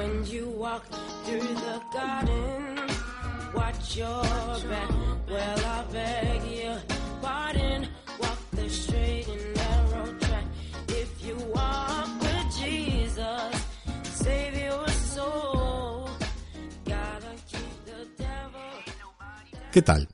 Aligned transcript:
When 0.00 0.24
you 0.24 0.48
walk 0.56 0.84
through 1.26 1.40
the 1.40 1.78
garden, 1.92 2.76
watch 3.54 3.98
your 3.98 4.22
back. 4.66 4.90
Well, 5.28 5.60
I 5.66 5.84
beg 5.92 6.80
pardon. 7.20 7.86
Walk 8.18 8.38
the 8.52 8.62
and 8.62 10.20
track. 10.22 10.44
If 10.88 11.10
you 11.22 11.36
walk 11.52 12.08
with 12.22 12.56
Jesus. 12.56 13.52
¿Qué 19.70 19.82
tal? 19.82 20.08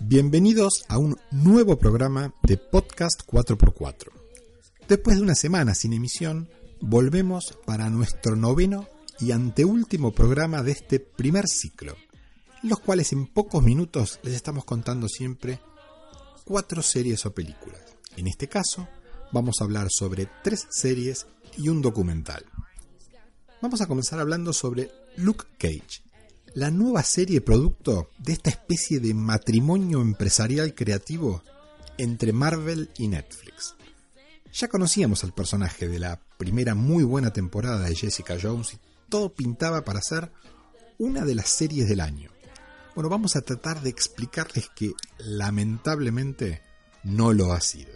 Bienvenidos 0.00 0.84
a 0.88 0.98
un 0.98 1.16
nuevo 1.30 1.78
programa 1.78 2.34
de 2.42 2.56
Podcast 2.56 3.22
4x4. 3.28 4.10
Después 4.88 5.18
de 5.18 5.22
una 5.22 5.36
semana 5.36 5.74
sin 5.74 5.92
emisión, 5.92 6.48
volvemos 6.80 7.56
para 7.64 7.90
nuestro 7.90 8.34
noveno 8.34 8.88
y 9.20 9.32
anteúltimo 9.32 10.12
programa 10.12 10.62
de 10.62 10.72
este 10.72 11.00
primer 11.00 11.46
ciclo, 11.46 11.96
los 12.62 12.80
cuales 12.80 13.12
en 13.12 13.26
pocos 13.26 13.62
minutos 13.62 14.18
les 14.22 14.34
estamos 14.34 14.64
contando 14.64 15.08
siempre 15.08 15.60
cuatro 16.44 16.82
series 16.82 17.26
o 17.26 17.34
películas. 17.34 17.80
En 18.16 18.26
este 18.26 18.48
caso, 18.48 18.88
vamos 19.32 19.60
a 19.60 19.64
hablar 19.64 19.88
sobre 19.90 20.28
tres 20.42 20.66
series 20.70 21.26
y 21.56 21.68
un 21.68 21.82
documental. 21.82 22.44
Vamos 23.60 23.80
a 23.80 23.86
comenzar 23.86 24.20
hablando 24.20 24.52
sobre 24.52 24.90
Luke 25.16 25.44
Cage, 25.58 26.02
la 26.54 26.70
nueva 26.70 27.02
serie 27.02 27.40
producto 27.40 28.10
de 28.18 28.32
esta 28.32 28.50
especie 28.50 29.00
de 29.00 29.12
matrimonio 29.12 30.00
empresarial 30.00 30.74
creativo 30.74 31.42
entre 31.98 32.32
Marvel 32.32 32.90
y 32.96 33.08
Netflix. 33.08 33.74
Ya 34.52 34.68
conocíamos 34.68 35.22
al 35.22 35.32
personaje 35.32 35.88
de 35.88 35.98
la 35.98 36.20
primera 36.38 36.74
muy 36.74 37.04
buena 37.04 37.32
temporada 37.32 37.86
de 37.86 37.94
Jessica 37.94 38.36
Jones 38.40 38.74
y 38.74 38.89
todo 39.10 39.34
pintaba 39.34 39.84
para 39.84 40.00
ser 40.00 40.32
una 40.98 41.24
de 41.24 41.34
las 41.34 41.50
series 41.50 41.88
del 41.88 42.00
año. 42.00 42.30
Bueno, 42.94 43.10
vamos 43.10 43.36
a 43.36 43.42
tratar 43.42 43.82
de 43.82 43.90
explicarles 43.90 44.70
que 44.74 44.92
lamentablemente 45.18 46.62
no 47.04 47.32
lo 47.32 47.52
ha 47.52 47.60
sido. 47.60 47.92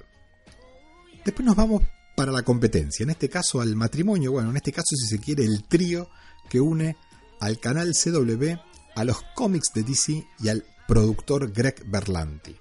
Después 1.24 1.46
nos 1.46 1.56
vamos 1.56 1.82
para 2.16 2.32
la 2.32 2.42
competencia, 2.42 3.02
en 3.02 3.10
este 3.10 3.28
caso 3.28 3.60
al 3.60 3.74
matrimonio, 3.76 4.32
bueno, 4.32 4.50
en 4.50 4.56
este 4.56 4.72
caso 4.72 4.94
si 4.94 5.06
se 5.06 5.18
quiere 5.18 5.44
el 5.44 5.64
trío 5.64 6.08
que 6.48 6.60
une 6.60 6.96
al 7.40 7.58
canal 7.58 7.92
CW, 7.92 8.56
a 8.94 9.04
los 9.04 9.22
cómics 9.34 9.72
de 9.74 9.82
DC 9.82 10.24
y 10.40 10.48
al 10.48 10.64
productor 10.86 11.50
Greg 11.50 11.84
Berlanti, 11.86 12.56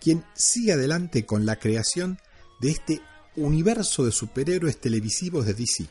quien 0.00 0.24
sigue 0.34 0.72
adelante 0.72 1.24
con 1.24 1.46
la 1.46 1.56
creación 1.56 2.18
de 2.60 2.70
este 2.70 3.00
universo 3.36 4.04
de 4.04 4.12
superhéroes 4.12 4.80
televisivos 4.80 5.46
de 5.46 5.54
DC, 5.54 5.86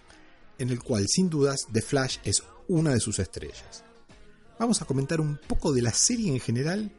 en 0.59 0.69
el 0.69 0.81
cual 0.81 1.07
sin 1.07 1.29
dudas 1.29 1.67
The 1.71 1.81
Flash 1.81 2.17
es 2.23 2.43
una 2.67 2.93
de 2.93 2.99
sus 2.99 3.19
estrellas. 3.19 3.83
Vamos 4.59 4.81
a 4.81 4.85
comentar 4.85 5.19
un 5.19 5.37
poco 5.37 5.73
de 5.73 5.81
la 5.81 5.93
serie 5.93 6.31
en 6.31 6.39
general 6.39 6.91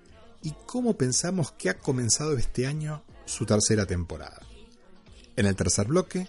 y 0.43 0.53
cómo 0.67 0.97
pensamos 0.97 1.53
que 1.53 1.71
ha 1.71 1.79
comenzado 1.79 2.37
este 2.37 2.67
año 2.67 3.03
su 3.25 3.47
tercera 3.47 3.87
temporada. 3.87 4.41
En 5.37 5.47
el 5.47 5.57
tercer 5.57 5.87
bloque 5.87 6.29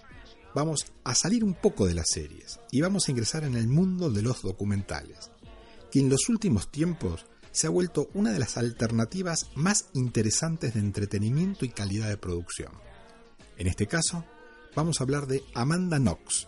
vamos 0.54 0.86
a 1.04 1.14
salir 1.14 1.44
un 1.44 1.54
poco 1.54 1.86
de 1.86 1.94
las 1.94 2.08
series 2.08 2.60
y 2.70 2.80
vamos 2.80 3.06
a 3.06 3.10
ingresar 3.10 3.44
en 3.44 3.54
el 3.54 3.68
mundo 3.68 4.10
de 4.10 4.22
los 4.22 4.42
documentales, 4.42 5.30
que 5.90 6.00
en 6.00 6.08
los 6.08 6.28
últimos 6.28 6.70
tiempos 6.70 7.26
se 7.52 7.66
ha 7.66 7.70
vuelto 7.70 8.08
una 8.14 8.32
de 8.32 8.38
las 8.38 8.56
alternativas 8.56 9.50
más 9.54 9.86
interesantes 9.94 10.74
de 10.74 10.80
entretenimiento 10.80 11.64
y 11.64 11.70
calidad 11.70 12.08
de 12.08 12.16
producción. 12.16 12.72
En 13.56 13.66
este 13.66 13.86
caso, 13.86 14.24
vamos 14.74 15.00
a 15.00 15.04
hablar 15.04 15.26
de 15.26 15.42
Amanda 15.54 15.98
Knox, 15.98 16.46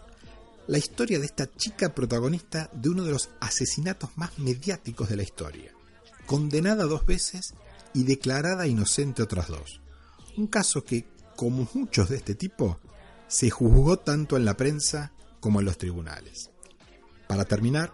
la 0.66 0.78
historia 0.78 1.18
de 1.18 1.26
esta 1.26 1.50
chica 1.50 1.94
protagonista 1.94 2.70
de 2.72 2.88
uno 2.88 3.04
de 3.04 3.12
los 3.12 3.30
asesinatos 3.40 4.10
más 4.16 4.38
mediáticos 4.38 5.08
de 5.08 5.16
la 5.16 5.22
historia, 5.22 5.72
condenada 6.26 6.84
dos 6.84 7.04
veces 7.06 7.54
y 7.92 8.04
declarada 8.04 8.66
inocente 8.66 9.22
otras 9.22 9.48
dos. 9.48 9.80
Un 10.36 10.46
caso 10.46 10.84
que, 10.84 11.06
como 11.36 11.68
muchos 11.74 12.08
de 12.08 12.16
este 12.16 12.34
tipo, 12.34 12.78
se 13.26 13.50
juzgó 13.50 13.98
tanto 13.98 14.36
en 14.36 14.44
la 14.44 14.56
prensa 14.56 15.12
como 15.40 15.60
en 15.60 15.66
los 15.66 15.78
tribunales. 15.78 16.50
Para 17.26 17.44
terminar, 17.44 17.92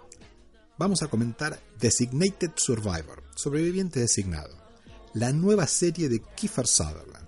vamos 0.79 1.03
a 1.03 1.09
comentar 1.09 1.61
Designated 1.81 2.53
Survivor, 2.57 3.23
sobreviviente 3.35 4.01
designado, 4.01 4.57
la 5.15 5.33
nueva 5.33 5.67
serie 5.67 6.09
de 6.09 6.21
Kiefer 6.37 6.67
Sutherland 6.67 7.26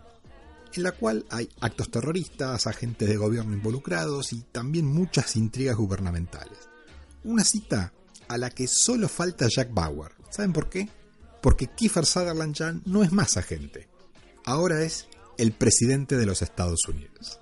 en 0.75 0.83
la 0.83 0.93
cual 0.93 1.25
hay 1.31 1.49
actos 1.61 1.91
terroristas, 1.91 2.67
agentes 2.67 3.09
de 3.09 3.17
gobierno 3.17 3.55
involucrados 3.55 4.33
y 4.33 4.43
también 4.53 4.87
muchas 4.87 5.37
intrigas 5.37 5.77
gubernamentales. 5.77 6.59
Una 7.25 7.45
cita 7.45 7.93
a 8.29 8.39
la 8.39 8.51
que 8.51 8.67
solo 8.67 9.09
falta 9.09 9.49
Jack 9.49 9.73
Bauer. 9.73 10.13
¿Saben 10.31 10.53
por 10.53 10.69
qué? 10.69 10.89
Porque 11.43 11.69
Kiefer 11.69 12.05
Sutherland 12.05 12.55
ya 12.55 12.75
no 12.85 13.03
es 13.03 13.13
más 13.13 13.37
agente. 13.37 13.89
Ahora 14.45 14.83
es 14.83 15.09
el 15.39 15.53
presidente 15.53 16.17
de 16.17 16.27
los 16.27 16.43
Estados 16.43 16.87
Unidos. 16.89 17.41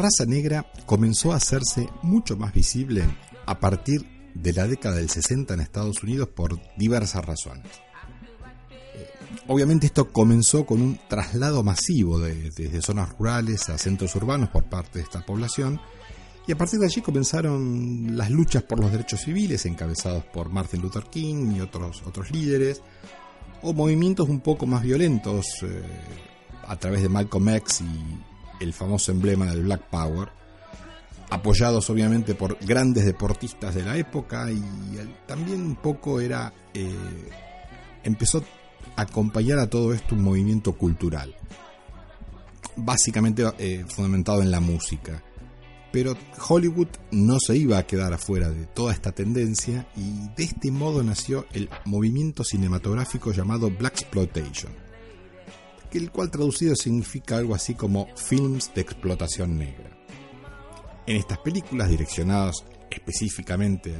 Raza 0.00 0.24
negra 0.26 0.66
comenzó 0.86 1.32
a 1.32 1.36
hacerse 1.36 1.88
mucho 2.02 2.36
más 2.36 2.52
visible 2.52 3.04
a 3.46 3.60
partir 3.60 4.06
de 4.34 4.52
la 4.52 4.66
década 4.66 4.96
del 4.96 5.10
60 5.10 5.54
en 5.54 5.60
Estados 5.60 6.02
Unidos 6.02 6.28
por 6.28 6.58
diversas 6.76 7.24
razones. 7.24 7.66
Eh, 8.70 9.08
obviamente 9.48 9.86
esto 9.86 10.10
comenzó 10.12 10.64
con 10.64 10.80
un 10.80 10.98
traslado 11.08 11.62
masivo 11.62 12.18
de, 12.18 12.50
desde 12.50 12.82
zonas 12.82 13.10
rurales 13.18 13.68
a 13.68 13.78
centros 13.78 14.14
urbanos 14.16 14.48
por 14.50 14.64
parte 14.64 14.98
de 14.98 15.04
esta 15.04 15.24
población 15.24 15.80
y 16.46 16.52
a 16.52 16.56
partir 16.58 16.80
de 16.80 16.86
allí 16.86 17.00
comenzaron 17.02 18.16
las 18.16 18.30
luchas 18.30 18.62
por 18.62 18.80
los 18.80 18.90
derechos 18.90 19.20
civiles 19.20 19.66
encabezados 19.66 20.24
por 20.24 20.48
Martin 20.48 20.80
Luther 20.80 21.04
King 21.04 21.52
y 21.56 21.60
otros, 21.60 22.02
otros 22.06 22.30
líderes 22.30 22.82
o 23.62 23.72
movimientos 23.72 24.28
un 24.28 24.40
poco 24.40 24.66
más 24.66 24.82
violentos 24.82 25.46
eh, 25.62 25.82
a 26.66 26.76
través 26.76 27.02
de 27.02 27.08
Malcolm 27.08 27.48
X 27.50 27.82
y 27.82 28.29
el 28.60 28.72
famoso 28.72 29.12
emblema 29.12 29.46
del 29.46 29.62
Black 29.64 29.88
Power, 29.90 30.28
apoyados 31.30 31.88
obviamente 31.90 32.34
por 32.34 32.58
grandes 32.64 33.04
deportistas 33.04 33.74
de 33.74 33.82
la 33.82 33.96
época 33.96 34.50
y 34.50 34.62
también 35.26 35.62
un 35.62 35.76
poco 35.76 36.20
era 36.20 36.52
eh, 36.74 36.94
empezó 38.02 38.44
a 38.96 39.02
acompañar 39.02 39.58
a 39.58 39.68
todo 39.68 39.92
esto 39.92 40.14
un 40.14 40.22
movimiento 40.22 40.72
cultural 40.72 41.34
básicamente 42.76 43.44
eh, 43.58 43.84
fundamentado 43.88 44.42
en 44.42 44.50
la 44.50 44.60
música. 44.60 45.22
Pero 45.92 46.16
Hollywood 46.48 46.88
no 47.10 47.38
se 47.40 47.56
iba 47.56 47.78
a 47.78 47.86
quedar 47.86 48.12
afuera 48.12 48.48
de 48.48 48.66
toda 48.66 48.92
esta 48.92 49.10
tendencia 49.12 49.88
y 49.96 50.28
de 50.36 50.44
este 50.44 50.70
modo 50.70 51.02
nació 51.02 51.46
el 51.52 51.68
movimiento 51.84 52.44
cinematográfico 52.44 53.32
llamado 53.32 53.70
Black 53.70 54.02
Exploitation 54.02 54.89
el 55.98 56.10
cual 56.10 56.30
traducido 56.30 56.74
significa 56.74 57.36
algo 57.36 57.54
así 57.54 57.74
como 57.74 58.08
films 58.16 58.72
de 58.74 58.80
explotación 58.80 59.58
negra. 59.58 59.90
En 61.06 61.16
estas 61.16 61.38
películas 61.38 61.88
direccionadas 61.88 62.64
específicamente 62.90 63.96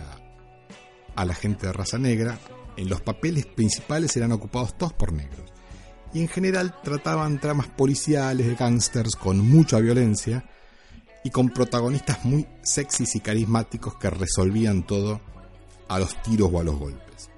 a, 1.14 1.24
la 1.24 1.34
gente 1.34 1.66
de 1.66 1.72
raza 1.72 1.98
negra, 1.98 2.38
en 2.76 2.88
los 2.88 3.00
papeles 3.02 3.46
principales 3.46 4.16
eran 4.16 4.32
ocupados 4.32 4.76
todos 4.78 4.92
por 4.92 5.12
negros. 5.12 5.50
Y 6.14 6.20
en 6.20 6.28
general 6.28 6.74
trataban 6.82 7.40
tramas 7.40 7.68
policiales 7.68 8.46
de 8.46 8.54
gángsters 8.54 9.16
con 9.16 9.38
mucha 9.38 9.78
violencia 9.80 10.44
y 11.22 11.30
con 11.30 11.50
protagonistas 11.50 12.24
muy 12.24 12.46
sexys 12.62 13.16
y 13.16 13.20
carismáticos 13.20 13.96
que 13.96 14.10
resolvían 14.10 14.86
todo 14.86 15.20
a 15.88 15.98
los 15.98 16.20
tiros 16.22 16.50
o 16.52 16.60
a 16.60 16.64
los 16.64 16.76
golpes. 16.76 17.30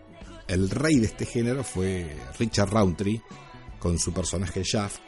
El 0.46 0.70
rey 0.70 1.00
de 1.00 1.06
este 1.06 1.26
género 1.26 1.64
fue 1.64 2.14
Richard 2.38 2.70
Roundtree, 2.70 3.22
con 3.82 3.99
su 3.99 4.12
personaje 4.12 4.62
Shaft, 4.62 5.00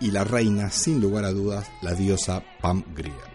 y 0.00 0.10
la 0.10 0.24
reina, 0.24 0.68
sin 0.68 1.00
lugar 1.00 1.24
a 1.24 1.30
dudas, 1.30 1.70
la 1.80 1.94
diosa 1.94 2.42
Pam 2.60 2.82
Grier. 2.92 3.30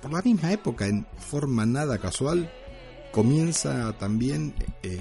por 0.00 0.12
la 0.12 0.22
misma 0.22 0.52
época, 0.52 0.86
en 0.86 1.04
forma 1.18 1.66
nada 1.66 1.98
casual, 1.98 2.48
comienza 3.10 3.92
también, 3.98 4.54
eh, 4.84 5.00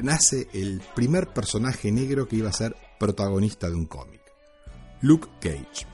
nace 0.00 0.48
el 0.54 0.82
primer 0.96 1.28
personaje 1.28 1.92
negro 1.92 2.26
que 2.26 2.34
iba 2.34 2.48
a 2.48 2.52
ser 2.52 2.74
protagonista 2.98 3.70
de 3.70 3.76
un 3.76 3.86
cómic, 3.86 4.22
Luke 5.02 5.28
Cage. 5.40 5.86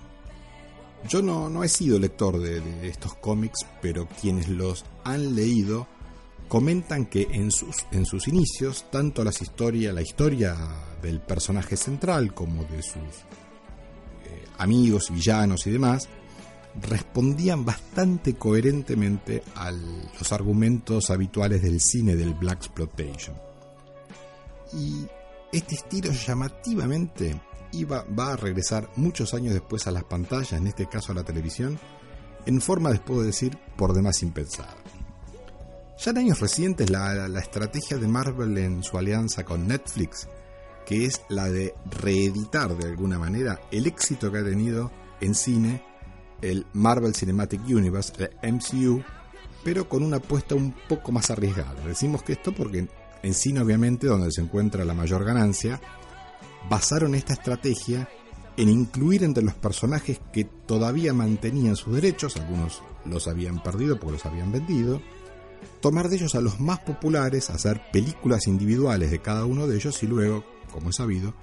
Yo 1.07 1.21
no, 1.21 1.51
no 1.51 1.65
he 1.65 1.69
sido 1.69 1.99
lector 1.99 2.39
de, 2.39 2.89
estos 2.89 3.15
cómics, 3.17 3.67
pero 3.83 4.09
quienes 4.23 4.49
los 4.49 4.87
han 5.05 5.35
leído 5.35 5.87
comentan 6.49 7.05
que 7.05 7.29
en 7.31 7.51
sus, 7.51 7.77
en 7.91 8.07
sus 8.07 8.27
inicios, 8.29 8.87
tanto 8.91 9.23
las 9.23 9.43
historias, 9.43 9.93
la 9.95 10.01
historia 10.01 10.57
del 11.03 11.21
personaje 11.21 11.77
central 11.77 12.33
como 12.33 12.65
de 12.65 12.83
sus 12.83 12.97
eh, 14.25 14.45
amigos, 14.59 15.11
villanos 15.11 15.67
y 15.67 15.71
demás, 15.71 16.09
respondían 16.81 17.65
bastante 17.65 18.35
coherentemente 18.35 19.43
a 19.57 19.71
los 19.71 20.33
argumentos 20.33 21.11
habituales 21.11 21.63
del 21.63 21.81
cine 21.81 22.17
del 22.17 22.35
Black 22.35 22.59
Exploitation. 22.59 23.37
Y 24.73 25.07
este 25.53 25.75
estilo 25.75 26.13
llamativamente 26.13 27.39
iba, 27.73 28.05
va 28.05 28.33
a 28.33 28.37
regresar 28.37 28.89
muchos 28.97 29.35
años 29.35 29.53
después 29.53 29.87
a 29.87 29.91
las 29.91 30.05
pantallas, 30.05 30.53
en 30.53 30.67
este 30.67 30.89
caso 30.89 31.13
a 31.13 31.17
la 31.17 31.25
televisión, 31.25 31.79
en 32.47 32.61
forma, 32.61 32.91
les 32.91 33.01
puedo 33.01 33.23
decir, 33.23 33.59
por 33.77 33.93
demás 33.93 34.23
impensada. 34.23 34.75
Ya 35.99 36.11
en 36.11 36.19
años 36.19 36.41
recientes 36.41 36.91
la, 36.91 37.29
la 37.29 37.41
estrategia 37.41 37.99
de 37.99 38.09
Marvel 38.09 38.57
en 38.59 38.83
su 38.83 38.99
alianza 38.99 39.45
con 39.45 39.69
Netflix, 39.69 40.27
que 40.87 41.07
es 41.07 41.23
la 41.29 41.51
de 41.51 41.75
reeditar 41.91 42.77
de 42.77 42.89
alguna 42.89 43.19
manera 43.19 43.61
el 43.71 43.87
éxito 43.87 44.31
que 44.31 44.39
ha 44.39 44.45
tenido 44.45 44.91
en 45.21 45.35
cine 45.35 45.83
el 46.41 46.67
Marvel 46.73 47.15
Cinematic 47.15 47.63
Universe, 47.69 48.13
el 48.43 48.55
MCU, 48.55 49.03
pero 49.65 49.89
con 49.89 50.03
una 50.03 50.17
apuesta 50.17 50.55
un 50.55 50.75
poco 50.89 51.13
más 51.13 51.31
arriesgada. 51.31 51.75
Decimos 51.87 52.23
que 52.23 52.33
esto 52.33 52.53
porque 52.53 52.89
en 53.23 53.35
cine 53.35 53.61
obviamente 53.61 54.09
donde 54.09 54.33
se 54.33 54.41
encuentra 54.41 54.85
la 54.85 54.95
mayor 54.95 55.25
ganancia, 55.25 55.81
basaron 56.69 57.15
esta 57.15 57.35
estrategia 57.35 58.09
en 58.57 58.69
incluir 58.69 59.25
entre 59.25 59.43
los 59.43 59.55
personajes 59.55 60.21
que 60.33 60.45
todavía 60.45 61.15
mantenían 61.15 61.77
sus 61.77 61.95
derechos, 61.95 62.37
algunos 62.37 62.83
los 63.05 63.29
habían 63.29 63.63
perdido 63.63 63.99
porque 63.99 64.15
los 64.15 64.27
habían 64.27 64.53
vendido, 64.53 65.01
tomar 65.81 66.09
de 66.09 66.17
ellos 66.17 66.35
a 66.35 66.41
los 66.41 66.61
más 66.61 66.81
populares, 66.81 67.51
hacer 67.51 67.81
películas 67.93 68.47
individuales 68.47 69.11
de 69.11 69.21
cada 69.21 69.47
uno 69.47 69.67
de 69.67 69.77
ellos 69.77 70.03
y 70.03 70.07
luego, 70.07 70.45
como 70.73 70.91
es 70.91 70.97
sabido, 70.97 71.35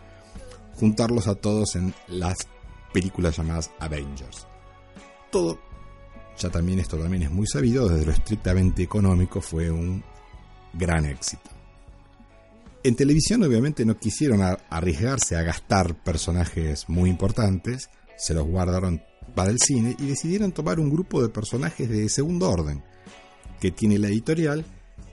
juntarlos 0.75 1.27
a 1.27 1.35
todos 1.35 1.75
en 1.75 1.93
las 2.07 2.47
películas 2.91 3.37
llamadas 3.37 3.71
Avengers 3.79 4.49
todo, 5.29 5.59
ya 6.37 6.49
también 6.49 6.79
esto 6.79 6.97
también 6.97 7.23
es 7.23 7.31
muy 7.31 7.47
sabido, 7.47 7.87
desde 7.87 8.05
lo 8.05 8.11
estrictamente 8.11 8.83
económico 8.83 9.41
fue 9.41 9.69
un 9.69 10.03
gran 10.73 11.05
éxito. 11.05 11.49
En 12.83 12.95
televisión 12.95 13.43
obviamente 13.43 13.85
no 13.85 13.97
quisieron 13.97 14.41
arriesgarse 14.69 15.35
a 15.35 15.41
gastar 15.41 16.01
personajes 16.01 16.87
muy 16.87 17.09
importantes, 17.09 17.89
se 18.17 18.33
los 18.33 18.45
guardaron 18.45 19.01
para 19.35 19.51
el 19.51 19.57
cine 19.59 19.95
y 19.99 20.07
decidieron 20.07 20.51
tomar 20.51 20.79
un 20.79 20.89
grupo 20.89 21.21
de 21.21 21.29
personajes 21.29 21.89
de 21.89 22.07
segundo 22.09 22.49
orden 22.49 22.83
que 23.59 23.71
tiene 23.71 23.99
la 23.99 24.07
editorial 24.07 24.65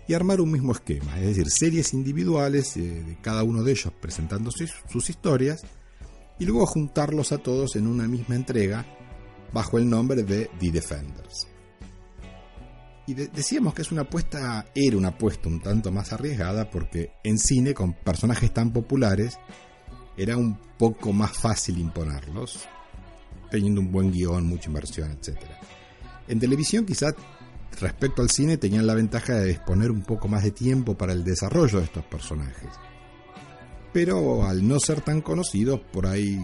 y 0.09 0.15
armar 0.15 0.41
un 0.41 0.53
mismo 0.53 0.73
esquema, 0.73 1.19
es 1.19 1.27
decir, 1.27 1.51
series 1.51 1.93
individuales 1.93 2.77
eh, 2.77 2.81
de 2.81 3.17
cada 3.21 3.43
uno 3.43 3.63
de 3.63 3.73
ellos 3.73 3.93
presentando 4.01 4.51
sus 4.51 5.11
historias 5.11 5.63
y 6.39 6.45
luego 6.45 6.67
juntarlos 6.67 7.33
a 7.33 7.39
todos 7.39 7.77
en 7.77 7.87
una 7.87 8.07
misma 8.07 8.37
entrega 8.37 8.85
bajo 9.53 9.79
el 9.79 9.89
nombre 9.89 10.23
de 10.23 10.51
The 10.61 10.71
Defenders. 10.71 11.49
Y 13.09 13.15
decíamos 13.15 13.73
que 13.73 13.83
es 13.83 13.93
una 13.93 14.03
apuesta, 14.03 14.67
era 14.75 14.97
una 14.97 15.09
apuesta 15.09 15.49
un 15.49 15.61
tanto 15.61 15.93
más 15.93 16.13
arriesgada 16.13 16.69
porque 16.71 17.13
en 17.23 17.39
cine 17.39 17.73
con 17.73 17.93
personajes 17.95 18.53
tan 18.53 18.73
populares 18.73 19.39
era 20.17 20.37
un 20.37 20.59
poco 20.77 21.13
más 21.13 21.33
fácil 21.33 21.79
imponerlos, 21.79 22.67
teniendo 23.49 23.81
un 23.81 23.93
buen 23.93 24.11
guion, 24.11 24.47
mucha 24.47 24.69
inversión, 24.69 25.13
etc. 25.13 25.39
En 26.27 26.41
televisión 26.41 26.85
quizás 26.85 27.15
respecto 27.81 28.23
al 28.23 28.31
cine 28.31 28.57
tenían 28.57 28.87
la 28.87 28.95
ventaja 28.95 29.35
de 29.35 29.47
disponer 29.47 29.91
un 29.91 30.03
poco 30.03 30.29
más 30.29 30.43
de 30.43 30.51
tiempo 30.51 30.97
para 30.97 31.13
el 31.13 31.25
desarrollo 31.25 31.79
de 31.79 31.85
estos 31.85 32.05
personajes. 32.05 32.71
Pero 33.93 34.47
al 34.47 34.67
no 34.67 34.79
ser 34.79 35.01
tan 35.01 35.21
conocidos, 35.21 35.81
por 35.81 36.07
ahí 36.07 36.39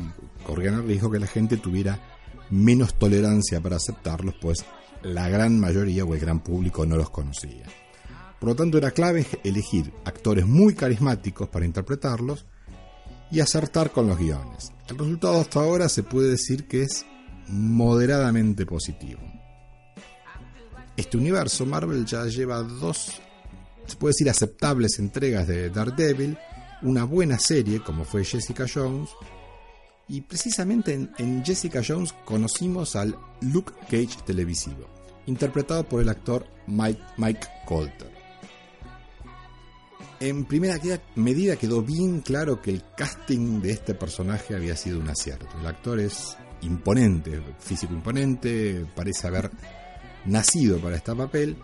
corrían 0.47 0.75
el 0.75 0.87
riesgo 0.87 1.11
que 1.11 1.19
la 1.19 1.27
gente 1.27 1.57
tuviera 1.57 2.01
menos 2.51 2.95
tolerancia 2.95 3.61
para 3.61 3.77
aceptarlos, 3.77 4.35
pues 4.41 4.65
la 5.03 5.29
gran 5.29 5.59
mayoría 5.59 6.05
o 6.05 6.15
el 6.15 6.21
gran 6.21 6.41
público 6.41 6.87
no 6.87 6.97
los 6.97 7.11
conocía. 7.11 7.65
Por 8.39 8.51
lo 8.51 8.57
tanto, 8.57 8.79
era 8.79 8.91
clave 8.91 9.27
elegir 9.45 9.93
actores 10.05 10.47
muy 10.47 10.75
carismáticos 10.75 11.49
para 11.49 11.65
interpretarlos 11.67 12.47
y 13.31 13.41
acertar 13.41 13.91
con 13.93 14.07
los 14.07 14.19
guiones. 14.19 14.73
El 14.89 14.99
resultado 14.99 15.41
hasta 15.41 15.61
ahora 15.61 15.89
se 15.89 16.03
puede 16.03 16.31
decir 16.31 16.67
que 16.67 16.83
es 16.83 17.07
moderadamente 17.49 18.67
positivo. 18.67 19.32
Este 20.97 21.17
universo 21.17 21.65
Marvel 21.65 22.05
ya 22.05 22.25
lleva 22.27 22.63
dos, 22.63 23.21
se 23.87 23.97
puede 23.97 24.13
decir, 24.13 24.29
aceptables 24.29 24.99
entregas 24.99 25.47
de 25.49 25.71
Daredevil, 25.71 26.37
una 26.83 27.05
buena 27.05 27.39
serie 27.39 27.81
como 27.83 28.05
fue 28.05 28.25
Jessica 28.25 28.67
Jones 28.73 29.11
y 30.09 30.21
precisamente 30.21 30.93
en, 30.93 31.45
Jessica 31.45 31.81
Jones 31.87 32.13
conocimos 32.25 32.97
al 32.97 33.17
Luke 33.41 33.73
Cage 33.85 34.23
televisivo, 34.27 34.87
interpretado 35.27 35.89
por 35.89 36.03
el 36.03 36.09
actor 36.09 36.47
Mike, 36.67 37.01
Mike 37.17 37.47
Colter. 37.65 38.13
En 40.21 40.45
primera 40.45 40.79
medida 41.17 41.57
quedó 41.57 41.83
bien 41.83 42.21
claro 42.21 42.61
que 42.61 42.71
el 42.71 42.85
casting 42.97 43.61
de 43.61 43.73
este 43.73 43.95
personaje 43.95 44.55
había 44.55 44.77
sido 44.77 45.01
un 45.01 45.09
acierto. 45.09 45.49
El 45.59 45.67
actor 45.67 45.99
es 45.99 46.37
imponente, 46.61 47.43
físico 47.59 47.93
imponente, 47.93 48.87
parece 48.95 49.27
haber 49.27 49.51
nacido 50.27 50.79
para 50.79 50.97
este 50.97 51.15
papel. 51.15 51.57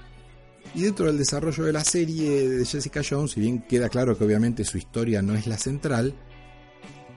Y 0.74 0.82
dentro 0.82 1.06
del 1.06 1.18
desarrollo 1.18 1.64
de 1.64 1.72
la 1.72 1.84
serie 1.84 2.48
de 2.48 2.64
Jessica 2.64 3.00
Jones, 3.08 3.32
si 3.32 3.40
bien 3.40 3.62
queda 3.62 3.88
claro 3.88 4.16
que 4.16 4.24
obviamente 4.24 4.64
su 4.64 4.76
historia 4.76 5.22
no 5.22 5.34
es 5.34 5.46
la 5.46 5.56
central, 5.56 6.14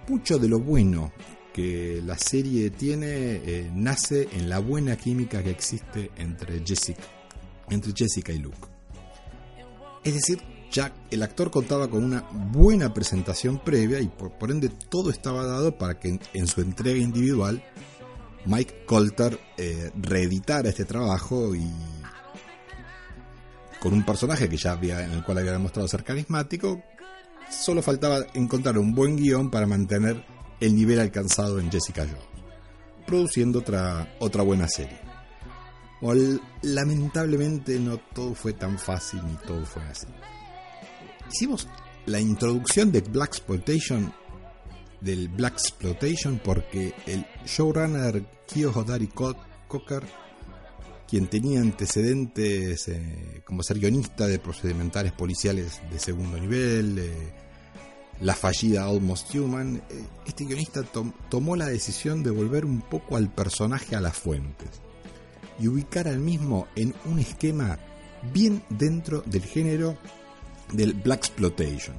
mucho 0.07 0.39
de 0.39 0.47
lo 0.47 0.59
bueno 0.59 1.11
que 1.53 2.01
la 2.05 2.17
serie 2.17 2.69
tiene 2.69 3.07
eh, 3.07 3.71
nace 3.73 4.29
en 4.33 4.49
la 4.49 4.59
buena 4.59 4.95
química 4.95 5.43
que 5.43 5.51
existe 5.51 6.11
entre 6.17 6.61
Jessica, 6.65 7.03
entre 7.69 7.93
Jessica 7.93 8.31
y 8.31 8.39
Luke. 8.39 8.57
Es 10.03 10.13
decir, 10.13 10.39
Jack, 10.71 10.93
el 11.11 11.21
actor 11.21 11.51
contaba 11.51 11.89
con 11.89 12.03
una 12.03 12.23
buena 12.31 12.93
presentación 12.93 13.59
previa 13.59 13.99
y 13.99 14.07
por, 14.07 14.49
ende 14.49 14.69
todo 14.69 15.09
estaba 15.09 15.45
dado 15.45 15.77
para 15.77 15.99
que 15.99 16.19
en, 16.33 16.47
su 16.47 16.61
entrega 16.61 16.97
individual 16.97 17.61
Mike 18.45 18.85
Colter 18.85 19.39
eh, 19.57 19.91
reeditara 19.95 20.69
este 20.69 20.85
trabajo 20.85 21.55
y 21.55 21.71
con 23.79 23.93
un 23.93 24.05
personaje 24.05 24.47
que 24.47 24.57
ya 24.57 24.73
había 24.73 25.03
en 25.03 25.11
el 25.11 25.23
cual 25.23 25.39
había 25.39 25.53
demostrado 25.53 25.87
ser 25.87 26.03
carismático, 26.03 26.81
solo 27.49 27.81
faltaba 27.81 28.25
encontrar 28.33 28.77
un 28.77 28.93
buen 28.93 29.17
guion 29.17 29.49
para 29.49 29.65
mantener 29.65 30.23
el 30.59 30.75
nivel 30.75 30.99
alcanzado 30.99 31.59
en 31.59 31.71
Jessica 31.71 32.05
Jones, 32.05 32.45
produciendo 33.07 33.59
otra, 33.59 34.15
otra 34.19 34.43
buena 34.43 34.67
serie. 34.67 34.99
lamentablemente 36.61 37.79
no 37.79 37.97
todo 37.97 38.35
fue 38.35 38.53
tan 38.53 38.77
fácil 38.77 39.21
ni 39.25 39.35
todo 39.47 39.65
fue 39.65 39.83
así. 39.83 40.07
Hicimos 41.31 41.67
la 42.05 42.19
introducción 42.19 42.91
de 42.91 43.01
Black 43.01 43.29
Exploitation 43.29 44.13
del 45.01 45.27
Black 45.27 45.53
Exploitation 45.53 46.39
porque 46.43 46.93
el 47.05 47.25
showrunner 47.45 48.23
Kyo 48.47 48.71
Hodari 48.71 49.07
Cocker, 49.07 50.03
quien 51.07 51.27
tenía 51.27 51.59
antecedentes 51.59 52.87
eh, 52.87 53.41
como 53.43 53.63
ser 53.63 53.79
guionista 53.79 54.27
de 54.27 54.39
procedimentales 54.39 55.11
policiales 55.11 55.81
de 55.91 55.99
segundo 55.99 56.37
nivel, 56.37 56.99
eh, 56.99 57.33
la 58.21 58.35
fallida 58.35 58.85
Almost 58.85 59.33
Human, 59.35 59.77
eh, 59.89 60.03
este 60.25 60.45
guionista 60.45 60.83
tomó 61.29 61.55
la 61.55 61.67
decisión 61.67 62.23
de 62.23 62.29
volver 62.29 62.65
un 62.65 62.81
poco 62.81 63.17
al 63.17 63.29
personaje 63.29 63.95
a 63.95 64.01
las 64.01 64.15
fuentes 64.15 64.69
y 65.59 65.67
ubicar 65.67 66.07
al 66.07 66.19
mismo 66.19 66.67
en 66.75 66.93
un 67.05 67.19
esquema 67.19 67.79
bien 68.31 68.63
dentro 68.69 69.21
del 69.25 69.43
género 69.43 69.97
del 70.73 70.93
Black 70.93 71.19
Exploitation, 71.25 71.95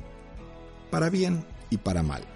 para 0.90 1.10
bien 1.10 1.44
y 1.70 1.76
para 1.78 2.02
mal. 2.02 2.31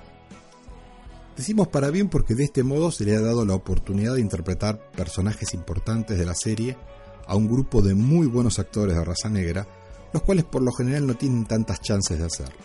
Decimos 1.36 1.68
para 1.68 1.90
bien 1.90 2.08
porque 2.08 2.34
de 2.34 2.44
este 2.44 2.62
modo 2.62 2.90
se 2.90 3.04
le 3.04 3.14
ha 3.14 3.20
dado 3.20 3.44
la 3.44 3.54
oportunidad 3.54 4.14
de 4.14 4.22
interpretar 4.22 4.90
personajes 4.92 5.52
importantes 5.52 6.18
de 6.18 6.24
la 6.24 6.34
serie 6.34 6.78
a 7.26 7.36
un 7.36 7.46
grupo 7.46 7.82
de 7.82 7.94
muy 7.94 8.26
buenos 8.26 8.58
actores 8.58 8.96
de 8.96 9.04
raza 9.04 9.28
negra, 9.28 9.66
los 10.14 10.22
cuales 10.22 10.44
por 10.44 10.62
lo 10.62 10.72
general 10.72 11.06
no 11.06 11.14
tienen 11.14 11.44
tantas 11.44 11.80
chances 11.80 12.18
de 12.18 12.24
hacerlo. 12.24 12.56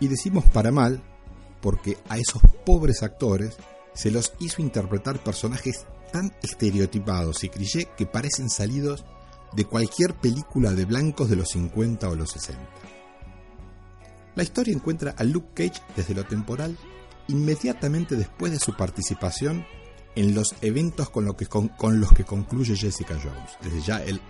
Y 0.00 0.08
decimos 0.08 0.44
para 0.52 0.70
mal 0.70 1.02
porque 1.62 1.96
a 2.10 2.18
esos 2.18 2.42
pobres 2.66 3.02
actores 3.02 3.56
se 3.94 4.10
los 4.10 4.34
hizo 4.38 4.60
interpretar 4.60 5.22
personajes 5.22 5.86
tan 6.12 6.30
estereotipados 6.42 7.42
y 7.42 7.48
cliché 7.48 7.88
que 7.96 8.04
parecen 8.04 8.50
salidos 8.50 9.04
de 9.54 9.64
cualquier 9.64 10.14
película 10.14 10.72
de 10.72 10.84
blancos 10.84 11.30
de 11.30 11.36
los 11.36 11.48
50 11.50 12.08
o 12.08 12.16
los 12.16 12.32
60. 12.32 12.60
La 14.34 14.42
historia 14.42 14.74
encuentra 14.74 15.14
a 15.16 15.24
Luke 15.24 15.48
Cage 15.54 15.82
desde 15.96 16.14
lo 16.14 16.24
temporal 16.24 16.76
inmediatamente 17.32 18.16
después 18.16 18.52
de 18.52 18.58
su 18.58 18.76
participación 18.76 19.64
en 20.14 20.34
los 20.34 20.54
eventos 20.60 21.10
con, 21.10 21.24
lo 21.24 21.36
que, 21.36 21.46
con, 21.46 22.00
los 22.00 22.12
que 22.12 22.24
concluye 22.24 22.76
Jessica 22.76 23.14
Jones. 23.14 23.56
Desde 23.62 23.80
ya 23.80 24.02
el, 24.02 24.20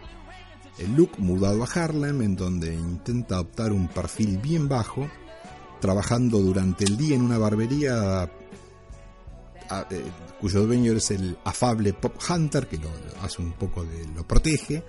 el 0.78 0.94
Luke 0.94 1.16
mudado 1.18 1.64
a 1.64 1.66
Harlem, 1.66 2.22
en 2.22 2.36
donde 2.36 2.74
intenta 2.74 3.36
adoptar 3.36 3.72
un 3.72 3.88
perfil 3.88 4.38
bien 4.38 4.68
bajo, 4.68 5.08
trabajando 5.80 6.38
durante 6.38 6.84
el 6.84 6.96
día 6.96 7.16
en 7.16 7.22
una 7.22 7.38
barbería 7.38 8.30
eh, 9.90 10.04
cuyo 10.40 10.66
dueño 10.66 10.92
es 10.92 11.10
el 11.10 11.36
afable 11.44 11.92
Pop 11.92 12.16
Hunter, 12.28 12.66
que 12.66 12.78
lo, 12.78 12.88
hace 13.22 13.42
un 13.42 13.52
poco 13.52 13.84
de. 13.84 14.06
lo 14.14 14.26
protege. 14.26 14.82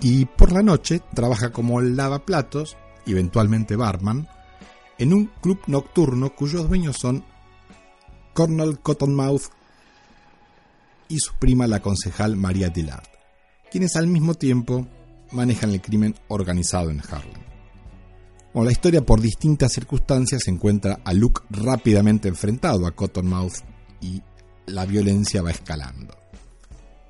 Y 0.00 0.26
por 0.26 0.52
la 0.52 0.62
noche 0.62 1.00
trabaja 1.14 1.50
como 1.50 1.80
lavaplatos, 1.80 2.76
eventualmente 3.06 3.76
barman, 3.76 4.28
en 4.98 5.12
un 5.12 5.26
club 5.40 5.60
nocturno 5.66 6.34
cuyos 6.34 6.68
dueños 6.68 6.96
son 6.96 7.24
Cornell 8.34 8.78
Cottonmouth 8.78 9.50
y 11.08 11.18
su 11.18 11.34
prima 11.34 11.66
la 11.66 11.80
concejal 11.80 12.36
María 12.36 12.68
Dillard, 12.68 13.08
quienes 13.70 13.96
al 13.96 14.06
mismo 14.06 14.34
tiempo 14.34 14.86
manejan 15.32 15.70
el 15.70 15.80
crimen 15.80 16.14
organizado 16.28 16.90
en 16.90 17.00
Harlem. 17.00 17.42
Con 18.52 18.64
la 18.64 18.72
historia 18.72 19.04
por 19.04 19.20
distintas 19.20 19.72
circunstancias 19.72 20.48
encuentra 20.48 21.00
a 21.04 21.12
Luke 21.12 21.42
rápidamente 21.50 22.28
enfrentado 22.28 22.86
a 22.86 22.92
Cottonmouth 22.92 23.62
y 24.00 24.22
la 24.66 24.86
violencia 24.86 25.42
va 25.42 25.50
escalando. 25.50 26.14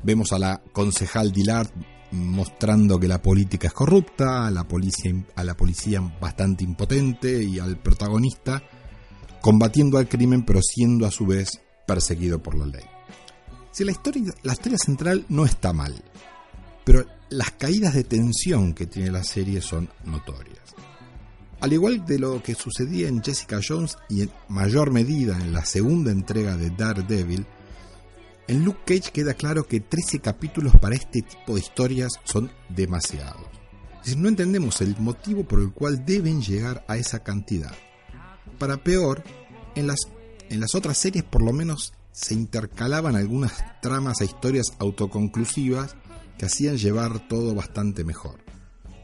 Vemos 0.03 0.33
a 0.33 0.39
la 0.39 0.61
concejal 0.73 1.33
Dillard 1.33 1.71
mostrando 2.13 2.99
que 2.99 3.09
la 3.09 3.23
política 3.23 3.69
es 3.69 3.73
corrupta, 3.73 4.47
a 4.47 4.51
la 4.51 4.65
policía, 4.65 5.13
a 5.35 5.45
la 5.45 5.57
policía 5.57 6.01
bastante 6.21 6.65
impotente 6.65 7.43
y 7.43 7.59
al 7.59 7.79
protagonista 7.79 8.63
combatiendo 9.41 9.99
al 9.99 10.09
crimen 10.09 10.45
pero 10.45 10.61
siendo 10.61 11.07
a 11.07 11.11
su 11.11 11.25
vez 11.25 11.61
perseguido 11.87 12.43
por 12.43 12.57
la 12.57 12.67
ley. 12.67 12.85
Si 13.71 13.85
la 13.85 13.93
historia, 13.93 14.35
la 14.43 14.55
historia 14.55 14.79
central 14.79 15.25
no 15.29 15.45
está 15.45 15.73
mal, 15.73 16.03
pero 16.85 17.05
las 17.29 17.53
caídas 17.53 17.95
de 17.95 18.05
tensión 18.05 18.75
que 18.75 18.87
tiene 18.87 19.11
la 19.11 19.23
serie 19.23 19.61
son 19.61 19.89
notorias. 20.05 20.75
Al 21.61 21.73
igual 21.73 22.05
de 22.05 22.19
lo 22.19 22.43
que 22.43 22.55
sucedía 22.55 23.09
en 23.09 23.23
Jessica 23.23 23.61
Jones 23.67 23.97
y 24.09 24.23
en 24.23 24.31
mayor 24.49 24.91
medida 24.91 25.39
en 25.39 25.53
la 25.53 25.65
segunda 25.65 26.11
entrega 26.11 26.57
de 26.57 26.71
Daredevil, 26.71 27.47
en 28.49 28.65
Luke 28.65 28.81
Cage 28.85 29.13
queda 29.13 29.35
claro 29.35 29.67
que 29.67 29.81
13 29.81 30.21
capítulos 30.21 30.75
para 30.81 30.95
este 30.95 31.23
tipo 31.23 31.55
de 31.55 31.61
historias 31.61 32.13
son 32.25 32.51
demasiados. 32.69 33.47
Es 34.05 34.17
no 34.17 34.29
entendemos 34.29 34.81
el 34.81 34.97
motivo 34.99 35.45
por 35.45 35.61
el 35.61 35.73
cual 35.73 36.05
deben 36.05 36.41
llegar 36.41 36.85
a 36.89 36.97
esa 36.97 37.23
cantidad. 37.23 37.75
Para 38.59 38.77
peor, 38.77 39.25
en 39.75 39.87
las, 39.87 40.01
en 40.49 40.61
las 40.61 40.75
otras 40.75 40.97
series 40.97 41.25
por 41.25 41.43
lo 41.43 41.53
menos 41.53 41.93
se 42.13 42.35
intercalaban 42.35 43.17
algunas 43.17 43.53
tramas 43.83 44.21
e 44.21 44.27
historias 44.27 44.67
autoconclusivas 44.79 45.97
que 46.39 46.47
hacían 46.47 46.77
llevar 46.77 47.29
todo 47.29 47.55
bastante 47.55 48.05
mejor. 48.05 48.41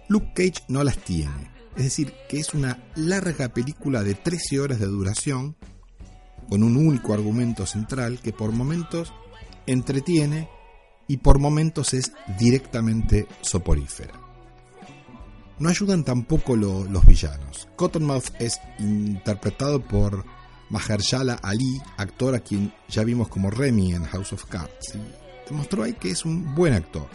Luke 0.08 0.32
Cage 0.34 0.64
no 0.68 0.84
las 0.84 0.98
tiene 0.98 1.52
es 1.76 1.84
decir, 1.84 2.12
que 2.28 2.38
es 2.38 2.52
una 2.54 2.78
larga 2.94 3.48
película 3.48 4.02
de 4.02 4.14
13 4.14 4.60
horas 4.60 4.78
de 4.78 4.86
duración, 4.86 5.56
con 6.48 6.62
un 6.62 6.76
único 6.76 7.14
argumento 7.14 7.64
central 7.66 8.20
que 8.22 8.32
por 8.32 8.52
momentos 8.52 9.12
entretiene 9.66 10.48
y 11.08 11.18
por 11.18 11.38
momentos 11.38 11.94
es 11.94 12.12
directamente 12.38 13.26
soporífera. 13.40 14.14
No 15.58 15.68
ayudan 15.68 16.04
tampoco 16.04 16.56
los 16.56 17.06
villanos. 17.06 17.68
Cottonmouth 17.76 18.30
es 18.40 18.60
interpretado 18.78 19.80
por 19.80 20.24
Mahershala 20.70 21.34
Ali, 21.34 21.80
actor 21.96 22.34
a 22.34 22.40
quien 22.40 22.72
ya 22.88 23.04
vimos 23.04 23.28
como 23.28 23.50
Remy 23.50 23.94
en 23.94 24.04
House 24.04 24.32
of 24.32 24.46
Cards. 24.46 24.98
demostró 25.48 25.82
ahí 25.82 25.92
que 25.92 26.10
es 26.10 26.24
un 26.24 26.54
buen 26.54 26.74
actor. 26.74 27.08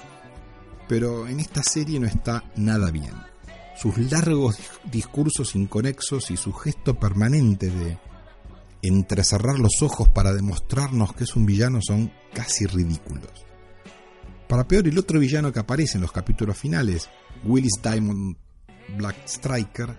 Pero 0.87 1.27
en 1.27 1.39
esta 1.39 1.63
serie 1.63 1.99
no 1.99 2.07
está 2.07 2.43
nada 2.55 2.91
bien 2.91 3.13
sus 3.77 3.97
largos 4.11 4.57
discursos 4.91 5.55
inconexos 5.55 6.31
y 6.31 6.37
su 6.37 6.51
gesto 6.51 6.95
permanente 6.95 7.69
de 7.69 7.97
entrecerrar 8.81 9.59
los 9.59 9.81
ojos 9.81 10.09
para 10.09 10.33
demostrarnos 10.33 11.13
que 11.13 11.23
es 11.23 11.35
un 11.35 11.45
villano 11.45 11.79
son 11.81 12.11
casi 12.33 12.65
ridículos. 12.65 13.45
Para 14.47 14.67
peor, 14.67 14.87
el 14.87 14.97
otro 14.97 15.19
villano 15.19 15.51
que 15.51 15.59
aparece 15.59 15.97
en 15.97 16.03
los 16.03 16.11
capítulos 16.11 16.57
finales, 16.57 17.09
Willis 17.43 17.81
Diamond 17.81 18.37
Black 18.97 19.17
Striker, 19.25 19.95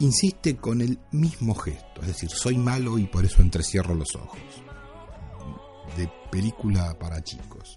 insiste 0.00 0.56
con 0.56 0.80
el 0.80 0.98
mismo 1.12 1.54
gesto, 1.54 2.00
es 2.00 2.08
decir, 2.08 2.30
soy 2.30 2.58
malo 2.58 2.98
y 2.98 3.06
por 3.06 3.24
eso 3.24 3.42
entrecierro 3.42 3.94
los 3.94 4.14
ojos. 4.16 4.40
De 5.96 6.10
película 6.30 6.98
para 6.98 7.22
chicos. 7.22 7.76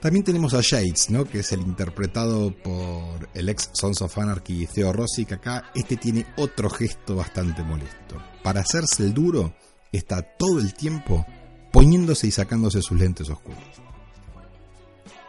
También 0.00 0.24
tenemos 0.24 0.54
a 0.54 0.62
Shades, 0.62 1.10
¿no? 1.10 1.26
que 1.26 1.40
es 1.40 1.52
el 1.52 1.60
interpretado 1.60 2.54
por 2.56 3.28
el 3.34 3.50
ex 3.50 3.68
Sons 3.74 4.00
of 4.00 4.16
Anarchy 4.16 4.66
Theo 4.66 4.94
Rossi, 4.94 5.26
que 5.26 5.34
acá 5.34 5.70
este 5.74 5.98
tiene 5.98 6.26
otro 6.38 6.70
gesto 6.70 7.16
bastante 7.16 7.62
molesto. 7.62 8.16
Para 8.42 8.60
hacerse 8.60 9.02
el 9.02 9.12
duro, 9.12 9.54
está 9.92 10.22
todo 10.22 10.58
el 10.58 10.72
tiempo 10.72 11.26
poniéndose 11.70 12.26
y 12.26 12.30
sacándose 12.30 12.80
sus 12.80 12.98
lentes 12.98 13.28
oscuros. 13.28 13.58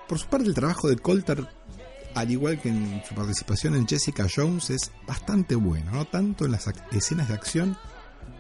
Por 0.07 0.17
su 0.17 0.27
parte, 0.27 0.47
el 0.47 0.53
trabajo 0.53 0.87
de 0.87 0.97
Coulter, 0.97 1.47
al 2.15 2.31
igual 2.31 2.61
que 2.61 2.69
en 2.69 3.01
su 3.07 3.13
participación 3.13 3.75
en 3.75 3.87
Jessica 3.87 4.27
Jones, 4.33 4.69
es 4.69 4.91
bastante 5.05 5.55
bueno, 5.55 5.91
no 5.91 6.05
tanto 6.05 6.45
en 6.45 6.51
las 6.51 6.69
escenas 6.91 7.27
de 7.27 7.33
acción 7.33 7.77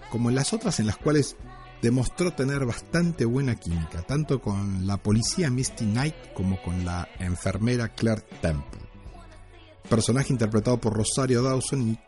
como 0.09 0.29
en 0.29 0.35
las 0.35 0.53
otras 0.53 0.79
en 0.79 0.87
las 0.87 0.97
cuales 0.97 1.35
demostró 1.81 2.33
tener 2.33 2.65
bastante 2.65 3.25
buena 3.25 3.55
química, 3.55 4.01
tanto 4.03 4.41
con 4.41 4.85
la 4.85 4.97
policía 4.97 5.49
Misty 5.49 5.85
Knight 5.85 6.33
como 6.33 6.61
con 6.61 6.85
la 6.85 7.07
enfermera 7.19 7.89
Claire 7.89 8.23
Temple. 8.41 8.81
Personaje 9.89 10.31
interpretado 10.31 10.79
por 10.79 10.93
Rosario 10.93 11.41
Dawson 11.41 11.89
y 11.89 11.99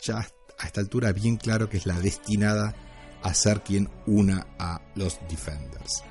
ya 0.00 0.18
a 0.58 0.66
esta 0.66 0.80
altura 0.80 1.12
bien 1.12 1.36
claro 1.36 1.68
que 1.68 1.76
es 1.76 1.86
la 1.86 2.00
destinada 2.00 2.74
a 3.22 3.34
ser 3.34 3.62
quien 3.62 3.90
una 4.06 4.46
a 4.58 4.80
los 4.94 5.18
Defenders. 5.28 6.04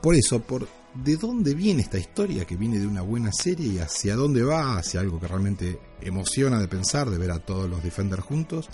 Por 0.00 0.14
eso, 0.14 0.40
por 0.40 0.68
de 0.94 1.16
dónde 1.16 1.54
viene 1.54 1.82
esta 1.82 1.98
historia, 1.98 2.44
que 2.44 2.56
viene 2.56 2.78
de 2.78 2.86
una 2.86 3.02
buena 3.02 3.32
serie 3.32 3.66
y 3.66 3.78
hacia 3.78 4.14
dónde 4.14 4.42
va, 4.42 4.78
hacia 4.78 5.00
algo 5.00 5.18
que 5.18 5.28
realmente 5.28 5.80
emociona 6.00 6.58
de 6.58 6.68
pensar, 6.68 7.08
de 7.08 7.18
ver 7.18 7.30
a 7.30 7.38
todos 7.38 7.68
los 7.68 7.82
Defenders 7.82 8.22
juntos, 8.22 8.68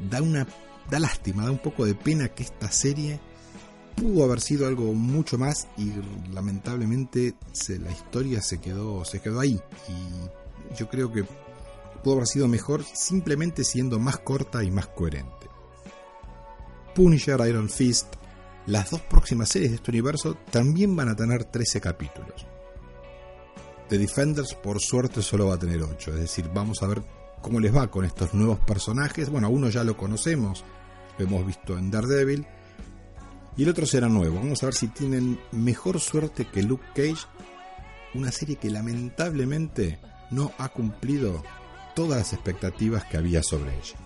da 0.00 0.20
una 0.20 0.46
da 0.90 0.98
lástima, 0.98 1.44
da 1.44 1.50
un 1.50 1.58
poco 1.58 1.84
de 1.84 1.94
pena 1.94 2.28
que 2.28 2.42
esta 2.42 2.70
serie 2.70 3.20
pudo 3.94 4.24
haber 4.24 4.40
sido 4.40 4.66
algo 4.66 4.92
mucho 4.92 5.38
más 5.38 5.68
y 5.76 5.92
lamentablemente 6.32 7.34
la 7.80 7.90
historia 7.90 8.42
se 8.42 8.60
quedó, 8.60 9.04
se 9.04 9.20
quedó 9.20 9.40
ahí. 9.40 9.60
Y 9.88 10.76
yo 10.76 10.88
creo 10.88 11.12
que 11.12 11.24
pudo 12.02 12.14
haber 12.14 12.26
sido 12.26 12.48
mejor 12.48 12.84
simplemente 12.84 13.64
siendo 13.64 13.98
más 13.98 14.18
corta 14.18 14.62
y 14.62 14.70
más 14.70 14.88
coherente. 14.88 15.48
Punisher, 16.94 17.40
Iron 17.48 17.68
Fist, 17.68 18.14
las 18.66 18.90
dos 18.90 19.00
próximas 19.00 19.48
series 19.48 19.70
de 19.72 19.76
este 19.76 19.90
universo 19.90 20.36
también 20.50 20.94
van 20.94 21.08
a 21.08 21.16
tener 21.16 21.44
13 21.44 21.80
capítulos. 21.80 22.46
The 23.88 23.98
Defenders 23.98 24.54
por 24.54 24.80
suerte 24.80 25.20
solo 25.22 25.48
va 25.48 25.54
a 25.54 25.58
tener 25.58 25.82
8, 25.82 26.12
es 26.12 26.20
decir, 26.20 26.50
vamos 26.54 26.82
a 26.82 26.86
ver 26.86 27.02
cómo 27.42 27.60
les 27.60 27.74
va 27.74 27.90
con 27.90 28.04
estos 28.04 28.32
nuevos 28.32 28.58
personajes. 28.60 29.28
Bueno, 29.28 29.50
uno 29.50 29.68
ya 29.68 29.84
lo 29.84 29.96
conocemos, 29.96 30.64
hemos 31.18 31.46
visto 31.46 31.78
en 31.78 31.90
Daredevil. 31.90 32.46
Y 33.56 33.62
el 33.62 33.68
otro 33.68 33.86
será 33.86 34.08
nuevo. 34.08 34.36
Vamos 34.36 34.62
a 34.62 34.66
ver 34.66 34.74
si 34.74 34.88
tienen 34.88 35.38
mejor 35.52 36.00
suerte 36.00 36.46
que 36.46 36.62
Luke 36.62 36.86
Cage. 36.94 37.26
Una 38.14 38.32
serie 38.32 38.56
que 38.56 38.70
lamentablemente 38.70 39.98
no 40.30 40.52
ha 40.58 40.68
cumplido 40.68 41.42
todas 41.94 42.18
las 42.18 42.32
expectativas 42.32 43.04
que 43.04 43.16
había 43.16 43.42
sobre 43.42 43.76
ella. 43.76 44.03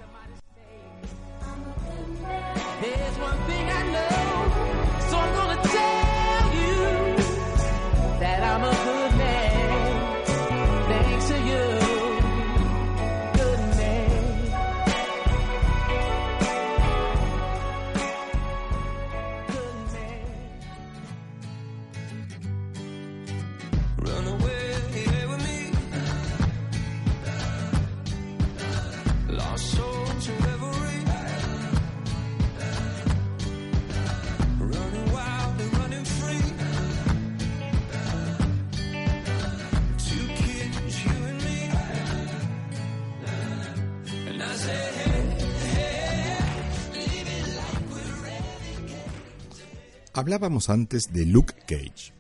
Hablábamos 50.19 50.69
antes 50.69 51.13
de 51.13 51.25
Luke 51.27 51.55
Cage, 51.65 52.13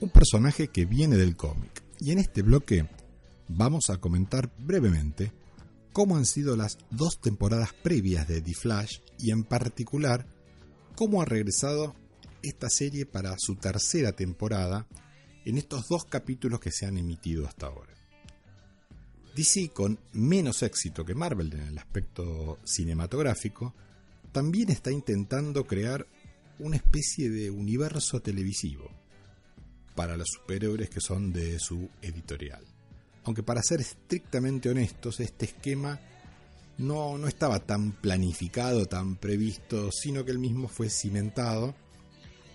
un 0.00 0.08
personaje 0.08 0.68
que 0.68 0.86
viene 0.86 1.18
del 1.18 1.36
cómic, 1.36 1.82
y 2.00 2.12
en 2.12 2.18
este 2.18 2.40
bloque 2.40 2.88
vamos 3.46 3.90
a 3.90 3.98
comentar 3.98 4.50
brevemente 4.56 5.34
cómo 5.92 6.16
han 6.16 6.24
sido 6.24 6.56
las 6.56 6.78
dos 6.88 7.20
temporadas 7.20 7.74
previas 7.74 8.26
de 8.26 8.40
The 8.40 8.54
Flash 8.54 9.00
y 9.18 9.32
en 9.32 9.44
particular 9.44 10.26
cómo 10.94 11.20
ha 11.20 11.26
regresado 11.26 11.94
esta 12.42 12.70
serie 12.70 13.04
para 13.04 13.36
su 13.36 13.56
tercera 13.56 14.12
temporada 14.12 14.86
en 15.44 15.58
estos 15.58 15.88
dos 15.88 16.06
capítulos 16.06 16.58
que 16.58 16.72
se 16.72 16.86
han 16.86 16.96
emitido 16.96 17.46
hasta 17.46 17.66
ahora. 17.66 17.92
DC, 19.34 19.72
con 19.74 19.98
menos 20.14 20.62
éxito 20.62 21.04
que 21.04 21.14
Marvel 21.14 21.52
en 21.52 21.68
el 21.68 21.76
aspecto 21.76 22.60
cinematográfico, 22.64 23.74
también 24.32 24.70
está 24.70 24.90
intentando 24.90 25.66
crear 25.66 26.06
una 26.58 26.76
especie 26.76 27.30
de 27.30 27.50
universo 27.50 28.20
televisivo 28.20 28.90
para 29.94 30.16
los 30.16 30.28
superhéroes 30.28 30.90
que 30.90 31.00
son 31.00 31.32
de 31.32 31.58
su 31.58 31.88
editorial. 32.02 32.64
Aunque 33.24 33.42
para 33.42 33.62
ser 33.62 33.80
estrictamente 33.80 34.68
honestos, 34.68 35.20
este 35.20 35.46
esquema 35.46 35.98
no, 36.78 37.18
no 37.18 37.26
estaba 37.26 37.60
tan 37.60 37.92
planificado, 37.92 38.86
tan 38.86 39.16
previsto, 39.16 39.90
sino 39.90 40.24
que 40.24 40.30
el 40.30 40.38
mismo 40.38 40.68
fue 40.68 40.90
cimentado 40.90 41.74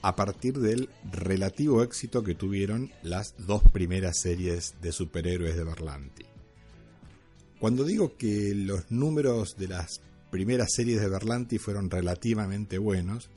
a 0.02 0.16
partir 0.16 0.60
del 0.60 0.90
relativo 1.12 1.84
éxito 1.84 2.24
que 2.24 2.36
tuvieron 2.36 2.92
las 3.04 3.36
dos 3.38 3.62
primeras 3.72 4.20
series 4.20 4.76
de 4.82 4.92
superhéroes 4.92 5.56
de 5.56 5.64
Berlanti. 5.64 6.26
Cuando 7.60 7.84
digo 7.84 8.18
que 8.18 8.54
los 8.56 8.90
números 8.90 9.56
de 9.58 9.68
las 9.68 10.02
primeras 10.32 10.70
series 10.74 11.02
de 11.02 11.10
Berlanti 11.10 11.60
fueron 11.60 11.92
relativamente 11.92 12.80
buenos, 12.80 13.30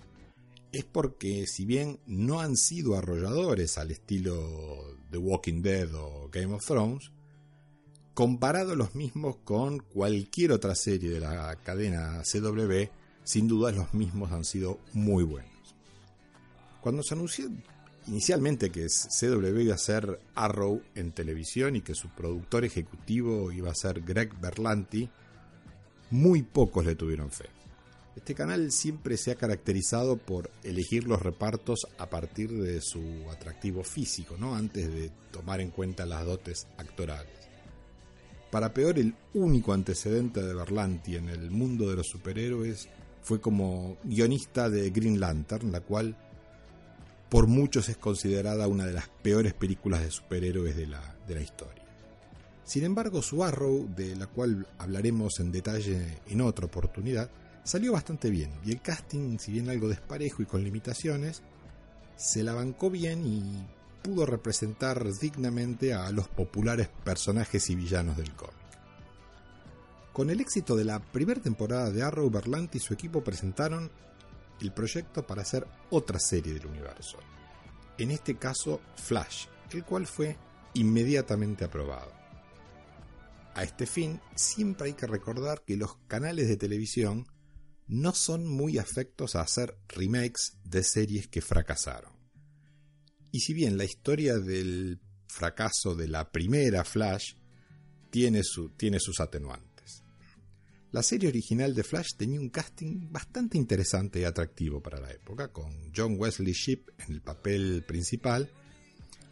es 0.74 0.84
porque 0.84 1.46
si 1.46 1.64
bien 1.64 2.00
no 2.06 2.40
han 2.40 2.56
sido 2.56 2.96
arrolladores 2.96 3.78
al 3.78 3.92
estilo 3.92 4.96
The 5.10 5.18
Walking 5.18 5.62
Dead 5.62 5.94
o 5.94 6.28
Game 6.32 6.52
of 6.52 6.66
Thrones, 6.66 7.12
comparado 8.12 8.74
los 8.74 8.94
mismos 8.94 9.36
con 9.44 9.78
cualquier 9.78 10.52
otra 10.52 10.74
serie 10.74 11.10
de 11.10 11.20
la 11.20 11.56
cadena 11.62 12.22
CW, 12.22 12.90
sin 13.22 13.46
duda 13.46 13.70
los 13.70 13.94
mismos 13.94 14.32
han 14.32 14.44
sido 14.44 14.80
muy 14.92 15.22
buenos. 15.22 15.52
Cuando 16.80 17.02
se 17.02 17.14
anunció 17.14 17.48
inicialmente 18.08 18.70
que 18.70 18.86
CW 18.88 19.60
iba 19.60 19.74
a 19.74 19.78
ser 19.78 20.20
Arrow 20.34 20.82
en 20.94 21.12
televisión 21.12 21.76
y 21.76 21.82
que 21.82 21.94
su 21.94 22.08
productor 22.08 22.64
ejecutivo 22.64 23.52
iba 23.52 23.70
a 23.70 23.74
ser 23.74 24.02
Greg 24.02 24.38
Berlanti, 24.40 25.08
muy 26.10 26.42
pocos 26.42 26.84
le 26.84 26.96
tuvieron 26.96 27.30
fe. 27.30 27.46
Este 28.16 28.34
canal 28.34 28.70
siempre 28.70 29.16
se 29.16 29.32
ha 29.32 29.34
caracterizado 29.34 30.16
por 30.16 30.50
elegir 30.62 31.04
los 31.04 31.20
repartos 31.20 31.86
a 31.98 32.08
partir 32.08 32.50
de 32.52 32.80
su 32.80 33.02
atractivo 33.30 33.82
físico, 33.82 34.36
¿no? 34.38 34.54
antes 34.54 34.92
de 34.92 35.10
tomar 35.32 35.60
en 35.60 35.70
cuenta 35.70 36.06
las 36.06 36.24
dotes 36.24 36.68
actorales. 36.78 37.32
Para 38.52 38.72
peor, 38.72 39.00
el 39.00 39.14
único 39.34 39.72
antecedente 39.72 40.40
de 40.40 40.54
Berlanti 40.54 41.16
en 41.16 41.28
el 41.28 41.50
mundo 41.50 41.90
de 41.90 41.96
los 41.96 42.06
superhéroes 42.06 42.88
fue 43.20 43.40
como 43.40 43.96
guionista 44.04 44.70
de 44.70 44.90
Green 44.90 45.18
Lantern, 45.18 45.72
la 45.72 45.80
cual 45.80 46.16
por 47.28 47.48
muchos 47.48 47.88
es 47.88 47.96
considerada 47.96 48.68
una 48.68 48.86
de 48.86 48.92
las 48.92 49.08
peores 49.08 49.54
películas 49.54 50.02
de 50.02 50.12
superhéroes 50.12 50.76
de 50.76 50.86
la, 50.86 51.16
de 51.26 51.34
la 51.34 51.40
historia. 51.40 51.82
Sin 52.62 52.84
embargo, 52.84 53.22
su 53.22 53.42
Arrow, 53.42 53.88
de 53.92 54.14
la 54.14 54.28
cual 54.28 54.68
hablaremos 54.78 55.40
en 55.40 55.50
detalle 55.50 56.18
en 56.28 56.40
otra 56.40 56.66
oportunidad, 56.66 57.28
Salió 57.64 57.92
bastante 57.92 58.28
bien 58.28 58.52
y 58.64 58.72
el 58.72 58.82
casting, 58.82 59.38
si 59.38 59.50
bien 59.50 59.70
algo 59.70 59.88
desparejo 59.88 60.42
y 60.42 60.46
con 60.46 60.62
limitaciones, 60.62 61.42
se 62.14 62.42
la 62.42 62.52
bancó 62.52 62.90
bien 62.90 63.26
y 63.26 63.66
pudo 64.02 64.26
representar 64.26 65.02
dignamente 65.14 65.94
a 65.94 66.10
los 66.10 66.28
populares 66.28 66.88
personajes 67.04 67.70
y 67.70 67.74
villanos 67.74 68.18
del 68.18 68.34
cómic. 68.34 68.54
Con 70.12 70.28
el 70.28 70.42
éxito 70.42 70.76
de 70.76 70.84
la 70.84 71.00
primera 71.00 71.40
temporada 71.40 71.90
de 71.90 72.02
Arrow, 72.02 72.30
Berlanti 72.30 72.78
y 72.78 72.80
su 72.82 72.92
equipo 72.92 73.24
presentaron 73.24 73.90
el 74.60 74.72
proyecto 74.72 75.26
para 75.26 75.42
hacer 75.42 75.66
otra 75.90 76.20
serie 76.20 76.52
del 76.52 76.66
universo. 76.66 77.18
En 77.96 78.10
este 78.10 78.36
caso, 78.36 78.80
Flash, 78.94 79.46
el 79.72 79.84
cual 79.84 80.06
fue 80.06 80.36
inmediatamente 80.74 81.64
aprobado. 81.64 82.12
A 83.54 83.62
este 83.62 83.86
fin, 83.86 84.20
siempre 84.34 84.88
hay 84.88 84.94
que 84.94 85.06
recordar 85.06 85.62
que 85.62 85.76
los 85.76 85.96
canales 86.08 86.46
de 86.46 86.56
televisión 86.56 87.26
no 87.86 88.12
son 88.12 88.46
muy 88.46 88.78
afectos 88.78 89.36
a 89.36 89.42
hacer 89.42 89.76
remakes 89.88 90.56
de 90.64 90.82
series 90.82 91.28
que 91.28 91.40
fracasaron. 91.40 92.12
Y 93.30 93.40
si 93.40 93.52
bien 93.52 93.76
la 93.76 93.84
historia 93.84 94.38
del 94.38 95.00
fracaso 95.26 95.94
de 95.94 96.08
la 96.08 96.30
primera 96.30 96.84
Flash 96.84 97.34
tiene, 98.10 98.42
sus 98.44 99.20
atenuantes. 99.20 100.04
La 100.92 101.02
serie 101.02 101.28
original 101.28 101.74
de 101.74 101.82
Flash 101.82 102.10
tenía 102.16 102.38
un 102.38 102.50
casting 102.50 103.10
bastante 103.10 103.58
interesante 103.58 104.20
y 104.20 104.24
atractivo 104.24 104.80
para 104.80 105.00
la 105.00 105.10
época, 105.10 105.48
con 105.48 105.92
John 105.94 106.14
Wesley 106.16 106.52
Shipp 106.52 106.90
en 107.00 107.14
el 107.14 107.20
papel 107.20 107.84
principal 107.84 108.48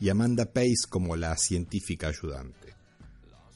y 0.00 0.08
Amanda 0.08 0.52
Pace 0.52 0.88
como 0.88 1.14
la 1.14 1.36
científica 1.36 2.08
ayudante 2.08 2.81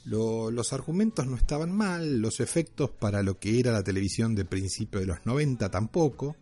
los 0.07 0.73
argumentos 0.73 1.27
no 1.27 1.37
estaban 1.37 1.73
mal, 1.73 2.19
los 2.19 2.39
efectos 2.41 2.91
para 2.91 3.23
lo 3.23 3.39
que 3.39 3.59
era 3.59 3.73
la 3.73 3.83
televisión 3.83 4.35
de 4.35 4.45
principio 4.45 5.01
de 5.01 5.07
los 5.07 5.27
90 5.27 5.69
tampoco. 5.71 6.37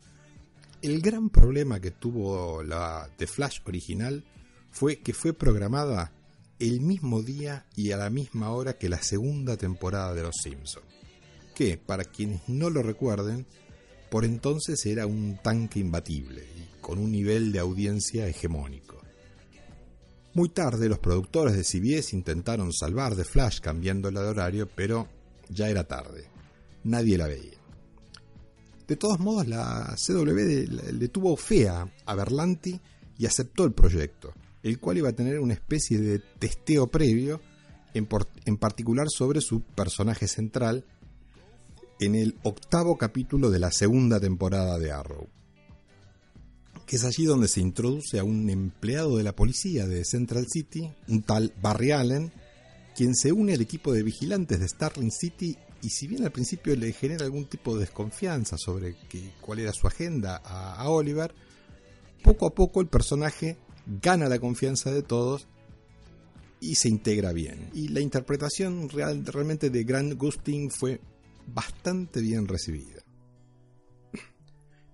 El 0.83 1.01
gran 1.01 1.31
problema 1.31 1.81
que 1.81 1.91
tuvo 1.91 2.63
la 2.63 3.09
The 3.17 3.27
Flash 3.27 3.61
original 3.65 4.23
fue 4.71 5.01
que 5.01 5.15
fue 5.15 5.33
programada 5.33 6.13
el 6.59 6.81
mismo 6.81 7.23
día 7.23 7.65
y 7.75 7.93
a 7.93 7.97
la 7.97 8.11
misma 8.11 8.51
hora 8.51 8.77
que 8.77 8.91
la 8.91 9.03
segunda 9.03 9.57
temporada 9.57 10.15
de 10.15 10.23
Los 10.23 10.37
Simpsons, 10.43 10.87
que, 11.55 11.79
para 11.79 12.05
quienes 12.05 12.47
no 12.49 12.69
lo 12.69 12.83
recuerden, 12.83 13.47
por 14.11 14.25
entonces 14.25 14.85
era 14.85 15.07
un 15.07 15.39
tanque 15.43 15.81
imbatible 15.81 16.45
y 16.45 16.81
con 16.81 16.99
un 16.99 17.11
nivel 17.11 17.51
de 17.51 17.61
audiencia 17.61 18.29
hegemónico. 18.29 19.04
Muy 20.35 20.49
tarde 20.49 20.89
los 20.89 20.99
productores 20.99 21.57
de 21.57 21.63
CBS 21.63 22.17
intentaron 22.17 22.73
salvar 22.73 23.15
The 23.15 23.25
Flash 23.25 23.61
cambiándola 23.61 24.21
de 24.21 24.29
horario, 24.29 24.69
pero 24.69 25.09
ya 25.49 25.69
era 25.69 25.85
tarde. 25.85 26.29
Nadie 26.83 27.17
la 27.17 27.29
veía. 27.29 27.57
De 28.89 28.97
todos 28.97 29.21
modos, 29.21 29.47
la 29.47 29.95
CW 29.97 30.93
le 30.93 31.09
tuvo 31.09 31.37
fea 31.37 31.89
a 32.05 32.15
Berlanti 32.17 32.81
y 33.17 33.27
aceptó 33.27 33.65
el 33.65 33.75
proyecto, 33.75 34.35
el 34.65 34.81
cual 34.81 34.99
iba 34.99 35.11
a 35.11 35.15
tener 35.15 35.39
una 35.39 35.55
especie 35.55 35.99
de 35.99 36.19
testeo 36.19 36.89
previo, 36.89 37.41
en, 37.95 38.09
en 38.45 38.57
particular 38.57 39.07
sobre 39.11 39.41
su 39.41 39.63
personaje 39.63 40.27
central, 40.27 40.85
en 42.01 42.17
el 42.17 42.37
octavo 42.43 42.99
capítulo 42.99 43.51
de 43.51 43.61
la 43.61 43.71
segunda 43.71 44.19
temporada 44.19 44.81
de 44.81 44.91
Arrow 44.91 45.29
que 46.87 46.97
es 46.97 47.05
allí 47.05 47.25
donde 47.25 47.49
se 47.49 47.61
introduce 47.61 48.19
a 48.19 48.25
un 48.25 48.49
empleado 48.51 49.17
de 49.17 49.23
la 49.23 49.35
policía 49.35 49.87
de 49.87 50.05
Central 50.05 50.47
City, 50.49 50.91
un 51.09 51.23
tal 51.23 51.53
Barry 51.61 51.93
Allen, 51.93 52.33
quien 52.95 53.15
se 53.15 53.33
une 53.33 53.55
al 53.55 53.61
equipo 53.61 53.93
de 53.93 54.03
vigilantes 54.03 54.61
de 54.61 54.69
Starling 54.69 55.11
City 55.11 55.57
y 55.83 55.91
si 55.91 56.07
bien 56.07 56.25
al 56.25 56.33
principio 56.33 56.75
le 56.77 56.93
genera 56.93 57.25
algún 57.25 57.47
tipo 57.47 57.75
de 57.75 57.81
desconfianza 57.81 58.57
sobre 58.57 58.97
cuál 59.41 59.59
era 59.59 59.73
su 59.73 59.87
agenda 59.87 60.37
a, 60.37 60.89
Oliver, 60.89 61.35
poco 62.23 62.47
a 62.47 62.55
poco 62.55 62.81
el 62.81 62.87
personaje 62.87 63.59
gana 64.01 64.29
la 64.29 64.39
confianza 64.39 64.91
de 64.91 65.03
todos 65.03 65.47
y 66.61 66.77
se 66.77 66.89
integra 66.89 67.33
bien. 67.33 67.69
Y 67.75 67.89
la 67.89 68.01
interpretación 68.01 68.89
real, 68.89 69.27
realmente 69.27 69.69
de 69.69 69.85
Grant 69.85 70.15
Gustin 70.15 70.71
fue 70.71 71.01
bastante 71.47 72.21
bien 72.21 72.49
recibida. 72.49 73.04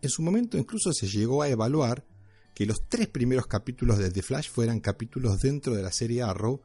En 0.03 0.09
su 0.11 0.23
momento 0.23 0.57
incluso 0.57 0.93
se 0.93 1.09
llegó 1.09 1.43
a 1.43 1.49
evaluar 1.49 2.05
que 2.55 2.67
los 2.67 2.87
tres 2.89 3.09
primeros 3.09 3.47
capítulos 3.47 3.99
de 3.99 4.11
The 4.11 4.23
Flash 4.23 4.51
fueran 4.51 4.81
capítulos 4.81 5.41
dentro 5.41 5.75
de 5.75 5.83
la 5.83 5.93
serie 5.93 6.23
Arrow, 6.23 6.61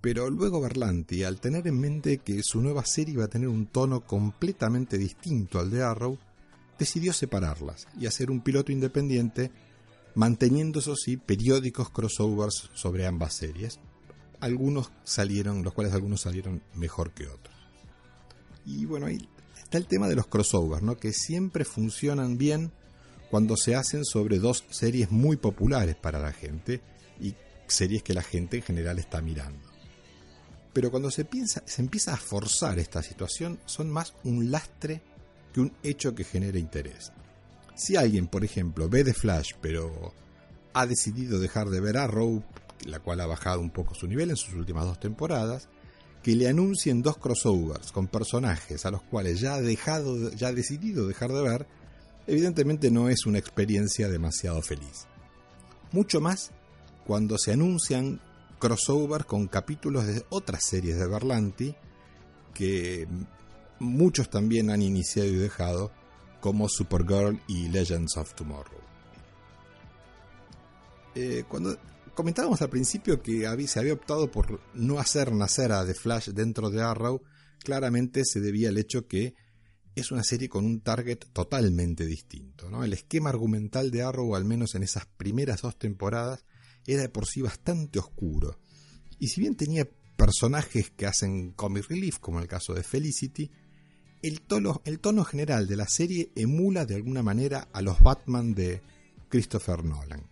pero 0.00 0.28
luego 0.30 0.60
Berlanti, 0.60 1.22
al 1.22 1.40
tener 1.40 1.66
en 1.68 1.78
mente 1.78 2.18
que 2.18 2.42
su 2.42 2.60
nueva 2.60 2.84
serie 2.84 3.14
iba 3.14 3.24
a 3.24 3.28
tener 3.28 3.48
un 3.48 3.66
tono 3.66 4.04
completamente 4.04 4.98
distinto 4.98 5.60
al 5.60 5.70
de 5.70 5.82
Arrow, 5.82 6.18
decidió 6.78 7.12
separarlas 7.12 7.86
y 7.98 8.06
hacer 8.06 8.30
un 8.30 8.40
piloto 8.40 8.72
independiente, 8.72 9.52
manteniendo 10.16 10.80
eso 10.80 10.96
sí 10.96 11.16
periódicos 11.16 11.90
crossovers 11.90 12.70
sobre 12.74 13.06
ambas 13.06 13.34
series. 13.34 13.78
Algunos 14.40 14.90
salieron, 15.04 15.62
los 15.62 15.72
cuales 15.72 15.94
algunos 15.94 16.22
salieron 16.22 16.62
mejor 16.74 17.12
que 17.12 17.28
otros. 17.28 17.54
Y 18.66 18.84
bueno, 18.86 19.06
ahí 19.06 19.28
está 19.72 19.78
el 19.78 19.86
tema 19.86 20.06
de 20.06 20.16
los 20.16 20.26
crossovers, 20.26 20.82
¿no? 20.82 20.98
que 20.98 21.14
siempre 21.14 21.64
funcionan 21.64 22.36
bien 22.36 22.72
cuando 23.30 23.56
se 23.56 23.74
hacen 23.74 24.04
sobre 24.04 24.38
dos 24.38 24.66
series 24.68 25.10
muy 25.10 25.38
populares 25.38 25.96
para 25.96 26.18
la 26.18 26.30
gente 26.30 26.82
y 27.18 27.34
series 27.68 28.02
que 28.02 28.12
la 28.12 28.22
gente 28.22 28.58
en 28.58 28.64
general 28.64 28.98
está 28.98 29.22
mirando. 29.22 29.66
Pero 30.74 30.90
cuando 30.90 31.10
se, 31.10 31.24
piensa, 31.24 31.62
se 31.64 31.80
empieza 31.80 32.12
a 32.12 32.18
forzar 32.18 32.78
esta 32.78 33.02
situación, 33.02 33.60
son 33.64 33.88
más 33.88 34.12
un 34.24 34.50
lastre 34.50 35.00
que 35.54 35.62
un 35.62 35.72
hecho 35.82 36.14
que 36.14 36.24
genere 36.24 36.58
interés. 36.58 37.10
Si 37.74 37.96
alguien, 37.96 38.26
por 38.26 38.44
ejemplo, 38.44 38.90
ve 38.90 39.04
The 39.04 39.14
Flash, 39.14 39.52
pero 39.62 40.12
ha 40.74 40.84
decidido 40.84 41.40
dejar 41.40 41.70
de 41.70 41.80
ver 41.80 41.96
Arrow, 41.96 42.44
la 42.84 43.00
cual 43.00 43.22
ha 43.22 43.26
bajado 43.26 43.60
un 43.60 43.70
poco 43.70 43.94
su 43.94 44.06
nivel 44.06 44.28
en 44.28 44.36
sus 44.36 44.52
últimas 44.52 44.84
dos 44.84 45.00
temporadas, 45.00 45.70
que 46.22 46.36
le 46.36 46.48
anuncien 46.48 47.02
dos 47.02 47.18
crossovers 47.18 47.90
con 47.92 48.06
personajes 48.06 48.86
a 48.86 48.90
los 48.90 49.02
cuales 49.02 49.40
ya 49.40 49.54
ha 49.54 49.60
dejado, 49.60 50.30
ya 50.30 50.48
ha 50.48 50.52
decidido 50.52 51.06
dejar 51.06 51.32
de 51.32 51.42
ver, 51.42 51.66
evidentemente 52.26 52.90
no 52.90 53.08
es 53.08 53.26
una 53.26 53.38
experiencia 53.38 54.08
demasiado 54.08 54.62
feliz. 54.62 55.06
Mucho 55.90 56.20
más 56.20 56.52
cuando 57.06 57.38
se 57.38 57.52
anuncian 57.52 58.20
crossovers 58.58 59.26
con 59.26 59.48
capítulos 59.48 60.06
de 60.06 60.24
otras 60.30 60.64
series 60.64 60.96
de 60.98 61.06
Berlanti 61.08 61.74
que 62.54 63.08
muchos 63.80 64.30
también 64.30 64.70
han 64.70 64.82
iniciado 64.82 65.28
y 65.28 65.36
dejado, 65.36 65.90
como 66.40 66.68
Supergirl 66.68 67.40
y 67.46 67.68
Legends 67.68 68.16
of 68.16 68.34
Tomorrow. 68.34 68.80
Eh, 71.14 71.44
comentábamos 72.14 72.62
al 72.62 72.70
principio 72.70 73.22
que 73.22 73.46
se 73.66 73.78
había 73.78 73.94
optado 73.94 74.30
por 74.30 74.60
no 74.74 74.98
hacer 74.98 75.32
nacer 75.32 75.72
a 75.72 75.84
The 75.86 75.94
Flash 75.94 76.28
dentro 76.30 76.70
de 76.70 76.82
Arrow, 76.82 77.22
claramente 77.62 78.24
se 78.24 78.40
debía 78.40 78.68
al 78.68 78.78
hecho 78.78 79.06
que 79.06 79.34
es 79.94 80.10
una 80.10 80.24
serie 80.24 80.48
con 80.48 80.64
un 80.64 80.80
target 80.80 81.18
totalmente 81.32 82.06
distinto. 82.06 82.70
¿no? 82.70 82.84
El 82.84 82.92
esquema 82.92 83.30
argumental 83.30 83.90
de 83.90 84.02
Arrow, 84.02 84.34
al 84.34 84.44
menos 84.44 84.74
en 84.74 84.82
esas 84.82 85.06
primeras 85.06 85.62
dos 85.62 85.78
temporadas, 85.78 86.44
era 86.86 87.02
de 87.02 87.08
por 87.08 87.26
sí 87.26 87.42
bastante 87.42 87.98
oscuro. 87.98 88.58
Y 89.18 89.28
si 89.28 89.40
bien 89.40 89.54
tenía 89.54 89.88
personajes 90.16 90.90
que 90.90 91.06
hacen 91.06 91.52
comic 91.52 91.88
relief, 91.88 92.18
como 92.18 92.40
el 92.40 92.48
caso 92.48 92.74
de 92.74 92.82
Felicity, 92.82 93.50
el 94.22 94.40
tono, 94.40 94.82
el 94.84 95.00
tono 95.00 95.24
general 95.24 95.66
de 95.66 95.76
la 95.76 95.88
serie 95.88 96.32
emula 96.36 96.86
de 96.86 96.94
alguna 96.94 97.22
manera 97.22 97.68
a 97.72 97.82
los 97.82 98.00
Batman 98.00 98.54
de 98.54 98.80
Christopher 99.28 99.84
Nolan. 99.84 100.31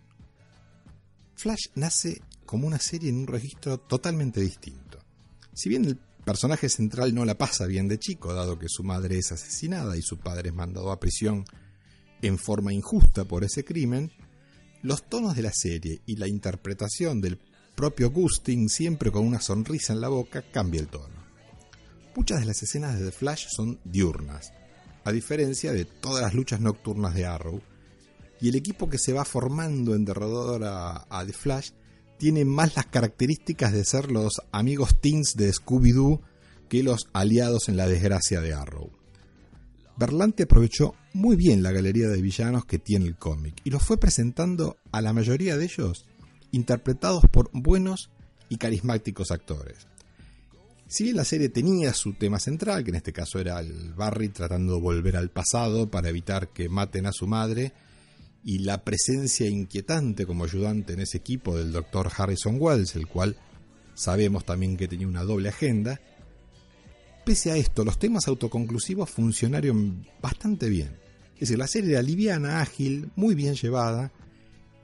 Flash 1.41 1.69
nace 1.73 2.21
como 2.45 2.67
una 2.67 2.77
serie 2.77 3.09
en 3.09 3.17
un 3.17 3.25
registro 3.25 3.79
totalmente 3.79 4.39
distinto. 4.41 4.99
Si 5.55 5.69
bien 5.69 5.85
el 5.85 5.97
personaje 5.97 6.69
central 6.69 7.15
no 7.15 7.25
la 7.25 7.35
pasa 7.35 7.65
bien 7.65 7.87
de 7.87 7.97
chico, 7.97 8.31
dado 8.31 8.59
que 8.59 8.69
su 8.69 8.83
madre 8.83 9.17
es 9.17 9.31
asesinada 9.31 9.97
y 9.97 10.03
su 10.03 10.19
padre 10.19 10.49
es 10.49 10.55
mandado 10.55 10.91
a 10.91 10.99
prisión 10.99 11.43
en 12.21 12.37
forma 12.37 12.71
injusta 12.71 13.25
por 13.25 13.43
ese 13.43 13.65
crimen, 13.65 14.11
los 14.83 15.09
tonos 15.09 15.35
de 15.35 15.41
la 15.41 15.51
serie 15.51 16.03
y 16.05 16.17
la 16.17 16.27
interpretación 16.27 17.21
del 17.21 17.39
propio 17.73 18.11
Gustin, 18.11 18.69
siempre 18.69 19.09
con 19.09 19.25
una 19.25 19.41
sonrisa 19.41 19.93
en 19.93 20.01
la 20.01 20.09
boca, 20.09 20.43
cambia 20.43 20.79
el 20.79 20.89
tono. 20.89 21.25
Muchas 22.15 22.41
de 22.41 22.45
las 22.45 22.61
escenas 22.61 22.99
de 22.99 23.05
The 23.05 23.11
Flash 23.11 23.47
son 23.49 23.79
diurnas, 23.83 24.53
a 25.03 25.11
diferencia 25.11 25.73
de 25.73 25.85
todas 25.85 26.21
las 26.21 26.35
luchas 26.35 26.61
nocturnas 26.61 27.15
de 27.15 27.25
Arrow, 27.25 27.63
y 28.41 28.49
el 28.49 28.55
equipo 28.55 28.89
que 28.89 28.97
se 28.97 29.13
va 29.13 29.23
formando 29.23 29.93
en 29.93 30.03
derredor 30.03 30.63
a, 30.65 31.23
The 31.25 31.33
Flash 31.33 31.69
tiene 32.17 32.43
más 32.43 32.75
las 32.75 32.87
características 32.87 33.71
de 33.71 33.85
ser 33.85 34.11
los 34.11 34.41
amigos 34.51 34.99
teens 34.99 35.35
de 35.35 35.51
Scooby-Doo 35.51 36.21
que 36.67 36.83
los 36.83 37.07
aliados 37.13 37.69
en 37.69 37.77
la 37.77 37.87
desgracia 37.87 38.41
de 38.41 38.53
Arrow. 38.53 38.91
Berlanti 39.97 40.43
aprovechó 40.43 40.95
muy 41.13 41.35
bien 41.35 41.61
la 41.61 41.71
galería 41.71 42.07
de 42.07 42.21
villanos 42.21 42.65
que 42.65 42.79
tiene 42.79 43.05
el 43.05 43.17
cómic 43.17 43.61
y 43.63 43.69
los 43.69 43.83
fue 43.83 43.97
presentando 43.97 44.77
a 44.91 45.01
la 45.01 45.13
mayoría 45.13 45.57
de 45.57 45.65
ellos 45.65 46.05
interpretados 46.51 47.23
por 47.31 47.49
buenos 47.53 48.09
y 48.49 48.57
carismáticos 48.57 49.31
actores. 49.31 49.87
Si 50.87 51.05
bien 51.05 51.15
la 51.15 51.25
serie 51.25 51.49
tenía 51.49 51.93
su 51.93 52.13
tema 52.13 52.39
central, 52.39 52.83
que 52.83 52.89
en 52.89 52.97
este 52.97 53.13
caso 53.13 53.39
era 53.39 53.59
el 53.59 53.93
Barry 53.93 54.29
tratando 54.29 54.75
de 54.75 54.81
volver 54.81 55.15
al 55.15 55.29
pasado 55.29 55.89
para 55.89 56.09
evitar 56.09 56.49
que 56.49 56.67
maten 56.67 57.05
a 57.05 57.13
su 57.13 57.27
madre, 57.27 57.73
y 58.43 58.59
la 58.59 58.83
presencia 58.83 59.47
inquietante 59.47 60.25
como 60.25 60.45
ayudante 60.45 60.93
en 60.93 61.01
ese 61.01 61.17
equipo 61.17 61.57
del 61.57 61.71
Dr. 61.71 62.11
Harrison 62.15 62.57
Wells, 62.59 62.95
el 62.95 63.07
cual 63.07 63.37
sabemos 63.93 64.45
también 64.45 64.77
que 64.77 64.87
tenía 64.87 65.07
una 65.07 65.23
doble 65.23 65.49
agenda, 65.49 66.01
pese 67.23 67.51
a 67.51 67.57
esto, 67.57 67.83
los 67.83 67.99
temas 67.99 68.27
autoconclusivos 68.27 69.09
funcionaron 69.09 70.07
bastante 70.21 70.69
bien. 70.69 70.97
Es 71.35 71.41
decir, 71.41 71.57
la 71.57 71.67
serie 71.67 71.91
era 71.91 72.01
liviana, 72.01 72.61
ágil, 72.61 73.11
muy 73.15 73.35
bien 73.35 73.55
llevada, 73.55 74.11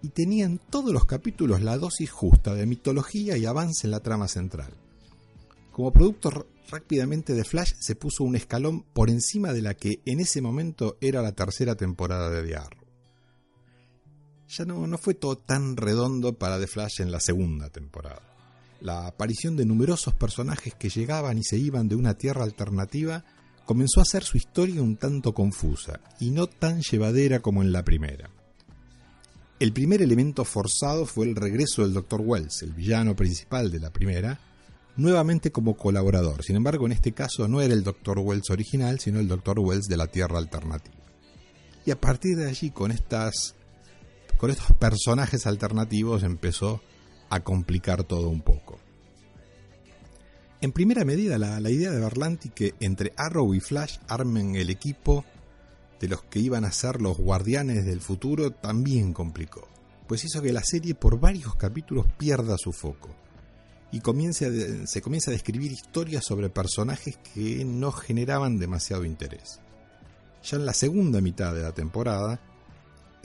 y 0.01 0.09
tenía 0.09 0.45
en 0.45 0.59
todos 0.59 0.93
los 0.93 1.05
capítulos 1.05 1.61
la 1.61 1.77
dosis 1.77 2.11
justa 2.11 2.53
de 2.53 2.65
mitología 2.65 3.37
y 3.37 3.45
avance 3.45 3.87
en 3.87 3.91
la 3.91 4.01
trama 4.01 4.27
central. 4.27 4.73
Como 5.71 5.91
producto 5.91 6.47
rápidamente 6.69 7.33
de 7.33 7.43
Flash 7.43 7.73
se 7.79 7.95
puso 7.95 8.23
un 8.23 8.35
escalón 8.35 8.83
por 8.93 9.09
encima 9.09 9.53
de 9.53 9.61
la 9.61 9.73
que 9.73 10.01
en 10.05 10.19
ese 10.19 10.41
momento 10.41 10.97
era 11.01 11.21
la 11.21 11.33
tercera 11.33 11.75
temporada 11.75 12.29
de 12.29 12.43
The. 12.43 12.76
Ya 14.49 14.65
no, 14.65 14.87
no 14.87 14.97
fue 14.97 15.13
todo 15.13 15.37
tan 15.37 15.75
redondo 15.75 16.33
para 16.33 16.59
The 16.59 16.67
Flash 16.67 17.01
en 17.01 17.11
la 17.11 17.19
segunda 17.19 17.69
temporada. 17.69 18.21
La 18.79 19.07
aparición 19.07 19.55
de 19.57 19.65
numerosos 19.65 20.13
personajes 20.13 20.75
que 20.75 20.89
llegaban 20.89 21.37
y 21.37 21.43
se 21.43 21.57
iban 21.57 21.89
de 21.89 21.95
una 21.95 22.13
tierra 22.13 22.43
alternativa 22.43 23.25
comenzó 23.65 23.99
a 23.99 24.03
hacer 24.03 24.23
su 24.23 24.37
historia 24.37 24.81
un 24.81 24.95
tanto 24.95 25.33
confusa 25.33 25.99
y 26.19 26.29
no 26.31 26.47
tan 26.47 26.81
llevadera 26.81 27.41
como 27.41 27.61
en 27.61 27.71
la 27.71 27.83
primera. 27.83 28.29
El 29.59 29.73
primer 29.73 30.01
elemento 30.01 30.45
forzado 30.45 31.05
fue 31.05 31.25
el 31.25 31.35
regreso 31.35 31.81
del 31.81 31.93
Dr. 31.93 32.21
Wells, 32.23 32.61
el 32.61 32.73
villano 32.73 33.15
principal 33.15 33.71
de 33.71 33.79
la 33.79 33.91
primera, 33.91 34.39
nuevamente 34.97 35.51
como 35.51 35.75
colaborador. 35.75 36.43
Sin 36.43 36.55
embargo, 36.55 36.85
en 36.85 36.91
este 36.91 37.11
caso 37.11 37.47
no 37.47 37.59
era 37.61 37.73
el 37.73 37.83
Dr. 37.83 38.19
Wells 38.19 38.51
original, 38.51 38.99
sino 38.99 39.19
el 39.19 39.27
Dr. 39.27 39.59
Wells 39.59 39.87
de 39.87 39.97
la 39.97 40.07
Tierra 40.07 40.37
Alternativa. 40.37 40.95
Y 41.85 41.91
a 41.91 41.99
partir 41.99 42.37
de 42.37 42.47
allí, 42.47 42.69
con, 42.69 42.91
estas, 42.91 43.55
con 44.37 44.51
estos 44.51 44.71
personajes 44.77 45.47
alternativos, 45.47 46.23
empezó 46.23 46.81
a 47.29 47.41
complicar 47.41 48.03
todo 48.03 48.29
un 48.29 48.41
poco. 48.41 48.79
En 50.61 50.71
primera 50.71 51.05
medida, 51.05 51.37
la, 51.37 51.69
idea 51.69 51.91
de 51.91 51.99
Berlanti 51.99 52.49
que 52.49 52.73
entre 52.79 53.13
Arrow 53.15 53.53
y 53.53 53.59
Flash 53.59 53.97
armen 54.07 54.55
el 54.55 54.69
equipo 54.69 55.23
de 55.99 56.07
los 56.07 56.23
que 56.23 56.39
iban 56.39 56.65
a 56.65 56.71
ser 56.71 57.01
los 57.01 57.17
guardianes 57.17 57.85
del 57.85 58.01
futuro 58.01 58.51
también 58.51 59.13
complicó, 59.13 59.67
pues 60.07 60.23
hizo 60.25 60.41
que 60.41 60.53
la 60.53 60.63
serie 60.63 60.95
por 60.95 61.19
varios 61.19 61.55
capítulos 61.55 62.07
pierda 62.17 62.57
su 62.57 62.71
foco 62.71 63.09
y 63.91 63.99
se 63.99 65.01
comienza 65.01 65.31
a 65.31 65.33
describir 65.33 65.71
historias 65.71 66.25
sobre 66.25 66.49
personajes 66.49 67.17
que 67.33 67.63
no 67.63 67.91
generaban 67.91 68.57
demasiado 68.59 69.05
interés. 69.05 69.59
Ya 70.43 70.57
en 70.57 70.65
la 70.65 70.73
segunda 70.73 71.21
mitad 71.21 71.53
de 71.53 71.61
la 71.61 71.71
temporada, 71.71 72.39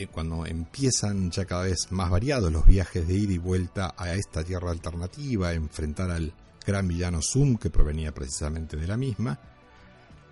cuando 0.07 0.47
empiezan 0.47 1.31
ya 1.31 1.45
cada 1.45 1.65
vez 1.65 1.91
más 1.91 2.11
variados 2.11 2.53
los 2.53 2.67
viajes 2.67 3.07
de 3.07 3.15
ida 3.15 3.33
y 3.33 3.39
vuelta 3.39 3.95
a 3.97 4.15
esta 4.15 4.45
tierra 4.45 4.71
alternativa, 4.71 5.53
enfrentar 5.53 6.11
al 6.11 6.35
gran 6.67 6.89
villano 6.89 7.21
Zoom 7.23 7.57
que 7.57 7.71
provenía 7.71 8.13
precisamente 8.13 8.77
de 8.77 8.87
la 8.87 8.97
misma, 8.97 9.41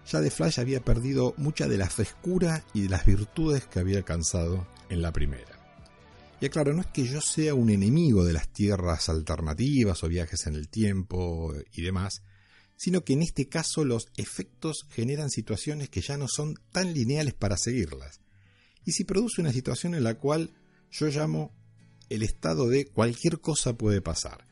ya 0.07 0.21
de 0.21 0.31
Flash 0.31 0.61
había 0.61 0.85
perdido 0.85 1.35
mucha 1.37 1.69
de 1.69 1.79
la 1.79 1.89
frescura 1.89 2.65
y 2.75 2.83
de 2.83 2.89
las 2.89 3.05
virtudes 3.05 3.67
que 3.67 3.79
había 3.79 3.99
alcanzado 3.99 4.67
en 4.89 5.03
la 5.03 5.13
primera. 5.13 5.61
Y 6.41 6.49
claro, 6.49 6.73
no 6.73 6.81
es 6.81 6.87
que 6.87 7.05
yo 7.05 7.21
sea 7.21 7.55
un 7.55 7.69
enemigo 7.69 8.25
de 8.25 8.33
las 8.33 8.49
tierras 8.49 9.09
alternativas 9.11 10.03
o 10.03 10.09
viajes 10.09 10.47
en 10.47 10.55
el 10.55 10.69
tiempo 10.69 11.53
y 11.73 11.83
demás, 11.83 12.23
sino 12.77 13.05
que 13.05 13.13
en 13.13 13.21
este 13.21 13.47
caso 13.47 13.85
los 13.85 14.09
efectos 14.17 14.87
generan 14.89 15.29
situaciones 15.29 15.91
que 15.91 16.01
ya 16.01 16.17
no 16.17 16.27
son 16.29 16.55
tan 16.73 16.95
lineales 16.95 17.35
para 17.35 17.59
seguirlas. 17.59 18.21
Y 18.85 18.93
si 18.93 19.05
produce 19.05 19.41
una 19.41 19.53
situación 19.53 19.95
en 19.95 20.05
la 20.05 20.15
cual 20.15 20.51
yo 20.91 21.07
llamo 21.09 21.53
el 22.09 22.23
estado 22.23 22.69
de 22.69 22.87
cualquier 22.87 23.41
cosa 23.41 23.75
puede 23.75 24.01
pasar, 24.01 24.47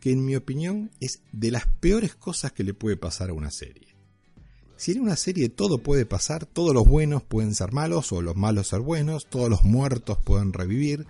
que 0.00 0.12
en 0.12 0.24
mi 0.24 0.36
opinión 0.36 0.90
es 1.00 1.22
de 1.32 1.50
las 1.50 1.66
peores 1.66 2.14
cosas 2.14 2.52
que 2.52 2.64
le 2.64 2.74
puede 2.74 2.96
pasar 2.96 3.30
a 3.30 3.34
una 3.34 3.50
serie. 3.50 3.96
Si 4.76 4.92
en 4.92 5.00
una 5.00 5.16
serie 5.16 5.48
todo 5.48 5.78
puede 5.78 6.06
pasar, 6.06 6.46
todos 6.46 6.74
los 6.74 6.84
buenos 6.84 7.22
pueden 7.22 7.54
ser 7.54 7.72
malos 7.72 8.12
o 8.12 8.22
los 8.22 8.36
malos 8.36 8.68
ser 8.68 8.80
buenos, 8.80 9.26
todos 9.28 9.48
los 9.48 9.64
muertos 9.64 10.18
pueden 10.24 10.52
revivir, 10.52 11.06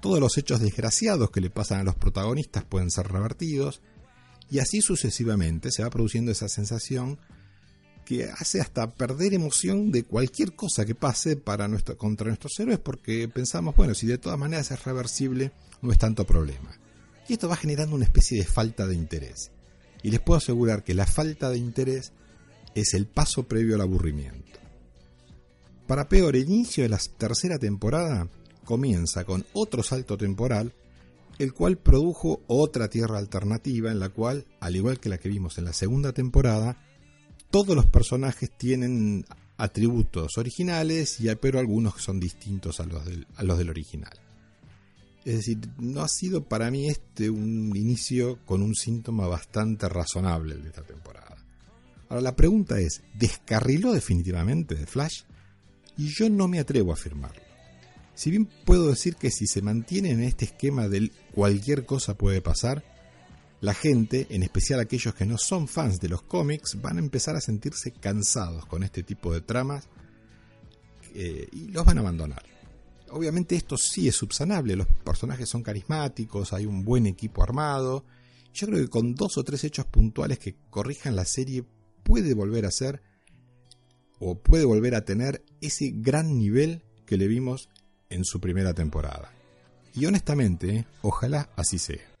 todos 0.00 0.20
los 0.20 0.36
hechos 0.38 0.60
desgraciados 0.60 1.30
que 1.30 1.40
le 1.40 1.50
pasan 1.50 1.80
a 1.80 1.84
los 1.84 1.94
protagonistas 1.94 2.64
pueden 2.64 2.90
ser 2.90 3.08
revertidos, 3.08 3.80
y 4.50 4.60
así 4.60 4.80
sucesivamente 4.80 5.70
se 5.70 5.82
va 5.82 5.90
produciendo 5.90 6.32
esa 6.32 6.48
sensación 6.48 7.18
que 8.08 8.24
hace 8.24 8.58
hasta 8.58 8.90
perder 8.94 9.34
emoción 9.34 9.92
de 9.92 10.02
cualquier 10.02 10.54
cosa 10.54 10.86
que 10.86 10.94
pase 10.94 11.36
para 11.36 11.68
nuestro, 11.68 11.98
contra 11.98 12.28
nuestros 12.28 12.58
héroes 12.58 12.78
porque 12.78 13.28
pensamos, 13.28 13.76
bueno, 13.76 13.94
si 13.94 14.06
de 14.06 14.16
todas 14.16 14.38
maneras 14.38 14.70
es 14.70 14.82
reversible, 14.82 15.52
no 15.82 15.92
es 15.92 15.98
tanto 15.98 16.24
problema. 16.24 16.74
Y 17.28 17.34
esto 17.34 17.50
va 17.50 17.56
generando 17.56 17.94
una 17.94 18.06
especie 18.06 18.38
de 18.38 18.46
falta 18.46 18.86
de 18.86 18.94
interés. 18.94 19.50
Y 20.02 20.10
les 20.10 20.20
puedo 20.20 20.38
asegurar 20.38 20.84
que 20.84 20.94
la 20.94 21.04
falta 21.04 21.50
de 21.50 21.58
interés 21.58 22.12
es 22.74 22.94
el 22.94 23.04
paso 23.04 23.42
previo 23.42 23.74
al 23.74 23.82
aburrimiento. 23.82 24.58
Para 25.86 26.08
peor, 26.08 26.34
el 26.34 26.48
inicio 26.48 26.84
de 26.84 26.88
la 26.88 27.00
tercera 27.18 27.58
temporada 27.58 28.26
comienza 28.64 29.24
con 29.24 29.44
otro 29.52 29.82
salto 29.82 30.16
temporal 30.16 30.72
el 31.38 31.52
cual 31.52 31.76
produjo 31.76 32.40
otra 32.46 32.88
Tierra 32.88 33.18
alternativa 33.18 33.92
en 33.92 34.00
la 34.00 34.08
cual, 34.08 34.46
al 34.60 34.76
igual 34.76 34.98
que 34.98 35.10
la 35.10 35.18
que 35.18 35.28
vimos 35.28 35.58
en 35.58 35.66
la 35.66 35.74
segunda 35.74 36.12
temporada, 36.12 36.87
todos 37.50 37.74
los 37.74 37.86
personajes 37.86 38.50
tienen 38.50 39.24
atributos 39.56 40.38
originales, 40.38 41.20
y, 41.20 41.34
pero 41.36 41.58
algunos 41.58 41.94
son 42.02 42.20
distintos 42.20 42.80
a 42.80 42.84
los, 42.84 43.04
del, 43.04 43.26
a 43.36 43.42
los 43.42 43.58
del 43.58 43.70
original. 43.70 44.18
Es 45.24 45.36
decir, 45.36 45.58
no 45.78 46.02
ha 46.02 46.08
sido 46.08 46.44
para 46.44 46.70
mí 46.70 46.88
este 46.88 47.28
un 47.28 47.76
inicio 47.76 48.38
con 48.46 48.62
un 48.62 48.74
síntoma 48.74 49.26
bastante 49.26 49.88
razonable 49.88 50.56
de 50.56 50.68
esta 50.68 50.82
temporada. 50.82 51.36
Ahora 52.08 52.22
la 52.22 52.36
pregunta 52.36 52.80
es, 52.80 53.02
¿descarriló 53.14 53.92
definitivamente 53.92 54.74
de 54.74 54.86
Flash? 54.86 55.24
Y 55.98 56.08
yo 56.08 56.30
no 56.30 56.48
me 56.48 56.60
atrevo 56.60 56.92
a 56.92 56.94
afirmarlo. 56.94 57.42
Si 58.14 58.30
bien 58.30 58.48
puedo 58.64 58.88
decir 58.88 59.16
que 59.16 59.30
si 59.30 59.46
se 59.46 59.60
mantiene 59.60 60.12
en 60.12 60.22
este 60.22 60.46
esquema 60.46 60.88
del 60.88 61.12
cualquier 61.34 61.84
cosa 61.84 62.14
puede 62.14 62.40
pasar, 62.40 62.82
la 63.60 63.74
gente, 63.74 64.26
en 64.30 64.42
especial 64.42 64.78
aquellos 64.78 65.14
que 65.14 65.26
no 65.26 65.36
son 65.36 65.66
fans 65.66 65.98
de 65.98 66.08
los 66.08 66.22
cómics, 66.22 66.80
van 66.80 66.96
a 66.96 67.00
empezar 67.00 67.34
a 67.36 67.40
sentirse 67.40 67.92
cansados 67.92 68.66
con 68.66 68.82
este 68.82 69.02
tipo 69.02 69.32
de 69.32 69.40
tramas 69.40 69.88
eh, 71.14 71.48
y 71.52 71.68
los 71.68 71.84
van 71.84 71.98
a 71.98 72.00
abandonar. 72.00 72.42
Obviamente 73.10 73.56
esto 73.56 73.76
sí 73.76 74.06
es 74.06 74.14
subsanable, 74.14 74.76
los 74.76 74.86
personajes 74.86 75.48
son 75.48 75.62
carismáticos, 75.62 76.52
hay 76.52 76.66
un 76.66 76.84
buen 76.84 77.06
equipo 77.06 77.42
armado. 77.42 78.04
Yo 78.54 78.66
creo 78.66 78.80
que 78.80 78.88
con 78.88 79.14
dos 79.14 79.38
o 79.38 79.44
tres 79.44 79.64
hechos 79.64 79.86
puntuales 79.86 80.38
que 80.38 80.56
corrijan 80.70 81.16
la 81.16 81.24
serie 81.24 81.64
puede 82.04 82.34
volver 82.34 82.64
a 82.64 82.70
ser 82.70 83.02
o 84.20 84.38
puede 84.38 84.64
volver 84.64 84.94
a 84.94 85.04
tener 85.04 85.44
ese 85.60 85.92
gran 85.94 86.38
nivel 86.38 86.82
que 87.06 87.16
le 87.16 87.26
vimos 87.26 87.70
en 88.10 88.24
su 88.24 88.40
primera 88.40 88.74
temporada. 88.74 89.32
Y 89.94 90.06
honestamente, 90.06 90.86
ojalá 91.02 91.50
así 91.56 91.78
sea. 91.78 92.17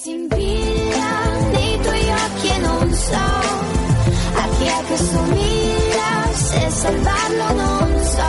Cuore 0.00 0.02
si 0.02 0.10
impiglia 0.12 1.50
nei 1.52 1.80
tuoi 1.80 2.10
occhi 2.10 2.48
e 2.48 2.58
non 2.58 2.94
so 2.94 3.14
a 3.14 4.48
chi 4.56 4.64
è 4.64 4.84
che 4.86 4.96
somiglia, 4.96 6.32
se 6.32 6.70
salvarlo 6.70 7.52
non 7.54 8.04
so. 8.04 8.28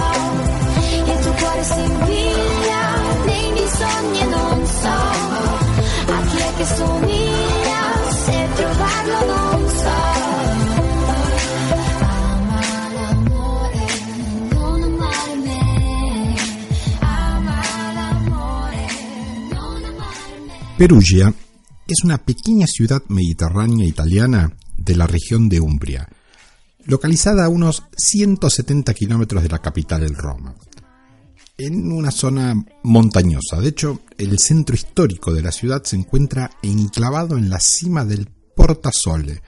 Il 1.12 1.20
tuo 1.22 1.34
cuore 1.34 1.64
si 1.64 1.80
impiglia 1.80 2.84
nei 3.26 3.52
miei 3.52 3.68
sogni 3.68 4.20
e 4.20 4.26
non 4.26 4.66
so 4.66 5.00
a 6.12 6.22
chi 6.28 6.38
è 6.38 6.54
che 6.58 6.66
somiglia, 6.66 8.10
se 8.26 8.48
trovarlo 8.56 9.26
non 9.26 9.70
so. 9.70 10.00
Perugia 20.78 21.32
es 21.92 22.04
una 22.04 22.20
pequeña 22.20 22.68
ciudad 22.68 23.04
mediterránea 23.10 23.86
italiana 23.86 24.56
de 24.78 24.96
la 24.96 25.08
región 25.08 25.50
de 25.50 25.60
Umbria, 25.60 26.08
localizada 26.86 27.46
a 27.46 27.50
unos 27.50 27.84
170 27.98 28.94
kilómetros 28.94 29.44
de 29.44 29.50
la 29.50 29.60
capital, 29.60 30.04
el 30.04 30.16
Roma, 30.16 30.56
en 31.58 31.92
una 31.92 32.12
zona 32.12 32.56
montañosa. 32.84 33.60
De 33.60 33.70
hecho, 33.70 34.02
el 34.18 34.40
centro 34.40 34.74
histórico 34.74 35.34
de 35.34 35.42
la 35.42 35.52
ciudad 35.52 35.84
se 35.84 35.98
encuentra 35.98 36.52
enclavado 36.64 37.38
en 37.38 37.50
la 37.50 37.60
cima 37.60 38.06
del 38.06 38.30
Porta 38.56 38.92
Sole, 38.94 39.42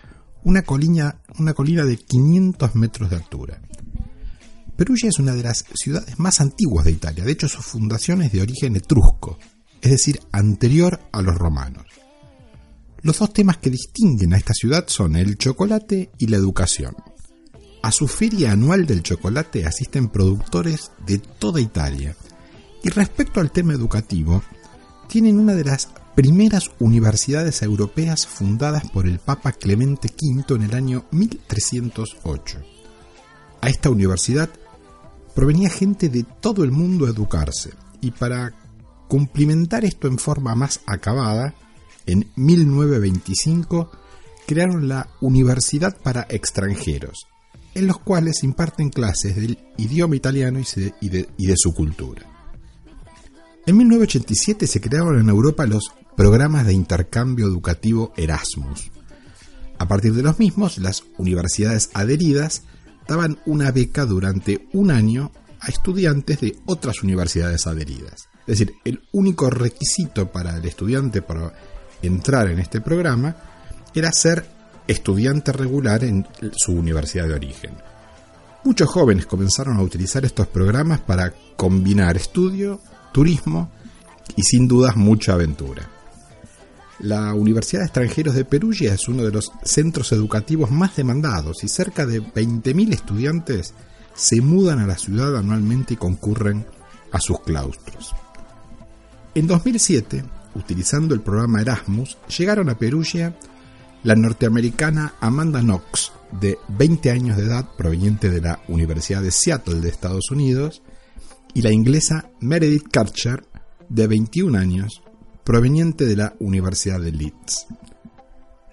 una 0.44 0.64
colina, 0.64 1.22
una 1.40 1.54
colina 1.54 1.86
de 1.86 1.98
500 1.98 2.76
metros 2.76 3.10
de 3.10 3.16
altura. 3.16 3.62
Perugia 4.76 5.08
es 5.08 5.20
una 5.20 5.34
de 5.34 5.44
las 5.44 5.64
ciudades 5.76 6.20
más 6.20 6.42
antiguas 6.42 6.86
de 6.86 6.92
Italia, 6.92 7.24
de 7.24 7.32
hecho 7.32 7.48
su 7.48 7.62
fundación 7.62 8.22
es 8.22 8.34
de 8.34 8.42
origen 8.42 8.76
etrusco, 8.76 9.40
es 9.82 9.92
decir, 9.92 10.20
anterior 10.32 11.00
a 11.12 11.22
los 11.22 11.36
romanos. 11.36 11.86
Los 13.04 13.20
dos 13.20 13.34
temas 13.34 13.58
que 13.58 13.70
distinguen 13.70 14.34
a 14.34 14.38
esta 14.38 14.54
ciudad 14.54 14.86
son 14.88 15.18
el 15.18 15.38
chocolate 15.38 16.10
y 16.18 16.28
la 16.28 16.38
educación. 16.38 16.96
A 17.82 17.92
su 17.92 18.08
feria 18.08 18.54
anual 18.54 18.86
del 18.86 19.04
chocolate 19.04 19.66
asisten 19.66 20.08
productores 20.08 20.90
de 21.06 21.18
toda 21.18 21.60
Italia. 21.60 22.16
Y 22.82 22.88
respecto 22.88 23.42
al 23.42 23.52
tema 23.52 23.74
educativo, 23.74 24.42
tienen 25.10 25.38
una 25.38 25.54
de 25.54 25.66
las 25.66 25.90
primeras 26.16 26.72
universidades 26.80 27.62
europeas 27.62 28.26
fundadas 28.26 28.90
por 28.90 29.06
el 29.06 29.20
Papa 29.20 29.52
Clemente 29.52 30.08
V 30.08 30.56
en 30.56 30.62
el 30.62 30.74
año 30.74 31.04
1308. 31.12 32.60
A 33.60 33.68
esta 33.68 33.90
universidad 33.90 34.50
provenía 35.36 35.70
gente 35.70 36.08
de 36.08 36.24
todo 36.24 36.64
el 36.64 36.72
mundo 36.72 37.06
a 37.06 37.10
educarse, 37.10 37.72
y 38.00 38.12
para 38.12 38.54
cumplimentar 39.10 39.84
esto 39.84 40.08
en 40.08 40.20
forma 40.20 40.56
más 40.56 40.80
acabada, 40.86 41.54
en 42.06 42.32
1925 42.36 43.92
crearon 44.46 44.88
la 44.88 45.10
Universidad 45.22 45.98
para 46.02 46.26
Extranjeros, 46.30 47.28
en 47.74 47.88
los 47.88 48.00
cuales 48.00 48.44
imparten 48.44 48.90
clases 48.90 49.36
del 49.36 49.58
idioma 49.78 50.16
italiano 50.16 50.60
y 50.60 51.10
de, 51.10 51.30
de 51.38 51.54
su 51.56 51.74
cultura. 51.74 52.30
En 53.66 53.78
1987 53.78 54.68
se 54.68 54.82
crearon 54.82 55.20
en 55.20 55.30
Europa 55.30 55.66
los 55.66 55.92
programas 56.18 56.66
de 56.66 56.74
intercambio 56.74 57.48
educativo 57.48 58.14
Erasmus. 58.18 58.92
A 59.80 59.88
partir 59.88 60.14
de 60.14 60.24
los 60.24 60.38
mismos, 60.38 60.78
las 60.78 61.04
universidades 61.18 61.90
adheridas 61.94 62.64
daban 63.08 63.40
una 63.46 63.72
beca 63.72 64.06
durante 64.06 64.68
un 64.74 64.92
año 64.92 65.32
a 65.60 65.70
estudiantes 65.70 66.42
de 66.42 66.58
otras 66.66 67.04
universidades 67.04 67.66
adheridas. 67.68 68.28
Es 68.46 68.60
decir, 68.60 68.76
el 68.84 69.02
único 69.14 69.50
requisito 69.50 70.32
para 70.32 70.58
el 70.58 70.66
estudiante 70.66 71.22
para 71.22 71.54
entrar 72.04 72.50
en 72.50 72.60
este 72.60 72.82
programa 72.82 73.36
era 73.96 74.12
ser 74.12 74.46
estudiante 74.88 75.52
regular 75.52 76.04
en 76.04 76.28
su 76.56 76.74
universidad 76.74 77.28
de 77.28 77.34
origen. 77.34 77.72
Muchos 78.64 78.90
jóvenes 78.90 79.26
comenzaron 79.26 79.78
a 79.78 79.82
utilizar 79.82 80.24
estos 80.24 80.48
programas 80.48 81.00
para 81.02 81.34
combinar 81.56 82.16
estudio, 82.16 82.80
turismo 83.12 83.72
y 84.36 84.44
sin 84.44 84.68
dudas 84.68 84.96
mucha 84.96 85.34
aventura. 85.34 85.90
La 87.00 87.34
Universidad 87.34 87.82
de 87.82 87.88
Extranjeros 87.88 88.36
de 88.36 88.46
Perugia 88.46 88.94
es 88.94 89.08
uno 89.08 89.24
de 89.24 89.32
los 89.32 89.52
centros 89.64 90.12
educativos 90.12 90.72
más 90.72 90.96
demandados 90.96 91.64
y 91.64 91.68
cerca 91.68 92.06
de 92.06 92.22
20.000 92.22 92.94
estudiantes 92.94 93.74
se 94.14 94.42
mudan 94.42 94.80
a 94.80 94.88
la 94.88 94.98
ciudad 94.98 95.36
anualmente 95.36 95.96
y 95.96 95.98
concurren 95.98 96.66
a 97.12 97.20
sus 97.20 97.42
claustros. 97.42 98.16
En 99.36 99.48
2007, 99.48 100.24
utilizando 100.56 101.14
el 101.14 101.22
programa 101.22 101.62
Erasmus, 101.62 102.18
llegaron 102.38 102.70
a 102.70 102.78
Perugia 102.78 103.36
la 104.04 104.16
norteamericana 104.16 105.16
Amanda 105.22 105.62
Knox, 105.62 106.12
de 106.40 106.58
20 106.68 107.12
años 107.12 107.38
de 107.38 107.44
edad, 107.44 107.70
proveniente 107.78 108.30
de 108.30 108.42
la 108.42 108.60
Universidad 108.68 109.22
de 109.22 109.32
Seattle 109.32 109.80
de 109.82 109.90
Estados 109.90 110.30
Unidos, 110.32 110.82
y 111.54 111.62
la 111.62 111.72
inglesa 111.72 112.30
Meredith 112.40 112.90
Karcher, 112.92 113.46
de 113.90 114.08
21 114.08 114.58
años, 114.58 115.02
proveniente 115.44 116.06
de 116.06 116.16
la 116.16 116.36
Universidad 116.40 117.00
de 117.00 117.12
Leeds. 117.12 117.68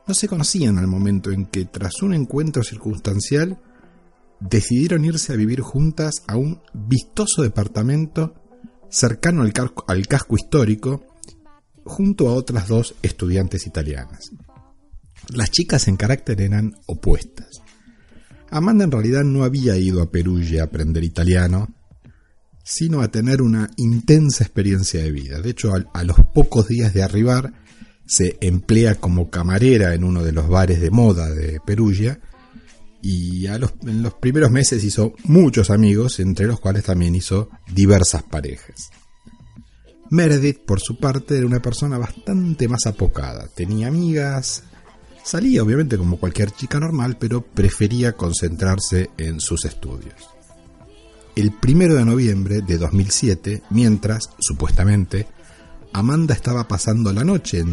No 0.07 0.15
se 0.15 0.29
conocían 0.29 0.79
al 0.79 0.87
momento 0.87 1.31
en 1.31 1.47
que, 1.47 1.65
tras 1.67 2.03
un 2.03 2.15
encuentro 2.15 2.65
circunstancial, 2.65 3.59
decidieron 4.41 5.05
irse 5.05 5.33
a 5.33 5.37
vivir 5.37 5.61
juntas 5.61 6.23
a 6.27 6.37
un 6.37 6.61
vistoso 6.73 7.43
departamento 7.43 8.35
cercano 8.89 9.43
al, 9.43 9.53
al 9.87 10.07
casco 10.09 10.35
histórico, 10.35 11.05
junto 11.85 12.29
a 12.29 12.35
otras 12.35 12.69
dos 12.69 12.95
estudiantes 13.03 13.67
italianas. 13.67 14.31
Las 15.29 15.51
chicas 15.51 15.89
en 15.89 15.97
carácter 15.97 16.41
eran 16.41 16.75
opuestas. 16.87 17.63
Amanda 18.51 18.85
en 18.85 18.91
realidad 18.91 19.23
no 19.23 19.45
había 19.45 19.77
ido 19.77 20.03
a 20.03 20.11
Perugia 20.11 20.63
a 20.63 20.65
aprender 20.67 21.05
italiano, 21.05 21.69
sino 22.65 23.01
a 23.01 23.09
tener 23.09 23.43
una 23.43 23.71
intensa 23.77 24.45
experiencia 24.45 25.03
de 25.03 25.13
vida. 25.13 25.41
De 25.41 25.51
hecho, 25.51 25.73
a, 25.93 26.05
los 26.05 26.17
pocos 26.35 26.69
días 26.69 26.93
de 26.93 27.03
arribar, 27.03 27.53
se 28.07 28.39
emplea 28.41 28.97
como 28.97 29.31
camarera 29.31 29.95
en 29.95 30.03
uno 30.03 30.25
de 30.25 30.33
los 30.33 30.49
bares 30.49 30.81
de 30.81 30.91
moda 30.91 31.31
de 31.31 31.61
Perugia 31.65 32.21
y 33.03 33.47
a 33.47 33.57
los, 33.59 33.73
en 33.83 34.03
los 34.03 34.15
primeros 34.15 34.51
meses 34.51 34.83
hizo 34.83 35.15
muchos 35.25 35.71
amigos, 35.71 36.19
entre 36.19 36.47
los 36.47 36.59
cuales 36.59 36.85
también 36.85 37.15
hizo 37.15 37.51
diversas 37.73 38.25
parejas. 38.25 38.91
Meredith, 40.11 40.65
por 40.65 40.81
su 40.81 40.99
parte, 40.99 41.37
era 41.37 41.47
una 41.47 41.63
persona 41.63 41.97
bastante 41.97 42.67
más 42.67 42.87
apocada. 42.87 43.47
Tenía 43.47 43.87
amigas, 43.89 44.65
salía 45.23 45.63
obviamente 45.63 45.97
como 45.97 46.19
cualquier 46.19 46.51
chica 46.51 46.81
normal, 46.81 47.17
pero 47.19 47.43
prefería 47.43 48.13
concentrarse 48.15 49.11
en 49.17 49.41
sus 49.41 49.65
estudios. 49.65 50.17
El 51.37 51.53
primero 51.53 51.95
de 51.95 52.05
noviembre 52.05 52.61
de 52.61 52.77
2007, 52.77 53.63
mientras, 53.71 54.31
supuestamente, 54.41 55.29
Amanda 55.93 56.35
estaba 56.35 56.67
pasando 56.67 57.13
la 57.13 57.23
noche 57.23 57.65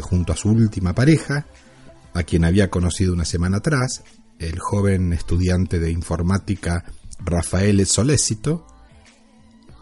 junto 0.00 0.32
a 0.32 0.36
su 0.36 0.50
última 0.50 0.94
pareja, 0.94 1.46
a 2.12 2.22
quien 2.24 2.44
había 2.44 2.68
conocido 2.68 3.14
una 3.14 3.24
semana 3.24 3.58
atrás, 3.58 4.02
el 4.38 4.58
joven 4.58 5.14
estudiante 5.14 5.78
de 5.78 5.90
informática 5.90 6.84
Rafael 7.20 7.84
Solécito, 7.86 8.66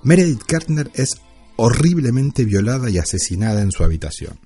Meredith 0.03 0.43
Kertner 0.45 0.91
es 0.95 1.21
horriblemente 1.57 2.45
violada 2.45 2.91
y 2.91 2.99
asesinada 2.99 3.63
en 3.63 3.73
su 3.73 3.85
habitación. 3.85 4.39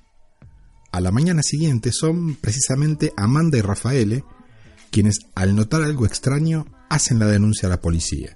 A 0.91 0.99
la 0.99 1.11
mañana 1.11 1.41
siguiente 1.43 1.91
son 1.91 2.35
precisamente 2.35 3.13
Amanda 3.15 3.57
y 3.57 3.61
Rafael 3.61 4.23
quienes, 4.91 5.19
al 5.35 5.55
notar 5.55 5.81
algo 5.83 6.05
extraño, 6.05 6.65
hacen 6.89 7.17
la 7.17 7.25
denuncia 7.25 7.67
a 7.67 7.69
la 7.69 7.81
policía. 7.81 8.35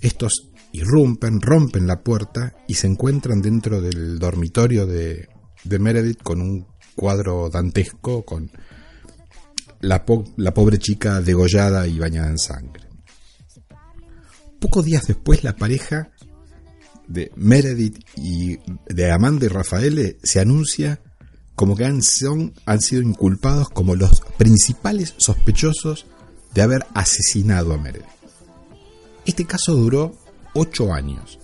Estos 0.00 0.50
irrumpen, 0.72 1.40
rompen 1.40 1.86
la 1.86 2.02
puerta 2.02 2.54
y 2.66 2.74
se 2.74 2.88
encuentran 2.88 3.40
dentro 3.40 3.80
del 3.80 4.18
dormitorio 4.18 4.86
de, 4.86 5.28
Meredith 5.64 6.22
con 6.22 6.40
un 6.40 6.66
cuadro 6.96 7.48
dantesco 7.48 8.24
con 8.24 8.50
la, 9.80 10.04
la 10.36 10.54
pobre 10.54 10.78
chica 10.78 11.20
degollada 11.20 11.86
y 11.86 11.98
bañada 11.98 12.30
en 12.30 12.38
sangre. 12.38 12.88
Pocos 14.58 14.84
días 14.84 15.06
después 15.06 15.44
la 15.44 15.56
pareja 15.56 16.10
de 17.10 17.32
Meredith 17.34 17.98
y 18.16 18.58
de 18.88 19.10
Amanda 19.10 19.44
y 19.44 19.48
Rafael 19.48 20.16
se 20.22 20.40
anuncia 20.40 21.00
como 21.56 21.76
que 21.76 21.84
han, 21.84 22.02
son, 22.02 22.54
han 22.64 22.80
sido 22.80 23.02
inculpados 23.02 23.68
como 23.68 23.96
los 23.96 24.22
principales 24.38 25.14
sospechosos 25.18 26.06
de 26.54 26.62
haber 26.62 26.86
asesinado 26.94 27.74
a 27.74 27.78
Meredith. 27.78 28.06
Este 29.26 29.44
caso 29.44 29.74
duró 29.74 30.16
ocho 30.54 30.94
años, 30.94 31.38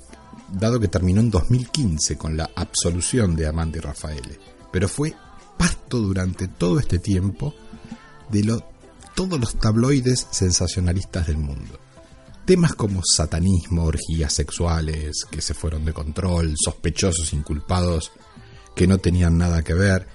dado 0.52 0.80
que 0.80 0.88
terminó 0.88 1.20
en 1.20 1.30
2015 1.30 2.16
con 2.16 2.36
la 2.36 2.48
absolución 2.54 3.36
de 3.36 3.46
Amanda 3.46 3.78
y 3.78 3.80
Rafael, 3.80 4.38
pero 4.72 4.88
fue 4.88 5.14
pasto 5.58 5.98
durante 5.98 6.48
todo 6.48 6.78
este 6.78 6.98
tiempo 6.98 7.54
de 8.30 8.60
todos 9.14 9.40
los 9.40 9.56
tabloides 9.56 10.28
sensacionalistas 10.30 11.26
del 11.26 11.38
mundo. 11.38 11.78
Temas 12.46 12.74
como 12.74 13.02
satanismo, 13.04 13.84
orgías 13.84 14.32
sexuales 14.32 15.26
que 15.30 15.40
se 15.40 15.52
fueron 15.52 15.84
de 15.84 15.92
control, 15.92 16.54
sospechosos 16.56 17.32
inculpados 17.32 18.12
que 18.74 18.86
no 18.86 18.98
tenían 18.98 19.36
nada 19.36 19.62
que 19.62 19.74
ver, 19.74 20.06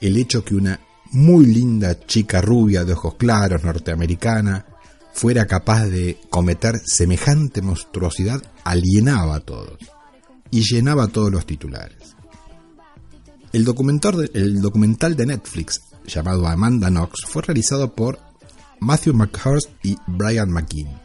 el 0.00 0.16
hecho 0.16 0.44
que 0.44 0.54
una 0.54 0.80
muy 1.12 1.46
linda 1.46 1.98
chica 2.06 2.40
rubia 2.40 2.84
de 2.84 2.92
ojos 2.92 3.16
claros 3.16 3.64
norteamericana 3.64 4.66
fuera 5.12 5.46
capaz 5.46 5.86
de 5.86 6.18
cometer 6.30 6.76
semejante 6.84 7.60
monstruosidad 7.60 8.40
alienaba 8.62 9.36
a 9.36 9.40
todos 9.40 9.78
y 10.50 10.62
llenaba 10.62 11.08
todos 11.08 11.32
los 11.32 11.44
titulares. 11.44 12.14
El 13.52 13.64
documental, 13.64 14.30
el 14.32 14.60
documental 14.62 15.16
de 15.16 15.26
Netflix 15.26 15.80
llamado 16.06 16.46
Amanda 16.46 16.88
Knox 16.88 17.24
fue 17.26 17.42
realizado 17.42 17.92
por 17.94 18.20
Matthew 18.78 19.14
McHurst 19.14 19.70
y 19.82 19.96
Brian 20.06 20.50
McKean, 20.50 20.99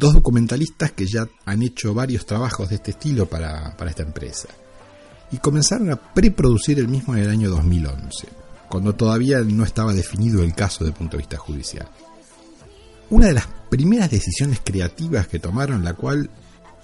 dos 0.00 0.14
documentalistas 0.14 0.92
que 0.92 1.06
ya 1.06 1.28
han 1.44 1.62
hecho 1.62 1.94
varios 1.94 2.24
trabajos 2.24 2.70
de 2.70 2.76
este 2.76 2.92
estilo 2.92 3.26
para, 3.26 3.76
para 3.76 3.90
esta 3.90 4.02
empresa, 4.02 4.48
y 5.30 5.38
comenzaron 5.38 5.90
a 5.92 5.96
preproducir 5.96 6.78
el 6.78 6.88
mismo 6.88 7.14
en 7.14 7.22
el 7.22 7.30
año 7.30 7.50
2011, 7.50 8.28
cuando 8.68 8.94
todavía 8.94 9.40
no 9.40 9.62
estaba 9.62 9.92
definido 9.92 10.42
el 10.42 10.54
caso 10.54 10.84
desde 10.84 10.92
el 10.92 10.98
punto 10.98 11.16
de 11.16 11.22
vista 11.22 11.36
judicial. 11.36 11.88
Una 13.10 13.26
de 13.26 13.34
las 13.34 13.46
primeras 13.68 14.10
decisiones 14.10 14.60
creativas 14.64 15.28
que 15.28 15.38
tomaron, 15.38 15.84
la 15.84 15.94
cual 15.94 16.30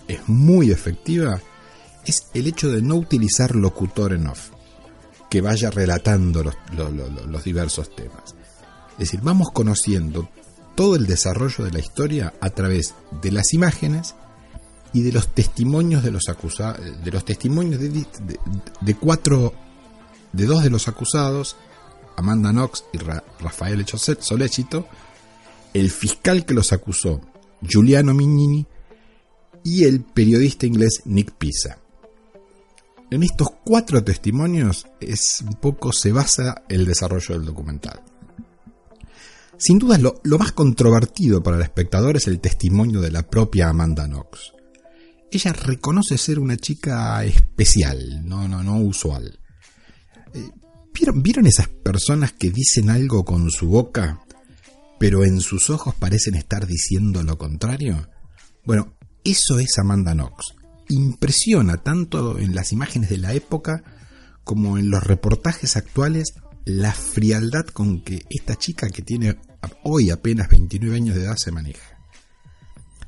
es 0.07 0.29
muy 0.29 0.71
efectiva, 0.71 1.41
es 2.05 2.27
el 2.35 2.47
hecho 2.47 2.71
de 2.71 2.83
no 2.83 2.97
utilizar 2.97 3.57
locutor 3.57 4.13
en 4.13 4.27
off, 4.27 4.51
que 5.31 5.41
vaya 5.41 5.71
relatando 5.71 6.45
los, 6.45 6.55
los, 7.29 7.45
diversos 7.45 7.95
temas. 7.97 8.35
Es 8.93 8.99
decir, 8.99 9.21
vamos 9.23 9.49
conociendo 9.53 10.29
todo 10.77 10.95
el 10.95 11.07
desarrollo 11.07 11.65
de 11.65 11.73
la 11.73 11.81
historia 11.81 12.35
a 12.41 12.51
través 12.51 12.95
de 13.23 13.33
las 13.33 13.53
imágenes 13.55 14.15
y 14.93 15.03
de 15.03 15.11
los 15.11 15.35
testimonios 15.35 16.05
de 16.05 16.13
los 16.13 16.29
acusados, 16.29 16.81
de 17.03 17.11
los 17.11 17.25
testimonios 17.25 17.81
de, 17.81 18.07
de, 18.81 18.95
cuatro, 18.95 19.53
de 20.33 20.47
dos 20.47 20.63
de 20.63 20.71
los 20.71 20.87
acusados, 20.87 21.57
Amanda 22.17 22.53
Knox 22.53 22.85
y 22.93 22.99
Rafael 22.99 23.85
Solecito, 23.87 24.87
el 25.75 25.91
fiscal 25.91 26.47
que 26.47 26.55
los 26.55 26.73
acusó, 26.73 27.21
Giuliano 27.61 28.15
Mignini, 28.15 28.67
y 29.65 29.85
el 29.85 30.03
periodista 30.03 30.67
inglés 30.67 31.03
Nick 31.07 31.33
Pisa. 31.33 31.79
En 33.11 33.23
estos 33.23 33.49
cuatro 33.65 34.03
testimonios 34.03 34.87
es 35.01 35.43
un 35.47 35.55
poco 35.55 35.93
se 35.93 36.13
basa 36.13 36.63
el 36.69 36.85
desarrollo 36.85 37.35
del 37.35 37.45
documental. 37.47 38.01
Sin 39.59 39.79
duda 39.79 39.99
lo, 39.99 40.21
lo 40.25 40.39
más 40.39 40.53
controvertido 40.53 41.43
para 41.43 41.57
el 41.57 41.63
espectador 41.63 42.17
es 42.17 42.27
el 42.27 42.41
testimonio 42.41 43.01
de 43.01 43.11
la 43.11 43.29
propia 43.29 43.69
Amanda 43.69 44.07
Knox. 44.07 44.53
Ella 45.31 45.53
reconoce 45.53 46.19
ser 46.19 46.39
una 46.39 46.57
chica 46.57 47.25
especial, 47.25 48.27
no, 48.27 48.47
no, 48.49 48.63
no 48.63 48.79
usual. 48.79 49.41
Eh, 50.35 50.51
¿Vieron, 50.95 51.23
¿Vieron 51.23 51.47
esas 51.47 51.69
personas 51.69 52.33
que 52.33 52.51
dicen 52.51 52.91
algo 52.91 53.25
con 53.25 53.51
su 53.51 53.69
boca 53.69 54.23
pero 54.99 55.25
en 55.25 55.41
sus 55.41 55.71
ojos 55.71 55.95
parecen 55.95 56.35
estar 56.35 56.67
diciendo 56.67 57.23
lo 57.23 57.39
contrario? 57.39 58.09
Bueno, 58.65 58.97
eso 59.25 59.59
es 59.59 59.79
Amanda 59.79 60.13
Knox. 60.13 60.55
Impresiona 60.89 61.79
tanto 61.79 62.39
en 62.39 62.55
las 62.55 62.73
imágenes 62.73 63.11
de 63.11 63.19
la 63.19 63.35
época 63.35 63.83
como 64.45 64.79
en 64.79 64.91
los 64.91 65.03
reportajes 65.03 65.77
actuales 65.77 66.35
la 66.67 66.93
frialdad 66.93 67.67
con 67.67 68.03
que 68.03 68.27
esta 68.29 68.57
chica 68.57 68.91
que 68.91 69.01
tiene 69.01 69.39
hoy 69.85 70.11
apenas 70.11 70.51
29 70.51 70.95
años 70.95 71.17
de 71.17 71.23
edad 71.25 71.37
se 71.37 71.53
maneja. 71.53 71.99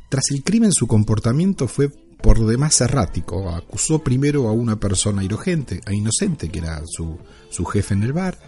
Tras 0.08 0.30
el 0.30 0.42
crimen 0.42 0.72
su 0.72 0.86
comportamiento 0.86 1.68
fue 1.68 1.90
por 1.90 2.44
demás 2.46 2.80
errático. 2.80 3.50
Acusó 3.50 4.02
primero 4.02 4.48
a 4.48 4.52
una 4.52 4.80
persona 4.80 5.22
inocente, 5.22 5.80
a 5.84 5.92
inocente 5.92 6.48
que 6.48 6.60
era 6.60 6.80
su, 6.86 7.18
su 7.50 7.66
jefe 7.66 7.92
en 7.92 8.04
el 8.04 8.14
bar, 8.14 8.38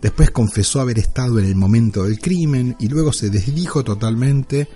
Después 0.00 0.30
confesó 0.30 0.80
haber 0.80 0.98
estado 0.98 1.38
en 1.38 1.46
el 1.46 1.56
momento 1.56 2.04
del 2.04 2.20
crimen 2.20 2.76
y 2.78 2.88
luego 2.88 3.12
se 3.12 3.30
desdijo 3.30 3.82
totalmente 3.82 4.68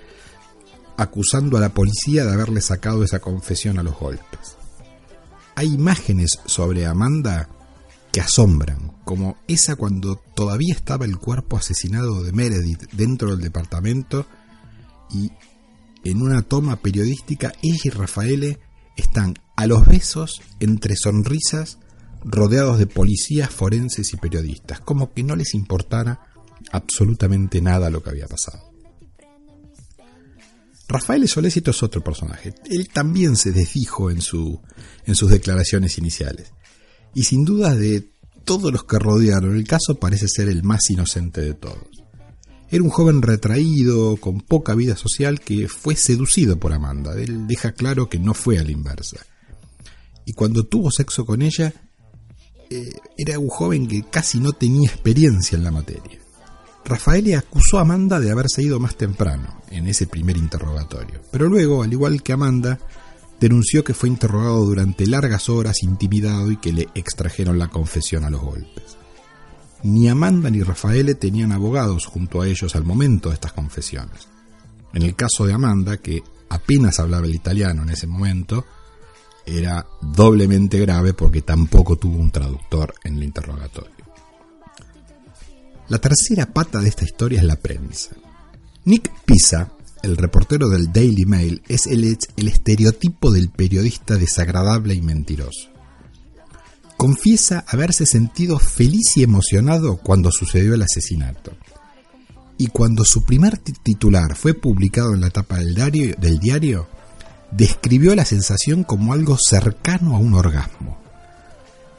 acusando 0.97 1.57
a 1.57 1.61
la 1.61 1.73
policía 1.73 2.25
de 2.25 2.33
haberle 2.33 2.61
sacado 2.61 3.03
esa 3.03 3.19
confesión 3.19 3.79
a 3.79 3.83
los 3.83 3.97
golpes. 3.97 4.57
Hay 5.55 5.73
imágenes 5.73 6.39
sobre 6.45 6.85
Amanda 6.85 7.47
que 8.13 8.21
asombran, 8.21 8.93
como 9.05 9.37
esa 9.47 9.75
cuando 9.75 10.17
todavía 10.35 10.75
estaba 10.75 11.03
el 11.05 11.17
cuerpo 11.17 11.57
asesinado 11.57 12.23
de 12.23 12.31
Meredith 12.31 12.83
dentro 12.91 13.31
del 13.31 13.41
departamento 13.41 14.27
y 15.09 15.31
en 16.03 16.21
una 16.21 16.43
toma 16.43 16.75
periodística 16.75 17.51
ella 17.63 17.81
y 17.83 17.89
Rafaele 17.89 18.59
están 18.95 19.33
a 19.55 19.65
los 19.65 19.87
besos 19.87 20.43
entre 20.59 20.95
sonrisas 20.95 21.79
rodeados 22.23 22.77
de 22.77 22.85
policías 22.85 23.49
forenses 23.49 24.13
y 24.13 24.17
periodistas, 24.17 24.79
como 24.79 25.11
que 25.11 25.23
no 25.23 25.35
les 25.35 25.55
importara 25.55 26.27
absolutamente 26.71 27.61
nada 27.63 27.89
lo 27.89 28.03
que 28.03 28.11
había 28.11 28.27
pasado. 28.27 28.71
Rafael 30.87 31.27
Solécito 31.27 31.71
es 31.71 31.81
otro 31.81 32.03
personaje. 32.03 32.53
Él 32.69 32.89
también 32.89 33.35
se 33.37 33.51
desdijo 33.51 34.11
en, 34.11 34.21
su, 34.21 34.61
en 35.05 35.15
sus 35.15 35.31
declaraciones 35.31 35.97
iniciales. 35.97 36.53
Y 37.13 37.23
sin 37.23 37.45
duda 37.45 37.75
de 37.75 38.07
todos 38.43 38.71
los 38.71 38.83
que 38.83 38.99
rodearon 38.99 39.55
el 39.55 39.67
caso 39.67 39.95
parece 39.99 40.27
ser 40.27 40.49
el 40.49 40.63
más 40.63 40.89
inocente 40.89 41.41
de 41.41 41.53
todos. 41.53 41.87
Era 42.69 42.83
un 42.83 42.89
joven 42.89 43.21
retraído, 43.21 44.17
con 44.17 44.41
poca 44.41 44.73
vida 44.73 44.95
social, 44.97 45.39
que 45.39 45.67
fue 45.67 45.95
seducido 45.95 46.57
por 46.57 46.73
Amanda. 46.73 47.13
Él 47.13 47.45
deja 47.45 47.71
claro 47.73 48.09
que 48.09 48.17
no 48.17 48.33
fue 48.33 48.57
a 48.57 48.63
la 48.63 48.71
inversa. 48.71 49.17
Y 50.25 50.33
cuando 50.33 50.63
tuvo 50.63 50.89
sexo 50.89 51.25
con 51.25 51.43
ella, 51.43 51.73
eh, 52.69 52.91
era 53.17 53.37
un 53.37 53.49
joven 53.49 53.87
que 53.87 54.03
casi 54.09 54.39
no 54.39 54.53
tenía 54.53 54.89
experiencia 54.89 55.55
en 55.55 55.63
la 55.63 55.71
materia. 55.71 56.19
Rafael 56.85 57.35
acusó 57.35 57.77
a 57.77 57.81
Amanda 57.81 58.19
de 58.19 58.31
haberse 58.31 58.63
ido 58.63 58.79
más 58.79 58.97
temprano 58.97 59.61
en 59.69 59.87
ese 59.87 60.07
primer 60.07 60.37
interrogatorio, 60.37 61.21
pero 61.31 61.47
luego, 61.47 61.83
al 61.83 61.93
igual 61.93 62.23
que 62.23 62.33
Amanda, 62.33 62.79
denunció 63.43 63.83
que 63.83 63.93
fue 63.93 64.07
interrogado 64.07 64.63
durante 64.63 65.05
largas 65.05 65.49
horas, 65.49 65.83
intimidado 65.83 66.49
y 66.49 66.55
que 66.55 66.71
le 66.71 66.87
extrajeron 66.95 67.59
la 67.59 67.67
confesión 67.67 68.23
a 68.23 68.29
los 68.29 68.39
golpes. 68.39 68.97
Ni 69.83 70.07
Amanda 70.07 70.49
ni 70.49 70.63
Rafaele 70.63 71.15
tenían 71.15 71.51
abogados 71.51 72.05
junto 72.05 72.41
a 72.41 72.47
ellos 72.47 72.73
al 72.73 72.85
momento 72.85 73.27
de 73.27 73.35
estas 73.35 73.51
confesiones. 73.51 74.29
En 74.93 75.01
el 75.01 75.13
caso 75.17 75.45
de 75.45 75.51
Amanda, 75.51 75.97
que 75.97 76.23
apenas 76.47 77.01
hablaba 77.01 77.25
el 77.25 77.35
italiano 77.35 77.83
en 77.83 77.89
ese 77.89 78.07
momento, 78.07 78.65
era 79.45 79.85
doblemente 80.01 80.79
grave 80.79 81.13
porque 81.13 81.41
tampoco 81.41 81.97
tuvo 81.97 82.19
un 82.19 82.31
traductor 82.31 82.93
en 83.03 83.17
el 83.17 83.23
interrogatorio. 83.23 84.05
La 85.89 85.97
tercera 85.97 86.45
pata 86.45 86.79
de 86.79 86.87
esta 86.87 87.03
historia 87.03 87.39
es 87.39 87.45
la 87.45 87.57
prensa. 87.57 88.15
Nick 88.85 89.11
Pisa, 89.25 89.73
el 90.03 90.17
reportero 90.17 90.69
del 90.69 90.91
Daily 90.91 91.25
Mail, 91.25 91.63
es 91.67 91.87
el, 91.87 92.17
el 92.35 92.47
estereotipo 92.47 93.31
del 93.31 93.49
periodista 93.49 94.15
desagradable 94.15 94.93
y 94.93 95.01
mentiroso. 95.01 95.69
Confiesa 96.97 97.65
haberse 97.67 98.05
sentido 98.05 98.59
feliz 98.59 99.17
y 99.17 99.23
emocionado 99.23 99.97
cuando 99.97 100.29
sucedió 100.31 100.75
el 100.75 100.83
asesinato. 100.83 101.53
Y 102.57 102.67
cuando 102.67 103.03
su 103.03 103.23
primer 103.23 103.57
titular 103.57 104.35
fue 104.35 104.53
publicado 104.53 105.13
en 105.13 105.21
la 105.21 105.29
tapa 105.29 105.57
del 105.57 105.73
diario, 105.73 106.15
del 106.19 106.39
diario 106.39 106.87
describió 107.51 108.15
la 108.15 108.25
sensación 108.25 108.83
como 108.83 109.13
algo 109.13 109.37
cercano 109.37 110.15
a 110.15 110.19
un 110.19 110.33
orgasmo. 110.33 110.97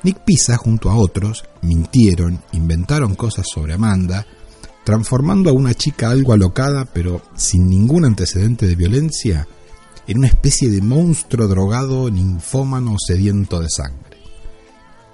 Nick 0.03 0.19
Pisa, 0.21 0.57
junto 0.57 0.91
a 0.91 0.97
otros, 0.97 1.45
mintieron, 1.63 2.41
inventaron 2.53 3.15
cosas 3.15 3.47
sobre 3.53 3.75
Amanda, 3.75 4.27
transformando 4.85 5.51
a 5.51 5.55
una 5.55 5.75
chica 5.75 6.11
algo 6.11 6.33
alocada, 6.33 6.85
pero 6.85 7.23
sin 7.37 7.69
ningún 7.69 8.05
antecedente 8.05 8.67
de 8.67 8.77
violencia, 8.77 9.49
en 10.07 10.19
una 10.19 10.29
especie 10.29 10.71
de 10.71 10.83
monstruo 10.83 11.49
drogado, 11.49 12.11
ninfómano, 12.11 12.97
sediento 12.99 13.61
de 13.61 13.71
sangre. 13.71 14.19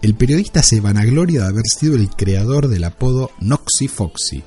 El 0.02 0.14
periodista 0.14 0.62
se 0.62 0.80
vanagloria 0.80 1.42
de 1.42 1.48
haber 1.48 1.66
sido 1.66 1.94
el 1.94 2.10
creador 2.10 2.68
del 2.68 2.84
apodo 2.84 3.30
Noxy 3.40 3.86
Foxy, 3.86 4.42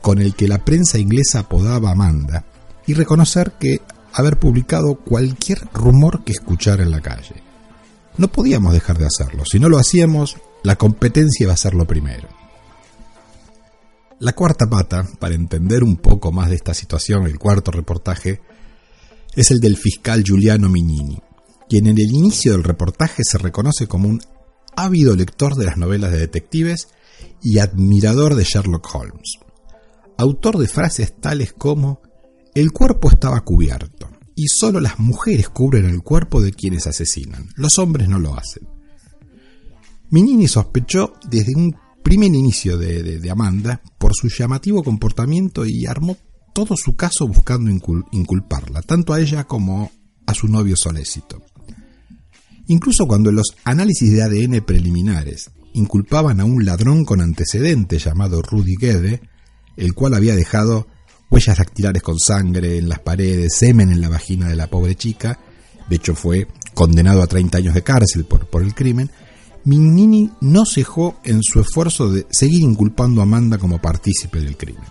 con 0.00 0.20
el 0.20 0.34
que 0.34 0.48
la 0.48 0.64
prensa 0.64 0.98
inglesa 0.98 1.40
apodaba 1.40 1.90
Amanda, 1.90 2.44
y 2.86 2.94
reconocer 2.94 3.52
que 3.60 3.80
haber 4.12 4.38
publicado 4.38 4.96
cualquier 4.96 5.68
rumor 5.72 6.24
que 6.24 6.32
escuchara 6.32 6.82
en 6.82 6.90
la 6.90 7.00
calle. 7.00 7.42
No 8.16 8.28
podíamos 8.28 8.72
dejar 8.72 8.98
de 8.98 9.06
hacerlo. 9.06 9.44
Si 9.44 9.60
no 9.60 9.68
lo 9.68 9.78
hacíamos, 9.78 10.36
la 10.62 10.76
competencia 10.76 11.44
iba 11.44 11.52
a 11.52 11.58
ser 11.58 11.74
lo 11.74 11.86
primero. 11.86 12.35
La 14.18 14.32
cuarta 14.32 14.66
pata, 14.66 15.06
para 15.18 15.34
entender 15.34 15.84
un 15.84 15.96
poco 15.96 16.32
más 16.32 16.48
de 16.48 16.56
esta 16.56 16.72
situación, 16.72 17.26
el 17.26 17.38
cuarto 17.38 17.70
reportaje, 17.70 18.40
es 19.34 19.50
el 19.50 19.60
del 19.60 19.76
fiscal 19.76 20.22
Giuliano 20.24 20.70
Mignini, 20.70 21.20
quien 21.68 21.86
en 21.86 21.98
el 21.98 22.10
inicio 22.10 22.52
del 22.52 22.64
reportaje 22.64 23.22
se 23.22 23.36
reconoce 23.36 23.86
como 23.86 24.08
un 24.08 24.22
ávido 24.74 25.14
lector 25.14 25.54
de 25.54 25.66
las 25.66 25.76
novelas 25.76 26.12
de 26.12 26.18
detectives 26.18 26.88
y 27.42 27.58
admirador 27.58 28.36
de 28.36 28.44
Sherlock 28.44 28.88
Holmes. 28.94 29.38
Autor 30.16 30.56
de 30.56 30.68
frases 30.68 31.20
tales 31.20 31.52
como 31.52 32.00
el 32.54 32.72
cuerpo 32.72 33.10
estaba 33.10 33.42
cubierto, 33.42 34.08
y 34.34 34.48
solo 34.48 34.80
las 34.80 34.98
mujeres 34.98 35.50
cubren 35.50 35.84
el 35.84 36.02
cuerpo 36.02 36.40
de 36.40 36.52
quienes 36.52 36.86
asesinan. 36.86 37.50
Los 37.54 37.78
hombres 37.78 38.08
no 38.08 38.18
lo 38.18 38.34
hacen. 38.34 38.66
Minini 40.08 40.48
sospechó 40.48 41.12
desde 41.28 41.54
un 41.54 41.76
primer 42.06 42.32
inicio 42.32 42.78
de, 42.78 43.28
Amanda 43.28 43.80
por 43.98 44.12
su 44.14 44.28
llamativo 44.28 44.84
comportamiento 44.84 45.66
y 45.66 45.86
armó 45.86 46.16
todo 46.54 46.76
su 46.76 46.94
caso 46.94 47.26
buscando 47.26 47.68
inculparla, 48.12 48.80
tanto 48.82 49.12
a 49.12 49.20
ella 49.20 49.42
como 49.42 49.90
a 50.24 50.32
su 50.32 50.46
novio 50.46 50.76
Solécito. 50.76 51.42
Incluso 52.68 53.08
cuando 53.08 53.32
los 53.32 53.56
análisis 53.64 54.12
de 54.12 54.22
ADN 54.22 54.64
preliminares 54.64 55.50
inculpaban 55.74 56.38
a 56.38 56.44
un 56.44 56.64
ladrón 56.64 57.04
con 57.04 57.20
antecedentes 57.20 58.04
llamado 58.04 58.40
Rudy 58.40 58.76
Gede, 58.76 59.20
el 59.76 59.92
cual 59.92 60.14
había 60.14 60.36
dejado 60.36 60.86
huellas 61.28 61.58
dactilares 61.58 62.04
con 62.04 62.20
sangre 62.20 62.78
en 62.78 62.88
las 62.88 63.00
paredes, 63.00 63.56
semen 63.56 63.90
en 63.90 64.00
la 64.00 64.10
vagina 64.10 64.48
de 64.48 64.54
la 64.54 64.70
pobre 64.70 64.94
chica, 64.94 65.40
de 65.90 65.96
hecho 65.96 66.14
fue 66.14 66.46
condenado 66.72 67.20
a 67.20 67.26
30 67.26 67.58
años 67.58 67.74
de 67.74 67.82
cárcel 67.82 68.26
por, 68.26 68.46
por 68.46 68.62
el 68.62 68.76
crimen, 68.76 69.10
Mignini 69.66 70.30
no 70.40 70.64
cejó 70.64 71.16
en 71.24 71.42
su 71.42 71.60
esfuerzo 71.60 72.08
de 72.08 72.26
seguir 72.30 72.62
inculpando 72.62 73.20
a 73.20 73.24
Amanda 73.24 73.58
como 73.58 73.82
partícipe 73.82 74.40
del 74.40 74.56
crimen. 74.56 74.84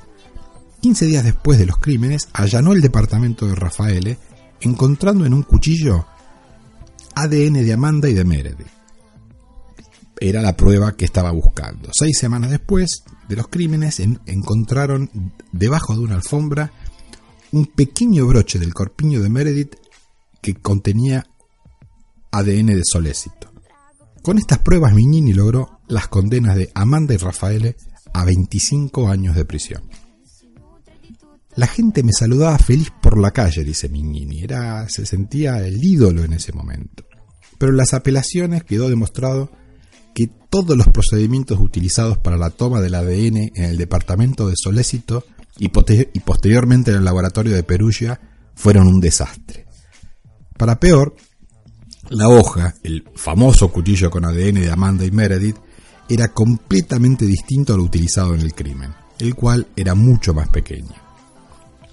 15 0.82 1.06
días 1.06 1.24
después 1.24 1.58
de 1.58 1.66
los 1.66 1.78
crímenes, 1.78 2.28
allanó 2.34 2.74
el 2.74 2.82
departamento 2.82 3.48
de 3.48 3.56
Rafaele, 3.56 4.18
encontrando 4.60 5.26
en 5.26 5.34
un 5.34 5.44
cuchillo 5.44 6.06
ADN 7.16 7.54
de 7.54 7.74
Amanda 7.74 8.10
y 8.10 8.14
de 8.14 8.26
Meredith. 8.26 8.68
Era 10.20 10.42
la 10.42 10.58
prueba 10.58 10.96
que 10.96 11.06
estaba 11.06 11.32
buscando. 11.32 11.90
Seis 11.94 12.18
semanas 12.18 12.52
después, 12.52 13.04
de 13.30 13.36
los 13.38 13.48
crímenes 13.48 14.02
encontraron 14.26 15.10
debajo 15.54 15.94
de 15.94 16.02
una 16.02 16.16
alfombra 16.16 16.72
un 17.54 17.66
pequeño 17.68 18.28
broche 18.28 18.60
del 18.60 18.74
corpiño 18.74 19.22
de 19.22 19.30
Meredith 19.30 19.76
que 20.42 20.56
contenía 20.56 21.26
ADN 22.32 22.68
de 22.68 22.82
Solécito. 22.84 23.55
Con 24.26 24.40
estas 24.40 24.58
pruebas 24.58 24.92
Mignini 24.92 25.34
logró 25.34 25.82
las 25.88 26.08
condenas 26.08 26.56
de 26.56 26.72
Amanda 26.74 27.14
y 27.14 27.18
Rafaele 27.18 27.76
a 28.12 28.26
25 28.26 29.08
años 29.08 29.36
de 29.36 29.46
prisión. 29.46 29.84
La 31.56 31.68
gente 31.68 32.02
me 32.02 32.12
saludaba 32.12 32.58
feliz 32.58 32.92
por 33.04 33.20
la 33.20 33.30
calle, 33.30 33.64
dice 33.64 33.88
Mignini. 33.88 34.42
Era, 34.42 34.90
se 34.90 35.06
sentía 35.06 35.60
el 35.60 35.78
ídolo 35.80 36.24
en 36.24 36.34
ese 36.34 36.54
momento. 36.54 37.06
Pero 37.60 37.72
en 37.72 37.78
las 37.78 37.94
apelaciones 37.94 38.64
quedó 38.64 38.90
demostrado 38.90 39.52
que 40.16 40.28
todos 40.50 40.76
los 40.76 40.88
procedimientos 40.88 41.60
utilizados 41.60 42.18
para 42.18 42.36
la 42.36 42.50
toma 42.50 42.82
del 42.82 42.96
ADN 42.96 43.52
en 43.54 43.64
el 43.64 43.78
departamento 43.78 44.48
de 44.48 44.56
Solécito 44.58 45.24
y, 45.60 45.66
y 45.66 46.20
posteriormente 46.22 46.90
en 46.90 46.98
el 46.98 47.06
laboratorio 47.06 47.54
de 47.54 47.62
Perugia 47.62 48.20
fueron 48.56 48.88
un 48.88 49.00
desastre. 49.00 49.68
Para 50.58 50.80
peor, 50.80 51.16
la 52.10 52.30
hoja, 52.30 52.76
el 52.84 53.04
famoso 53.16 53.72
cuchillo 53.72 54.10
con 54.10 54.26
ADN 54.26 54.56
de 54.56 54.72
Amanda 54.72 55.06
y 55.06 55.12
Meredith, 55.12 55.58
era 56.08 56.30
completamente 56.30 57.26
distinto 57.26 57.74
al 57.74 57.80
utilizado 57.80 58.36
en 58.36 58.42
el 58.42 58.54
crimen, 58.54 58.94
el 59.20 59.36
cual 59.36 59.68
era 59.76 59.96
mucho 59.96 60.34
más 60.34 60.50
pequeño. 60.50 60.94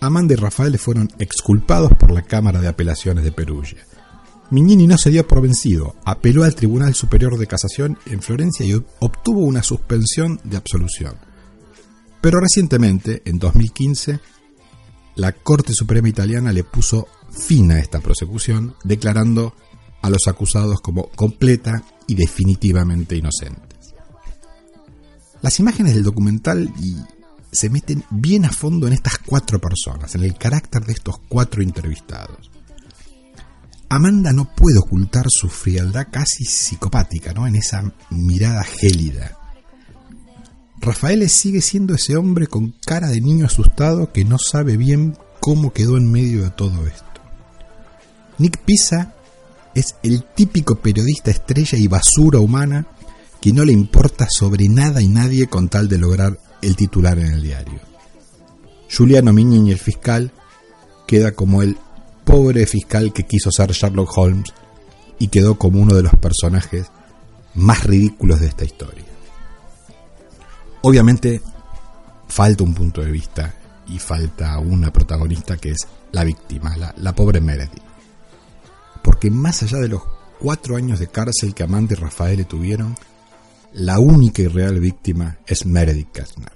Amanda 0.00 0.34
y 0.34 0.36
Rafael 0.36 0.78
fueron 0.78 1.08
exculpados 1.18 1.92
por 1.98 2.10
la 2.10 2.22
Cámara 2.22 2.60
de 2.60 2.68
Apelaciones 2.68 3.24
de 3.24 3.32
Perugia 3.32 3.84
Mignini 4.52 4.86
no 4.86 4.98
se 4.98 5.08
dio 5.08 5.26
por 5.26 5.40
vencido, 5.40 5.96
apeló 6.04 6.44
al 6.44 6.54
Tribunal 6.54 6.94
Superior 6.94 7.38
de 7.38 7.46
Casación 7.46 7.96
en 8.04 8.20
Florencia 8.20 8.66
y 8.66 8.74
obtuvo 8.74 9.40
una 9.40 9.62
suspensión 9.62 10.42
de 10.44 10.58
absolución. 10.58 11.14
Pero 12.20 12.38
recientemente, 12.38 13.22
en 13.24 13.38
2015, 13.38 14.20
la 15.14 15.32
Corte 15.32 15.72
Suprema 15.72 16.10
Italiana 16.10 16.52
le 16.52 16.64
puso 16.64 17.08
fin 17.30 17.72
a 17.72 17.78
esta 17.78 18.00
prosecución, 18.00 18.74
declarando 18.84 19.54
a 20.02 20.10
los 20.10 20.26
acusados 20.26 20.80
como 20.80 21.08
completa 21.10 21.82
y 22.06 22.14
definitivamente 22.14 23.16
inocentes. 23.16 23.94
Las 25.40 25.58
imágenes 25.58 25.94
del 25.94 26.04
documental 26.04 26.72
se 27.50 27.70
meten 27.70 28.04
bien 28.10 28.44
a 28.44 28.50
fondo 28.50 28.86
en 28.86 28.92
estas 28.92 29.18
cuatro 29.18 29.60
personas, 29.60 30.14
en 30.14 30.24
el 30.24 30.34
carácter 30.36 30.84
de 30.84 30.92
estos 30.92 31.16
cuatro 31.28 31.62
entrevistados. 31.62 32.50
Amanda 33.88 34.32
no 34.32 34.54
puede 34.54 34.78
ocultar 34.78 35.26
su 35.28 35.48
frialdad 35.48 36.06
casi 36.10 36.44
psicopática, 36.44 37.34
¿no? 37.34 37.46
En 37.46 37.56
esa 37.56 37.92
mirada 38.10 38.64
gélida. 38.64 39.36
Rafael 40.80 41.28
sigue 41.28 41.60
siendo 41.60 41.94
ese 41.94 42.16
hombre 42.16 42.46
con 42.46 42.74
cara 42.84 43.08
de 43.08 43.20
niño 43.20 43.46
asustado 43.46 44.10
que 44.10 44.24
no 44.24 44.38
sabe 44.38 44.76
bien 44.76 45.16
cómo 45.40 45.72
quedó 45.72 45.96
en 45.96 46.10
medio 46.10 46.42
de 46.42 46.50
todo 46.50 46.86
esto. 46.86 47.04
Nick 48.38 48.58
Pisa 48.64 49.14
es 49.74 49.96
el 50.02 50.24
típico 50.24 50.76
periodista 50.76 51.30
estrella 51.30 51.78
y 51.78 51.88
basura 51.88 52.38
humana 52.40 52.86
que 53.40 53.52
no 53.52 53.64
le 53.64 53.72
importa 53.72 54.26
sobre 54.30 54.68
nada 54.68 55.02
y 55.02 55.08
nadie 55.08 55.46
con 55.48 55.68
tal 55.68 55.88
de 55.88 55.98
lograr 55.98 56.38
el 56.60 56.76
titular 56.76 57.18
en 57.18 57.32
el 57.32 57.42
diario. 57.42 57.80
Juliano 58.94 59.32
y 59.36 59.70
el 59.70 59.78
fiscal 59.78 60.30
queda 61.06 61.32
como 61.32 61.62
el 61.62 61.76
pobre 62.24 62.66
fiscal 62.66 63.12
que 63.12 63.24
quiso 63.24 63.50
ser 63.50 63.72
Sherlock 63.72 64.16
Holmes 64.16 64.52
y 65.18 65.28
quedó 65.28 65.58
como 65.58 65.80
uno 65.80 65.94
de 65.94 66.02
los 66.02 66.14
personajes 66.14 66.86
más 67.54 67.84
ridículos 67.84 68.40
de 68.40 68.46
esta 68.46 68.64
historia. 68.64 69.04
Obviamente 70.82 71.40
falta 72.28 72.64
un 72.64 72.74
punto 72.74 73.02
de 73.02 73.10
vista 73.10 73.54
y 73.88 73.98
falta 73.98 74.58
una 74.58 74.92
protagonista 74.92 75.56
que 75.56 75.70
es 75.70 75.86
la 76.12 76.24
víctima, 76.24 76.76
la, 76.76 77.14
pobre 77.14 77.40
Meredith. 77.40 77.91
Porque 79.02 79.30
más 79.30 79.62
allá 79.62 79.78
de 79.78 79.88
los 79.88 80.02
cuatro 80.38 80.76
años 80.76 80.98
de 80.98 81.08
cárcel 81.08 81.54
que 81.54 81.62
Amanda 81.62 81.94
y 81.94 82.00
Rafael 82.00 82.46
tuvieron, 82.46 82.96
la 83.72 83.98
única 83.98 84.42
y 84.42 84.48
real 84.48 84.80
víctima 84.80 85.38
es 85.46 85.66
Meredith 85.66 86.12
Kastner. 86.12 86.52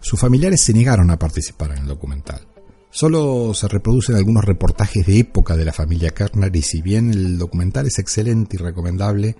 Sus 0.00 0.18
familiares 0.18 0.62
se 0.62 0.72
negaron 0.72 1.10
a 1.10 1.18
participar 1.18 1.72
en 1.72 1.78
el 1.78 1.86
documental 1.86 2.48
Solo 2.90 3.52
se 3.54 3.68
reproducen 3.68 4.16
algunos 4.16 4.44
reportajes 4.44 5.06
de 5.06 5.18
época 5.18 5.56
de 5.56 5.64
la 5.64 5.72
familia 5.72 6.10
Kerner 6.10 6.54
y 6.56 6.62
si 6.62 6.80
bien 6.80 7.10
el 7.10 7.38
documental 7.38 7.86
es 7.86 7.98
excelente 7.98 8.56
y 8.56 8.58
recomendable, 8.58 9.36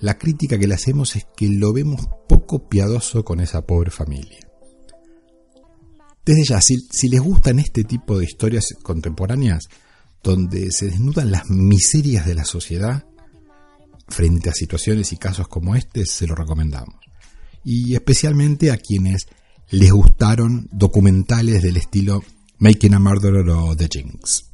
la 0.00 0.18
crítica 0.18 0.58
que 0.58 0.66
le 0.66 0.74
hacemos 0.74 1.14
es 1.14 1.26
que 1.36 1.48
lo 1.48 1.72
vemos 1.72 2.06
poco 2.28 2.68
piadoso 2.68 3.24
con 3.24 3.40
esa 3.40 3.64
pobre 3.64 3.90
familia. 3.90 4.40
Desde 6.26 6.44
ya, 6.44 6.60
si, 6.60 6.76
si 6.90 7.08
les 7.08 7.20
gustan 7.20 7.58
este 7.58 7.84
tipo 7.84 8.18
de 8.18 8.24
historias 8.24 8.66
contemporáneas, 8.82 9.68
donde 10.24 10.72
se 10.72 10.86
desnudan 10.86 11.30
las 11.30 11.50
miserias 11.50 12.26
de 12.26 12.34
la 12.34 12.44
sociedad, 12.44 13.04
frente 14.08 14.50
a 14.50 14.54
situaciones 14.54 15.12
y 15.12 15.16
casos 15.18 15.46
como 15.48 15.76
este, 15.76 16.06
se 16.06 16.26
lo 16.26 16.34
recomendamos. 16.34 16.96
Y 17.62 17.94
especialmente 17.94 18.72
a 18.72 18.78
quienes 18.78 19.26
les 19.70 19.92
gustaron 19.92 20.68
documentales 20.72 21.62
del 21.62 21.76
estilo 21.76 22.24
Making 22.58 22.94
a 22.94 22.98
Murderer 22.98 23.48
o 23.50 23.76
The 23.76 23.88
Jinx. 23.90 24.50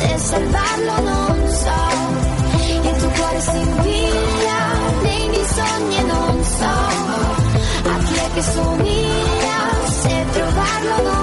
E 0.00 0.18
salvarlo 0.18 1.18
che 8.38 8.42
somiglia, 8.42 9.58
se 9.88 10.26
trovarlo 10.30 11.17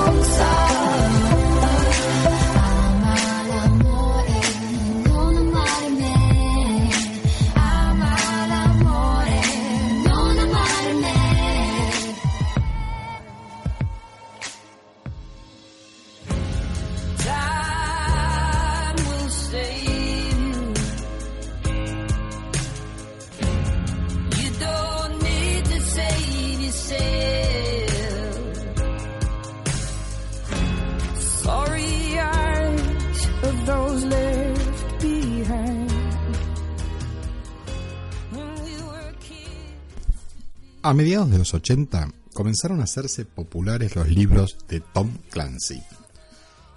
A 40.85 40.93
mediados 40.93 41.31
de 41.31 41.39
los 41.39 41.51
80 41.55 42.11
comenzaron 42.31 42.79
a 42.79 42.83
hacerse 42.83 43.25
populares 43.25 43.95
los 43.95 44.07
libros 44.07 44.55
de 44.69 44.81
Tom 44.81 45.17
Clancy. 45.31 45.81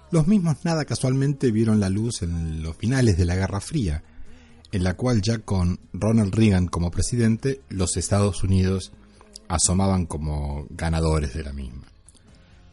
Los 0.09 0.25
mismos 0.25 0.65
nada 0.65 0.83
casualmente 0.85 1.51
vieron 1.51 1.79
la 1.79 1.89
luz 1.89 2.23
en 2.23 2.63
los 2.63 2.75
finales 2.75 3.19
de 3.19 3.25
la 3.25 3.35
Guerra 3.35 3.61
Fría, 3.61 4.03
en 4.71 4.83
la 4.83 4.95
cual 4.95 5.21
ya 5.21 5.37
con 5.37 5.79
Ronald 5.93 6.33
Reagan 6.33 6.65
como 6.65 6.89
presidente, 6.89 7.61
los 7.69 7.97
Estados 7.97 8.43
Unidos 8.43 8.93
asomaban 9.47 10.07
como 10.07 10.65
ganadores 10.71 11.35
de 11.35 11.43
la 11.43 11.53
misma. 11.53 11.85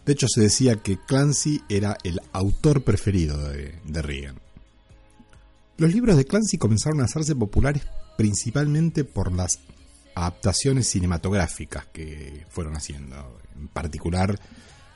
De 0.06 0.14
hecho, 0.14 0.28
se 0.28 0.40
decía 0.40 0.76
que 0.76 0.96
Clancy 0.96 1.60
era 1.68 1.98
el 2.02 2.18
autor 2.32 2.82
preferido 2.82 3.36
de, 3.50 3.78
Reagan. 3.84 4.40
Los 5.76 5.92
libros 5.92 6.16
de 6.16 6.24
Clancy 6.24 6.56
comenzaron 6.56 7.02
a 7.02 7.04
hacerse 7.04 7.36
populares 7.36 7.82
principalmente 8.16 9.04
por 9.04 9.32
las 9.32 9.58
adaptaciones 10.16 10.88
cinematográficas 10.88 11.86
que 11.92 12.46
fueron 12.48 12.74
haciendo. 12.74 13.38
En 13.54 13.68
particular, 13.68 14.40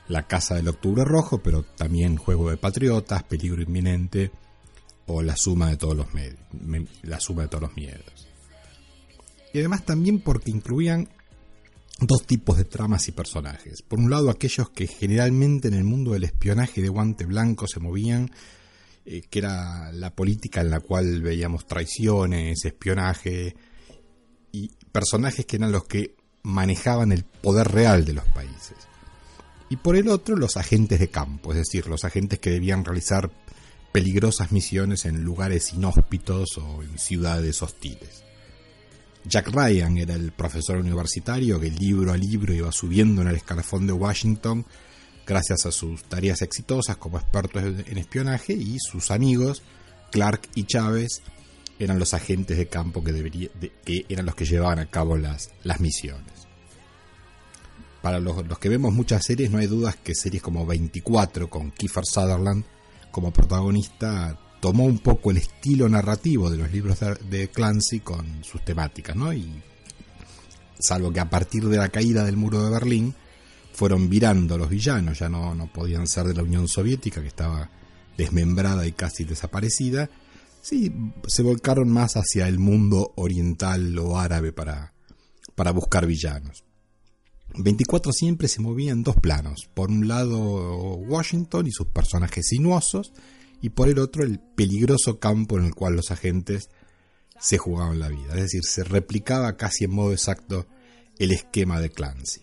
La 0.07 0.27
Casa 0.27 0.55
del 0.55 0.67
Octubre 0.67 1.05
Rojo, 1.05 1.43
pero 1.43 1.63
también 1.63 2.17
Juego 2.17 2.49
de 2.49 2.57
Patriotas, 2.57 3.23
Peligro 3.23 3.61
Inminente 3.61 4.31
o 5.05 5.21
La 5.21 5.35
Suma 5.35 5.69
de 5.69 5.77
todos 5.77 5.95
los, 5.95 6.07
la 7.03 7.19
suma 7.19 7.43
de 7.43 7.47
todos 7.49 7.61
los 7.61 7.75
Miedos. 7.75 8.27
Y 9.53 9.59
además 9.59 9.85
también 9.85 10.21
porque 10.21 10.49
incluían 10.49 11.07
dos 11.99 12.25
tipos 12.25 12.57
de 12.57 12.65
tramas 12.65 13.07
y 13.07 13.11
personajes. 13.11 13.83
Por 13.83 13.99
un 13.99 14.09
lado, 14.09 14.31
aquellos 14.31 14.71
que 14.71 14.87
generalmente 14.87 15.67
en 15.67 15.75
el 15.75 15.83
mundo 15.83 16.13
del 16.13 16.23
espionaje 16.23 16.81
de 16.81 16.89
guante 16.89 17.25
blanco 17.25 17.67
se 17.67 17.79
movían, 17.79 18.31
eh, 19.05 19.21
que 19.29 19.37
era 19.37 19.91
la 19.91 20.15
política 20.15 20.61
en 20.61 20.71
la 20.71 20.79
cual 20.79 21.21
veíamos 21.21 21.67
traiciones, 21.67 22.65
espionaje 22.65 23.55
y 24.51 24.71
personajes 24.91 25.45
que 25.45 25.57
eran 25.57 25.71
los 25.71 25.85
que 25.85 26.15
manejaban 26.43 27.11
el 27.11 27.23
poder 27.23 27.67
real 27.69 28.05
de 28.05 28.13
los 28.13 28.25
países. 28.25 28.77
Y 29.69 29.77
por 29.77 29.95
el 29.95 30.09
otro, 30.09 30.35
los 30.35 30.57
agentes 30.57 30.99
de 30.99 31.09
campo, 31.09 31.51
es 31.51 31.57
decir, 31.57 31.87
los 31.87 32.03
agentes 32.03 32.39
que 32.39 32.49
debían 32.49 32.83
realizar 32.83 33.31
peligrosas 33.91 34.51
misiones 34.51 35.05
en 35.05 35.23
lugares 35.23 35.73
inhóspitos 35.73 36.57
o 36.57 36.83
en 36.83 36.97
ciudades 36.97 37.61
hostiles. 37.61 38.23
Jack 39.23 39.49
Ryan 39.49 39.97
era 39.97 40.15
el 40.15 40.31
profesor 40.31 40.77
universitario 40.77 41.59
que 41.59 41.69
libro 41.69 42.11
a 42.11 42.17
libro 42.17 42.53
iba 42.53 42.71
subiendo 42.71 43.21
en 43.21 43.27
el 43.27 43.35
escalafón 43.35 43.85
de 43.85 43.93
Washington 43.93 44.65
gracias 45.27 45.65
a 45.65 45.71
sus 45.71 46.03
tareas 46.05 46.41
exitosas 46.41 46.97
como 46.97 47.19
experto 47.19 47.59
en 47.59 47.97
espionaje 47.97 48.53
y 48.53 48.77
sus 48.79 49.11
amigos 49.11 49.61
Clark 50.11 50.49
y 50.55 50.63
Chávez 50.63 51.21
eran 51.83 51.99
los 51.99 52.13
agentes 52.13 52.57
de 52.57 52.67
campo 52.67 53.03
que, 53.03 53.11
debería, 53.11 53.49
de- 53.59 53.71
que 53.83 54.05
eran 54.09 54.25
los 54.25 54.35
que 54.35 54.45
llevaban 54.45 54.79
a 54.79 54.85
cabo 54.89 55.17
las, 55.17 55.51
las 55.63 55.79
misiones. 55.79 56.47
Para 58.01 58.19
los, 58.19 58.47
los 58.47 58.57
que 58.57 58.69
vemos 58.69 58.93
muchas 58.93 59.23
series 59.25 59.51
no 59.51 59.59
hay 59.59 59.67
dudas 59.67 59.95
que 59.95 60.15
series 60.15 60.41
como 60.41 60.65
24 60.65 61.49
con 61.49 61.71
Kiefer 61.71 62.05
Sutherland 62.05 62.63
como 63.11 63.31
protagonista 63.31 64.39
tomó 64.59 64.85
un 64.85 64.99
poco 64.99 65.31
el 65.31 65.37
estilo 65.37 65.87
narrativo 65.89 66.49
de 66.49 66.57
los 66.57 66.71
libros 66.71 66.97
de, 67.29 67.49
Clancy 67.49 67.99
con 67.99 68.43
sus 68.43 68.63
temáticas, 68.63 69.15
¿no? 69.15 69.33
Y 69.33 69.61
salvo 70.79 71.11
que 71.11 71.19
a 71.19 71.29
partir 71.29 71.65
de 71.65 71.77
la 71.77 71.89
caída 71.89 72.23
del 72.23 72.37
muro 72.37 72.63
de 72.63 72.71
Berlín 72.71 73.13
fueron 73.73 74.09
virando 74.09 74.57
los 74.57 74.69
villanos, 74.69 75.19
ya 75.19 75.29
no, 75.29 75.53
no 75.55 75.71
podían 75.71 76.07
ser 76.07 76.25
de 76.25 76.33
la 76.35 76.43
Unión 76.43 76.67
Soviética 76.67 77.21
que 77.21 77.27
estaba 77.27 77.69
desmembrada 78.17 78.85
y 78.85 78.91
casi 78.91 79.23
desaparecida, 79.23 80.09
sí, 80.61 80.93
se 81.27 81.43
volcaron 81.43 81.89
más 81.89 82.13
hacia 82.15 82.47
el 82.47 82.59
mundo 82.59 83.13
oriental 83.15 83.97
o 83.99 84.17
árabe 84.17 84.53
para, 84.53 84.93
para 85.55 85.71
buscar 85.71 86.05
villanos. 86.05 86.63
24 87.57 88.13
siempre 88.13 88.47
se 88.47 88.61
movía 88.61 88.91
en 88.91 89.03
dos 89.03 89.17
planos. 89.17 89.69
Por 89.73 89.89
un 89.89 90.07
lado 90.07 90.95
Washington 90.95 91.67
y 91.67 91.71
sus 91.71 91.87
personajes 91.87 92.47
sinuosos, 92.47 93.11
y 93.61 93.69
por 93.69 93.89
el 93.89 93.99
otro 93.99 94.23
el 94.23 94.39
peligroso 94.39 95.19
campo 95.19 95.57
en 95.57 95.65
el 95.65 95.75
cual 95.75 95.95
los 95.95 96.11
agentes 96.11 96.69
se 97.39 97.57
jugaban 97.57 97.99
la 97.99 98.09
vida. 98.09 98.33
Es 98.35 98.41
decir, 98.41 98.61
se 98.63 98.83
replicaba 98.83 99.57
casi 99.57 99.85
en 99.85 99.91
modo 99.91 100.11
exacto 100.11 100.67
el 101.19 101.31
esquema 101.31 101.79
de 101.79 101.89
Clancy. 101.89 102.41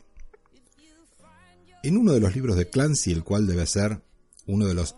En 1.82 1.96
uno 1.96 2.12
de 2.12 2.20
los 2.20 2.34
libros 2.34 2.56
de 2.56 2.68
Clancy, 2.68 3.12
el 3.12 3.24
cual 3.24 3.46
debe 3.46 3.66
ser 3.66 4.02
uno 4.46 4.66
de 4.66 4.74
los 4.74 4.96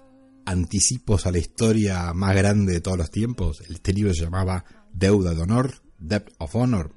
anticipos 0.51 1.27
a 1.27 1.31
la 1.31 1.39
historia 1.39 2.13
más 2.13 2.35
grande 2.35 2.73
de 2.73 2.81
todos 2.81 2.99
los 2.99 3.11
tiempos, 3.11 3.63
este 3.69 3.93
libro 3.93 4.13
se 4.13 4.25
llamaba 4.25 4.65
Deuda 4.93 5.33
de 5.33 5.43
Honor, 5.43 5.75
Debt 5.99 6.33
of 6.39 6.57
Honor, 6.57 6.93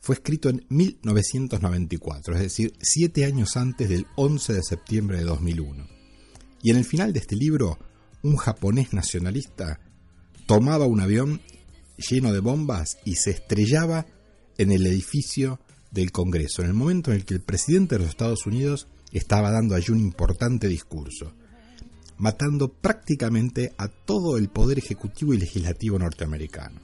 fue 0.00 0.14
escrito 0.14 0.48
en 0.48 0.64
1994, 0.68 2.34
es 2.36 2.40
decir, 2.40 2.72
siete 2.80 3.24
años 3.24 3.56
antes 3.56 3.88
del 3.88 4.06
11 4.14 4.54
de 4.54 4.62
septiembre 4.62 5.18
de 5.18 5.24
2001. 5.24 5.86
Y 6.62 6.70
en 6.70 6.76
el 6.76 6.84
final 6.84 7.12
de 7.12 7.18
este 7.18 7.34
libro, 7.34 7.76
un 8.22 8.36
japonés 8.36 8.92
nacionalista 8.92 9.80
tomaba 10.46 10.86
un 10.86 11.00
avión 11.00 11.40
lleno 11.96 12.32
de 12.32 12.40
bombas 12.40 12.98
y 13.04 13.16
se 13.16 13.32
estrellaba 13.32 14.06
en 14.56 14.70
el 14.70 14.86
edificio 14.86 15.60
del 15.90 16.12
Congreso, 16.12 16.62
en 16.62 16.68
el 16.68 16.74
momento 16.74 17.10
en 17.10 17.16
el 17.16 17.24
que 17.24 17.34
el 17.34 17.40
presidente 17.40 17.96
de 17.96 18.02
los 18.02 18.10
Estados 18.10 18.46
Unidos 18.46 18.86
estaba 19.12 19.50
dando 19.50 19.74
allí 19.74 19.92
un 19.92 20.00
importante 20.00 20.68
discurso, 20.68 21.34
matando 22.18 22.72
prácticamente 22.72 23.72
a 23.78 23.88
todo 23.88 24.36
el 24.36 24.48
poder 24.48 24.78
ejecutivo 24.78 25.34
y 25.34 25.38
legislativo 25.38 25.98
norteamericano. 25.98 26.80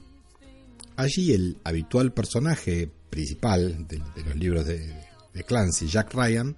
Allí 0.95 1.33
el 1.33 1.57
habitual 1.63 2.13
personaje 2.13 2.89
principal 3.09 3.85
de, 3.87 4.01
los 4.25 4.35
libros 4.35 4.65
de, 4.65 4.93
de 5.33 5.43
Clancy, 5.43 5.87
Jack 5.87 6.13
Ryan, 6.13 6.55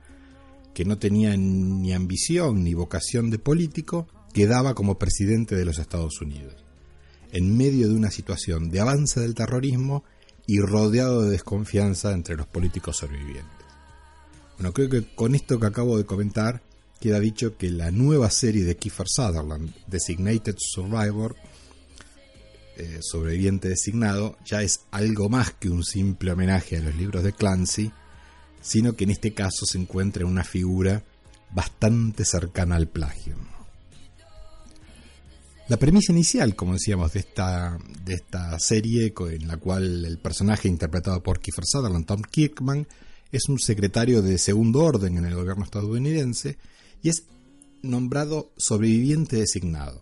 que 0.73 0.85
no 0.85 0.99
tenía 0.99 1.35
ni 1.35 1.91
ambición 1.93 2.63
ni 2.63 2.75
vocación 2.75 3.31
de 3.31 3.39
político, 3.39 4.07
quedaba 4.31 4.75
como 4.75 4.99
presidente 4.99 5.55
de 5.55 5.65
los 5.65 5.79
Estados 5.79 6.21
Unidos, 6.21 6.53
en 7.31 7.57
medio 7.57 7.87
de 7.87 7.95
una 7.95 8.11
situación 8.11 8.69
de 8.69 8.79
avance 8.79 9.19
del 9.19 9.33
terrorismo 9.33 10.03
y 10.45 10.59
rodeado 10.59 11.23
de 11.23 11.31
desconfianza 11.31 12.13
entre 12.13 12.35
los 12.35 12.45
políticos 12.45 12.97
sobrevivientes. 12.97 13.65
Bueno, 14.57 14.73
creo 14.73 14.89
que 14.89 15.15
con 15.15 15.33
esto 15.33 15.59
que 15.59 15.65
acabo 15.65 15.97
de 15.97 16.05
comentar 16.05 16.61
queda 16.97 17.19
dicho 17.19 17.57
que 17.57 17.69
la 17.69 17.91
nueva 17.91 18.29
serie 18.29 18.63
de 18.63 18.75
Kiefer 18.75 19.07
Sutherland, 19.07 19.73
Designated 19.87 20.55
Survivor, 20.57 21.35
eh, 22.77 22.99
sobreviviente 23.01 23.69
designado 23.69 24.37
ya 24.45 24.61
es 24.61 24.81
algo 24.91 25.29
más 25.29 25.51
que 25.51 25.69
un 25.69 25.83
simple 25.83 26.31
homenaje 26.31 26.77
a 26.77 26.81
los 26.81 26.95
libros 26.95 27.23
de 27.23 27.33
Clancy, 27.33 27.91
sino 28.61 28.93
que 28.93 29.05
en 29.05 29.11
este 29.11 29.33
caso 29.33 29.65
se 29.65 29.77
encuentra 29.77 30.23
en 30.23 30.29
una 30.29 30.43
figura 30.43 31.03
bastante 31.51 32.25
cercana 32.25 32.75
al 32.75 32.87
plagio. 32.87 33.35
La 35.69 35.77
premisa 35.77 36.13
inicial, 36.13 36.55
como 36.55 36.73
decíamos, 36.73 37.13
de 37.13 37.19
esta, 37.19 37.77
de 38.05 38.13
esta 38.13 38.57
serie, 38.59 39.13
en 39.31 39.47
la 39.47 39.57
cual 39.57 40.05
el 40.05 40.17
personaje 40.17 40.67
interpretado 40.67 41.21
por 41.21 41.39
Kiefer 41.39 41.65
Sutherland, 41.65 42.05
Tom 42.05 42.21
Kirkman, 42.21 42.87
es 43.31 43.49
un 43.49 43.59
secretario 43.59 44.21
de 44.21 44.37
segundo 44.37 44.81
orden 44.81 45.17
en 45.17 45.25
el 45.25 45.35
gobierno 45.35 45.65
estadounidense 45.65 46.57
y 47.01 47.09
es 47.09 47.23
nombrado 47.81 48.51
sobreviviente 48.57 49.37
designado, 49.37 50.01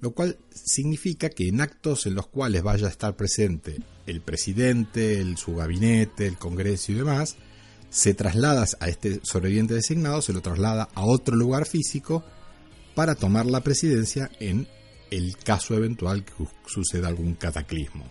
lo 0.00 0.12
cual 0.12 0.38
significa 0.50 1.30
que 1.30 1.48
en 1.48 1.60
actos 1.60 2.06
en 2.06 2.14
los 2.14 2.26
cuales 2.28 2.62
vaya 2.62 2.86
a 2.86 2.90
estar 2.90 3.16
presente 3.16 3.78
el 4.06 4.20
presidente, 4.20 5.20
el, 5.20 5.36
su 5.36 5.54
gabinete, 5.54 6.26
el 6.26 6.38
Congreso 6.38 6.92
y 6.92 6.96
demás, 6.96 7.36
se 7.90 8.14
traslada 8.14 8.66
a 8.80 8.88
este 8.88 9.20
sobreviviente 9.22 9.74
designado, 9.74 10.22
se 10.22 10.32
lo 10.32 10.40
traslada 10.40 10.88
a 10.94 11.04
otro 11.04 11.36
lugar 11.36 11.66
físico 11.66 12.24
para 12.94 13.14
tomar 13.14 13.46
la 13.46 13.62
presidencia 13.62 14.30
en 14.40 14.68
el 15.10 15.36
caso 15.36 15.74
eventual 15.74 16.24
que 16.24 16.32
suceda 16.66 17.08
algún 17.08 17.34
cataclismo. 17.34 18.04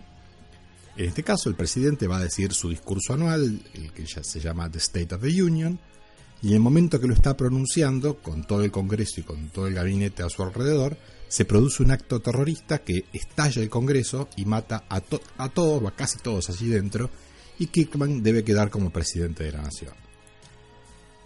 En 0.96 1.06
este 1.06 1.24
caso, 1.24 1.50
el 1.50 1.56
presidente 1.56 2.08
va 2.08 2.18
a 2.18 2.24
decir 2.24 2.54
su 2.54 2.70
discurso 2.70 3.14
anual, 3.14 3.62
el 3.74 3.92
que 3.94 4.06
ya 4.06 4.24
se 4.24 4.40
llama 4.40 4.72
The 4.72 4.80
State 4.80 5.14
of 5.14 5.22
the 5.22 5.44
Union, 5.44 5.80
y 6.42 6.50
en 6.50 6.56
el 6.56 6.60
momento 6.60 7.00
que 7.00 7.08
lo 7.08 7.14
está 7.14 7.36
pronunciando, 7.36 8.18
con 8.18 8.46
todo 8.46 8.64
el 8.64 8.72
Congreso 8.72 9.22
y 9.22 9.24
con 9.24 9.50
todo 9.50 9.68
el 9.68 9.74
gabinete 9.74 10.24
a 10.24 10.30
su 10.30 10.44
alrededor, 10.44 10.98
se 11.28 11.46
produce 11.46 11.84
un 11.84 11.92
acto 11.92 12.20
terrorista 12.22 12.80
que 12.80 13.06
estalla 13.12 13.62
el 13.62 13.70
Congreso 13.70 14.30
y 14.36 14.46
mata 14.46 14.86
a, 14.90 15.02
a 15.38 15.50
todos 15.50 15.84
o 15.84 15.88
a 15.88 15.96
casi 15.96 16.20
todos 16.20 16.50
allí 16.50 16.68
dentro, 16.68 17.10
y 17.60 17.68
Kirkman 17.68 18.22
debe 18.22 18.44
quedar 18.44 18.70
como 18.70 18.92
presidente 18.92 19.44
de 19.44 19.52
la 19.52 19.64
nación. 19.64 19.94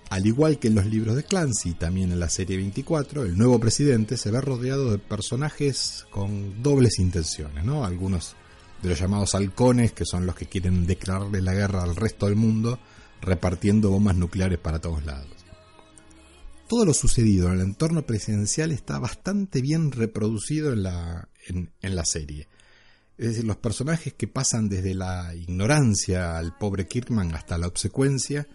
Al 0.09 0.25
igual 0.25 0.59
que 0.59 0.67
en 0.67 0.75
los 0.75 0.85
libros 0.85 1.15
de 1.15 1.23
Clancy, 1.23 1.73
también 1.73 2.11
en 2.11 2.19
la 2.19 2.29
serie 2.29 2.57
24, 2.57 3.23
el 3.23 3.37
nuevo 3.37 3.59
presidente 3.59 4.17
se 4.17 4.29
ve 4.29 4.41
rodeado 4.41 4.91
de 4.91 4.97
personajes 4.97 6.05
con 6.09 6.61
dobles 6.61 6.99
intenciones, 6.99 7.63
¿no? 7.63 7.85
Algunos 7.85 8.35
de 8.81 8.89
los 8.89 8.99
llamados 8.99 9.35
halcones, 9.35 9.93
que 9.93 10.05
son 10.05 10.25
los 10.25 10.35
que 10.35 10.47
quieren 10.47 10.85
declararle 10.85 11.41
la 11.41 11.53
guerra 11.53 11.83
al 11.83 11.95
resto 11.95 12.25
del 12.25 12.35
mundo, 12.35 12.77
repartiendo 13.21 13.89
bombas 13.89 14.15
nucleares 14.15 14.59
para 14.59 14.79
todos 14.79 15.05
lados. 15.05 15.27
Todo 16.67 16.85
lo 16.85 16.93
sucedido 16.93 17.47
en 17.47 17.55
el 17.55 17.61
entorno 17.61 18.05
presidencial 18.05 18.71
está 18.71 18.97
bastante 18.97 19.61
bien 19.61 19.91
reproducido 19.91 20.71
en 20.71 20.83
la, 20.83 21.27
en, 21.47 21.69
la 21.81 22.05
serie. 22.05 22.47
Es 23.17 23.29
decir, 23.29 23.43
los 23.43 23.57
personajes 23.57 24.13
que 24.13 24.27
pasan 24.27 24.69
desde 24.69 24.93
la 24.95 25.35
ignorancia 25.35 26.37
al 26.37 26.57
pobre 26.57 26.87
Kirkman 26.87 27.35
hasta 27.35 27.57
la 27.57 27.67
obsecuencia 27.67 28.47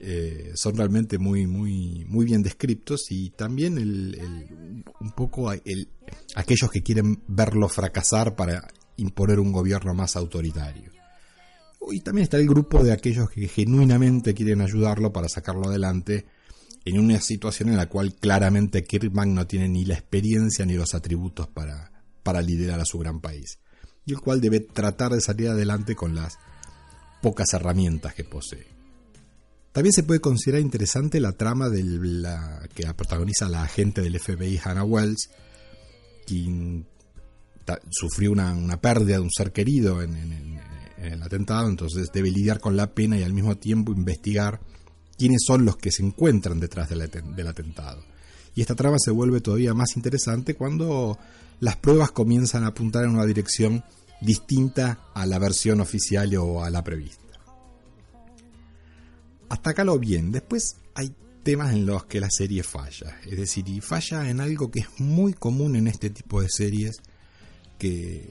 eh, 0.00 0.52
son 0.54 0.76
realmente 0.76 1.18
muy, 1.18 1.46
muy, 1.46 2.04
muy 2.08 2.24
bien 2.24 2.42
descritos 2.42 3.10
y 3.10 3.30
también 3.30 3.76
un 3.78 5.12
poco 5.12 5.52
el, 5.52 5.88
aquellos 6.34 6.70
que 6.70 6.82
quieren 6.82 7.22
verlo 7.28 7.68
fracasar 7.68 8.34
para 8.34 8.66
imponer 8.96 9.38
un 9.38 9.52
gobierno 9.52 9.92
más 9.92 10.16
autoritario. 10.16 10.93
Y 11.92 12.00
también 12.00 12.24
está 12.24 12.38
el 12.38 12.48
grupo 12.48 12.82
de 12.82 12.92
aquellos 12.92 13.30
que 13.30 13.48
genuinamente 13.48 14.34
quieren 14.34 14.60
ayudarlo 14.60 15.12
para 15.12 15.28
sacarlo 15.28 15.68
adelante 15.68 16.26
en 16.84 16.98
una 16.98 17.20
situación 17.20 17.70
en 17.70 17.76
la 17.76 17.88
cual 17.88 18.14
claramente 18.14 18.84
Kirkman 18.84 19.34
no 19.34 19.46
tiene 19.46 19.68
ni 19.68 19.84
la 19.84 19.94
experiencia 19.94 20.66
ni 20.66 20.74
los 20.74 20.94
atributos 20.94 21.48
para, 21.48 21.90
para 22.22 22.42
liderar 22.42 22.80
a 22.80 22.84
su 22.84 22.98
gran 22.98 23.20
país, 23.20 23.58
y 24.04 24.12
el 24.12 24.20
cual 24.20 24.40
debe 24.40 24.60
tratar 24.60 25.12
de 25.12 25.20
salir 25.20 25.48
adelante 25.48 25.94
con 25.94 26.14
las 26.14 26.38
pocas 27.22 27.52
herramientas 27.54 28.14
que 28.14 28.24
posee. 28.24 28.66
También 29.72 29.92
se 29.92 30.02
puede 30.04 30.20
considerar 30.20 30.60
interesante 30.60 31.18
la 31.20 31.32
trama 31.32 31.68
de 31.68 31.82
la, 31.82 32.62
que 32.74 32.84
protagoniza 32.94 33.48
la 33.48 33.64
agente 33.64 34.02
del 34.02 34.20
FBI 34.20 34.60
Hannah 34.62 34.84
Wells, 34.84 35.30
quien 36.26 36.86
sufrió 37.90 38.32
una, 38.32 38.80
pérdida 38.80 39.16
de 39.16 39.22
un 39.22 39.30
ser 39.30 39.52
querido 39.52 40.02
en, 40.02 40.60
el 41.12 41.22
atentado, 41.22 41.68
entonces 41.68 42.10
debe 42.12 42.30
lidiar 42.30 42.60
con 42.60 42.76
la 42.76 42.94
pena 42.94 43.18
y 43.18 43.22
al 43.22 43.32
mismo 43.32 43.56
tiempo 43.56 43.92
investigar 43.92 44.60
quiénes 45.16 45.42
son 45.46 45.64
los 45.64 45.76
que 45.76 45.90
se 45.90 46.02
encuentran 46.02 46.60
detrás 46.60 46.88
del, 46.88 47.02
atentado. 47.46 48.02
Y 48.54 48.60
esta 48.60 48.74
trama 48.74 48.98
se 48.98 49.10
vuelve 49.10 49.40
todavía 49.40 49.74
más 49.74 49.96
interesante 49.96 50.54
cuando 50.54 51.18
las 51.60 51.76
pruebas 51.76 52.10
comienzan 52.10 52.64
a 52.64 52.68
apuntar 52.68 53.04
en 53.04 53.10
una 53.10 53.26
dirección 53.26 53.84
distinta 54.20 55.00
a 55.14 55.26
la 55.26 55.38
versión 55.38 55.80
oficial 55.80 56.34
o 56.36 56.62
a 56.62 56.70
la 56.70 56.82
prevista. 56.82 57.20
Hasta 59.48 59.70
acá 59.70 59.84
lo 59.84 59.98
bien. 59.98 60.32
Después 60.32 60.76
hay 60.94 61.14
temas 61.42 61.74
en 61.74 61.86
los 61.86 62.06
que 62.06 62.20
la 62.20 62.30
serie 62.30 62.62
falla. 62.62 63.20
Es 63.26 63.36
decir, 63.36 63.68
y 63.68 63.80
falla 63.80 64.28
en 64.28 64.40
algo 64.40 64.70
que 64.70 64.80
es 64.80 65.00
muy 65.00 65.34
común 65.34 65.76
en 65.76 65.86
este 65.86 66.10
tipo 66.10 66.40
de 66.40 66.48
series, 66.48 66.96
que, 67.78 68.30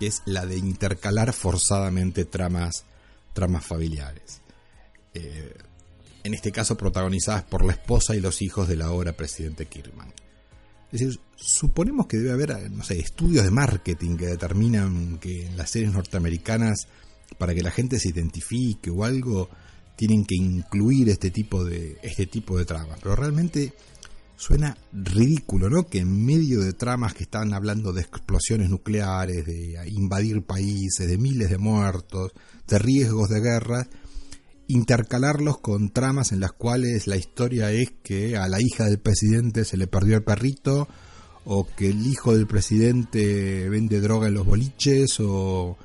es 0.00 0.22
la 0.26 0.46
de 0.46 0.58
intercalar 0.58 1.32
forzadamente 1.32 2.24
tramas, 2.24 2.84
tramas 3.32 3.64
familiares. 3.64 4.40
Eh, 5.14 5.54
en 6.24 6.34
este 6.34 6.50
caso 6.50 6.76
protagonizadas 6.76 7.44
por 7.44 7.64
la 7.64 7.72
esposa 7.72 8.16
y 8.16 8.20
los 8.20 8.42
hijos 8.42 8.68
del 8.68 8.82
ahora 8.82 9.12
presidente 9.12 9.66
Kirman. 9.66 10.12
Es 10.92 11.00
decir, 11.00 11.20
suponemos 11.36 12.06
que 12.06 12.16
debe 12.16 12.32
haber, 12.32 12.70
no 12.70 12.82
sé, 12.82 12.98
estudios 12.98 13.44
de 13.44 13.50
marketing 13.50 14.16
que 14.16 14.26
determinan 14.26 15.18
que 15.18 15.46
en 15.46 15.56
las 15.56 15.70
series 15.70 15.92
norteamericanas, 15.92 16.88
para 17.38 17.54
que 17.54 17.62
la 17.62 17.70
gente 17.70 17.98
se 17.98 18.08
identifique 18.08 18.90
o 18.90 19.04
algo, 19.04 19.48
tienen 19.96 20.24
que 20.24 20.36
incluir 20.36 21.08
este 21.08 21.30
tipo 21.30 21.64
de, 21.64 21.98
este 22.02 22.26
tipo 22.26 22.58
de 22.58 22.64
tramas. 22.64 22.98
Pero 23.02 23.16
realmente 23.16 23.72
suena 24.36 24.76
ridículo, 24.92 25.70
¿no? 25.70 25.86
Que 25.88 25.98
en 25.98 26.24
medio 26.24 26.60
de 26.60 26.74
tramas 26.74 27.14
que 27.14 27.24
están 27.24 27.54
hablando 27.54 27.92
de 27.92 28.02
explosiones 28.02 28.68
nucleares, 28.68 29.46
de 29.46 29.78
invadir 29.88 30.42
países, 30.42 31.08
de 31.08 31.18
miles 31.18 31.50
de 31.50 31.58
muertos, 31.58 32.32
de 32.68 32.78
riesgos 32.78 33.30
de 33.30 33.40
guerra, 33.40 33.88
intercalarlos 34.68 35.58
con 35.58 35.90
tramas 35.90 36.32
en 36.32 36.40
las 36.40 36.52
cuales 36.52 37.06
la 37.06 37.16
historia 37.16 37.72
es 37.72 37.92
que 38.02 38.36
a 38.36 38.48
la 38.48 38.60
hija 38.60 38.84
del 38.84 38.98
presidente 38.98 39.64
se 39.64 39.76
le 39.76 39.86
perdió 39.86 40.16
el 40.16 40.24
perrito, 40.24 40.86
o 41.44 41.66
que 41.66 41.88
el 41.88 42.06
hijo 42.06 42.36
del 42.36 42.46
presidente 42.46 43.68
vende 43.68 44.00
droga 44.00 44.28
en 44.28 44.34
los 44.34 44.44
boliches, 44.44 45.18
o 45.20 45.78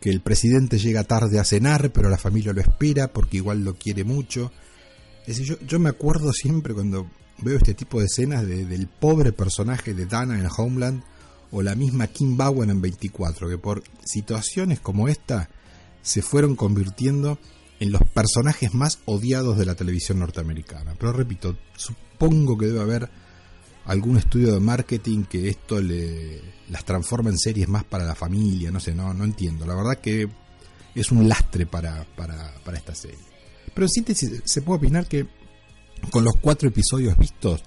que 0.00 0.10
el 0.10 0.20
presidente 0.20 0.78
llega 0.78 1.04
tarde 1.04 1.38
a 1.38 1.44
cenar, 1.44 1.92
pero 1.92 2.08
la 2.08 2.18
familia 2.18 2.52
lo 2.52 2.60
espera 2.60 3.12
porque 3.12 3.36
igual 3.36 3.62
lo 3.62 3.74
quiere 3.74 4.04
mucho. 4.04 4.50
Es 5.26 5.38
decir, 5.38 5.58
yo, 5.58 5.66
yo 5.66 5.78
me 5.78 5.90
acuerdo 5.90 6.32
siempre 6.32 6.72
cuando 6.72 7.10
veo 7.38 7.56
este 7.56 7.74
tipo 7.74 8.00
de 8.00 8.06
escenas 8.06 8.46
del 8.46 8.86
pobre 8.86 9.32
personaje 9.32 9.94
de 9.94 10.06
Dana 10.06 10.38
en 10.38 10.48
Homeland 10.56 11.02
o 11.50 11.62
la 11.62 11.74
misma 11.74 12.08
Kim 12.08 12.36
Bowen 12.36 12.70
en 12.70 12.80
24, 12.80 13.48
que 13.48 13.58
por 13.58 13.82
situaciones 14.04 14.80
como 14.80 15.08
esta 15.08 15.48
se 16.02 16.22
fueron 16.22 16.56
convirtiendo 16.56 17.38
en 17.78 17.92
los 17.92 18.02
personajes 18.02 18.74
más 18.74 19.00
odiados 19.04 19.58
de 19.58 19.66
la 19.66 19.74
televisión 19.74 20.18
norteamericana. 20.18 20.94
Pero 20.98 21.12
repito, 21.12 21.56
supongo 21.76 22.56
que 22.56 22.66
debe 22.66 22.80
haber 22.80 23.10
algún 23.84 24.16
estudio 24.16 24.52
de 24.52 24.60
marketing 24.60 25.24
que 25.24 25.48
esto 25.48 25.80
le, 25.80 26.40
las 26.70 26.84
transforma 26.84 27.30
en 27.30 27.38
series 27.38 27.68
más 27.68 27.84
para 27.84 28.04
la 28.04 28.14
familia, 28.14 28.70
no 28.70 28.80
sé, 28.80 28.94
no, 28.94 29.12
no 29.14 29.24
entiendo. 29.24 29.66
La 29.66 29.74
verdad 29.74 29.98
que 30.00 30.28
es 30.94 31.12
un 31.12 31.28
lastre 31.28 31.66
para, 31.66 32.04
para, 32.16 32.54
para 32.64 32.78
esta 32.78 32.94
serie. 32.94 33.18
Pero 33.74 33.84
en 33.84 33.90
síntesis 33.90 34.42
se 34.44 34.62
puede 34.62 34.78
opinar 34.78 35.06
que 35.06 35.26
con 36.10 36.24
los 36.24 36.36
cuatro 36.36 36.68
episodios 36.68 37.16
vistos, 37.16 37.62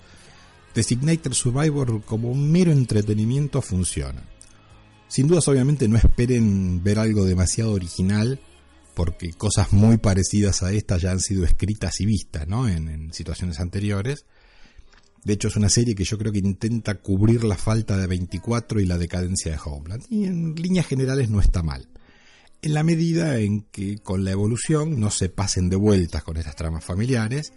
Designated 0.74 1.34
Survivor 1.34 2.04
como 2.04 2.34
mero 2.34 2.72
entretenimiento 2.72 3.62
funciona. 3.62 4.24
Sin 5.08 5.28
dudas, 5.28 5.48
obviamente, 5.48 5.88
no 5.88 5.98
esperen 5.98 6.84
ver 6.84 7.00
algo 7.00 7.26
demasiado 7.26 7.74
original, 7.74 8.40
porque 8.94 9.34
cosas 9.34 9.74
muy 9.74 9.98
parecidas 9.98 10.62
a 10.62 10.72
esta 10.72 10.98
ya 10.98 11.12
han 11.12 11.20
sido 11.20 11.44
escritas 11.44 12.00
y 12.00 12.06
vistas 12.06 12.48
¿no? 12.48 12.68
en, 12.68 12.88
en 12.90 13.14
situaciones 13.14 13.60
anteriores. 13.60 14.26
De 15.24 15.34
hecho, 15.34 15.48
es 15.48 15.56
una 15.56 15.70
serie 15.70 15.96
que 15.96 16.04
yo 16.04 16.18
creo 16.18 16.32
que 16.32 16.40
intenta 16.40 16.96
cubrir 16.96 17.44
la 17.44 17.58
falta 17.58 17.98
de 17.98 18.08
24 18.08 18.80
y 18.80 18.86
la 18.86 18.98
decadencia 18.98 19.52
de 19.52 19.60
Homeland. 19.64 20.04
Y 20.10 20.26
en 20.26 20.56
líneas 20.56 20.88
generales 20.88 21.30
no 21.30 21.40
está 21.40 21.64
mal. 21.64 21.90
En 22.62 22.74
la 22.74 22.84
medida 22.84 23.40
en 23.40 23.62
que 23.72 23.98
con 24.00 24.24
la 24.24 24.32
evolución 24.32 25.00
no 25.00 25.12
se 25.12 25.30
pasen 25.30 25.70
de 25.70 25.76
vueltas 25.76 26.24
con 26.24 26.38
estas 26.38 26.56
tramas 26.56 26.84
familiares 26.84 27.54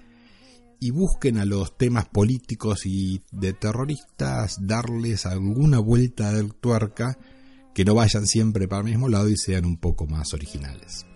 y 0.83 0.91
busquen 0.91 1.39
a 1.39 1.45
los 1.45 1.79
temas 1.79 2.07
políticos 2.09 2.87
y 2.87 3.23
de 3.31 3.53
terroristas 3.53 4.57
darles 4.67 5.27
alguna 5.27 5.79
vuelta 5.79 6.33
de 6.33 6.43
tuerca 6.61 7.17
que 7.73 7.85
no 7.85 7.95
vayan 7.95 8.27
siempre 8.27 8.67
para 8.67 8.81
el 8.81 8.87
mismo 8.87 9.09
lado 9.09 9.29
y 9.29 9.37
sean 9.37 9.65
un 9.65 9.77
poco 9.77 10.09
más 10.09 10.35
originales. 10.35 11.07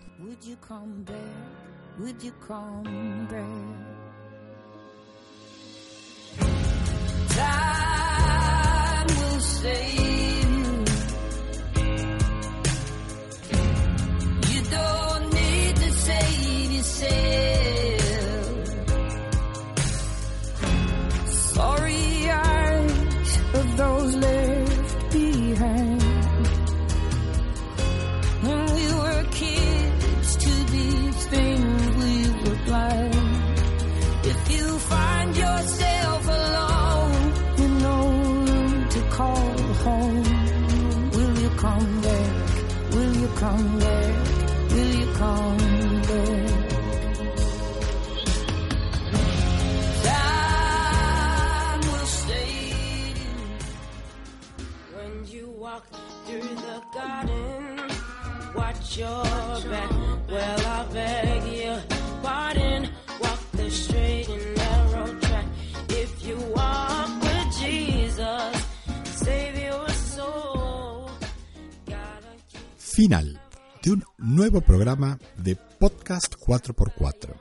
4x4. 76.63 77.35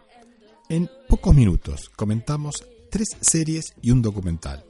En 0.70 0.90
pocos 1.08 1.36
minutos 1.36 1.90
comentamos 1.96 2.64
tres 2.90 3.10
series 3.22 3.74
y 3.82 3.92
un 3.92 4.02
documental. 4.02 4.66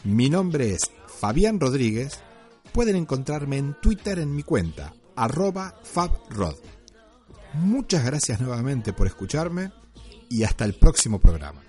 Mi 0.05 0.31
nombre 0.31 0.73
es 0.73 0.91
Fabián 1.07 1.61
Rodríguez, 1.61 2.19
pueden 2.73 2.97
encontrarme 2.97 3.59
en 3.59 3.75
Twitter 3.79 4.19
en 4.21 4.35
mi 4.35 4.43
cuenta, 4.43 4.95
arroba 5.17 5.79
fabrod. 5.85 6.57
Muchas 7.53 8.07
gracias 8.07 8.41
nuevamente 8.41 8.95
por 8.95 9.07
escucharme 9.07 9.71
y 10.31 10.45
hasta 10.45 10.65
el 10.65 10.79
próximo 10.79 11.19
programa. 11.19 11.66